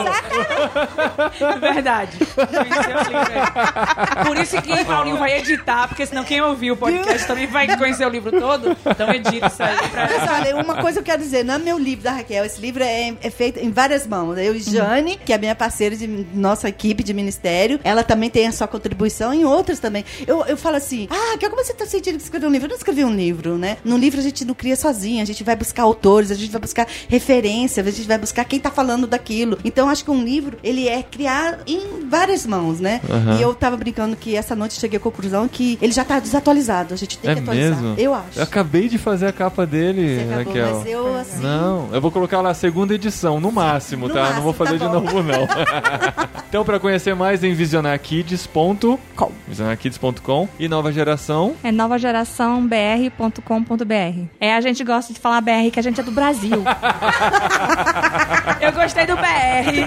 Verdade. 1.60 2.18
O. 2.22 4.26
Por 4.26 4.38
isso 4.38 4.62
que 4.62 4.86
Paulinho 4.86 5.18
vai 5.18 5.38
editar, 5.38 5.88
porque 5.88 6.06
senão 6.06 6.24
quem 6.24 6.42
ouviu 6.42 6.74
o 6.74 6.78
podcast 6.78 7.28
também 7.28 7.48
vai 7.48 7.76
conhecer 7.78 8.06
o 8.06 8.10
livro 8.10 8.32
todo. 8.40 8.76
Então 8.86 9.12
edita 9.14 9.48
isso 9.48 9.64
aí 9.64 9.88
pra... 9.90 10.08
Mas 10.08 10.32
olha, 10.32 10.56
uma 10.58 10.76
coisa 10.82 11.00
eu 11.00 11.04
quero 11.04 11.22
dizer, 11.22 11.44
não 11.44 11.56
é 11.56 11.58
meu 11.58 11.78
livro 11.78 12.04
da 12.04 12.12
Raquel, 12.12 12.46
esse 12.46 12.60
livro 12.62 12.84
é, 12.84 13.14
é 13.22 13.30
feito 13.30 13.60
em 13.60 13.72
várias 13.72 14.06
mãos. 14.08 14.38
Eu 14.38 14.56
e 14.56 14.60
Jane, 14.60 15.18
que 15.18 15.32
é 15.32 15.36
a 15.36 15.40
minha 15.40 15.56
parceira 15.56 15.96
de 15.96 16.08
nossa 16.34 16.68
equipe 16.70 17.04
de 17.04 17.14
ministério, 17.14 17.80
ela 17.84 18.04
também 18.04 18.30
tem 18.30 18.48
a 18.48 18.52
sua 18.52 18.65
contribuição 18.68 19.34
em 19.34 19.46
outras 19.46 19.80
também. 19.80 20.04
Eu, 20.26 20.46
eu 20.46 20.58
falo 20.58 20.76
assim, 20.78 21.08
ah, 21.10 21.38
que 21.38 21.50
como 21.50 21.64
você 21.64 21.74
tá 21.74 21.86
sentindo 21.86 22.18
que 22.18 22.24
escreveu 22.24 22.50
um 22.50 22.52
livro? 22.52 22.66
Eu 22.66 22.70
não 22.70 22.78
escrevi 22.78 23.04
um 23.06 23.16
livro, 23.16 23.58
né? 23.58 23.78
No 23.84 23.98
livro 23.98 24.20
a 24.20 24.24
gente 24.24 24.44
não 24.46 24.54
cria 24.54 24.76
sozinho, 24.76 25.22
a 25.22 25.26
gente 25.26 25.44
vai 25.44 25.56
buscar 25.56 25.84
autores, 25.84 26.32
a 26.32 26.36
gente 26.36 26.52
vai 26.52 26.62
buscar 26.62 26.88
referência, 27.08 27.82
a 27.84 27.92
gente 27.92 28.08
vai 28.08 28.18
buscar 28.18 28.44
quem 28.46 28.60
tá 28.60 28.72
falando 28.72 29.08
daquilo. 29.08 29.58
Então 29.64 29.90
acho 29.90 30.04
que 30.04 30.12
um 30.12 30.24
livro, 30.24 30.58
ele 30.64 30.88
é 30.88 31.02
criar 31.04 31.60
em 31.68 32.08
várias 32.10 32.46
mãos, 32.46 32.80
né? 32.80 33.02
Aham. 33.10 33.38
E 33.38 33.42
eu 33.42 33.54
tava 33.54 33.78
brincando 33.78 34.16
que 34.16 34.36
essa 34.36 34.56
noite 34.56 34.80
cheguei 34.80 34.98
à 34.98 35.00
conclusão 35.00 35.48
que 35.48 35.78
ele 35.82 35.92
já 35.94 36.04
tá 36.04 36.20
desatualizado, 36.20 36.94
a 36.94 36.98
gente 36.98 37.18
tem 37.18 37.32
É 37.32 37.36
que 37.36 37.42
atualizar. 37.42 37.82
mesmo? 37.82 37.96
Eu 38.00 38.14
acho. 38.14 38.38
Eu 38.40 38.44
acabei 38.44 38.88
de 38.90 38.98
fazer 38.98 39.28
a 39.28 39.32
capa 39.34 39.66
dele, 39.66 40.18
Você 40.18 40.34
acabou, 40.34 40.54
Raquel. 40.54 40.76
mas 40.78 40.86
eu 40.88 41.16
assim. 41.16 41.44
Não, 41.44 41.90
eu 41.92 42.02
vou 42.02 42.12
colocar 42.12 42.42
lá 42.42 42.50
a 42.50 42.54
segunda 42.54 42.94
edição, 42.94 43.40
no 43.40 43.52
máximo, 43.52 44.08
No 44.08 44.14
tá? 44.14 44.34
não 44.34 44.42
vou 44.42 44.54
máximo, 44.54 44.54
fazer 44.54 44.80
tá 44.80 44.88
de 44.88 44.94
novo, 44.94 45.24
não. 45.24 45.48
então, 46.50 46.64
pra 46.66 46.80
conhecer 46.80 47.16
mais 47.16 47.44
em 47.44 47.54
visionarkids.com, 47.54 48.55
Com. 48.56 49.32
visionarkids.com 49.46 50.48
e 50.58 50.70
nova 50.70 50.90
geração. 50.90 51.56
É 51.62 51.74
novageraçãobr.com.br. 51.74 54.24
É, 54.40 54.56
a 54.56 54.62
gente 54.62 54.82
gosta 54.82 55.12
de 55.12 55.20
falar 55.20 55.42
BR, 55.42 55.70
que 55.74 55.80
a 55.80 55.84
gente 55.84 56.00
é 56.00 56.04
do 56.04 56.12
Brasil. 56.12 56.64
Eu 58.62 58.72
gostei 58.72 59.06
do 59.06 59.18
BR. 59.18 59.84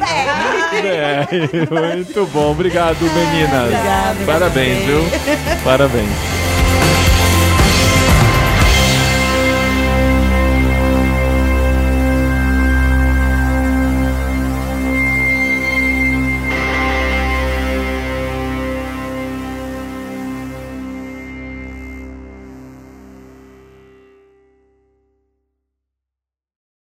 É, 0.85 1.27
muito 1.97 2.27
bom. 2.27 2.51
Obrigado, 2.51 2.99
meninas. 3.01 3.73
Obrigada, 3.73 4.27
Parabéns, 4.27 4.85
viu? 4.85 5.01
Parabéns. 5.65 7.08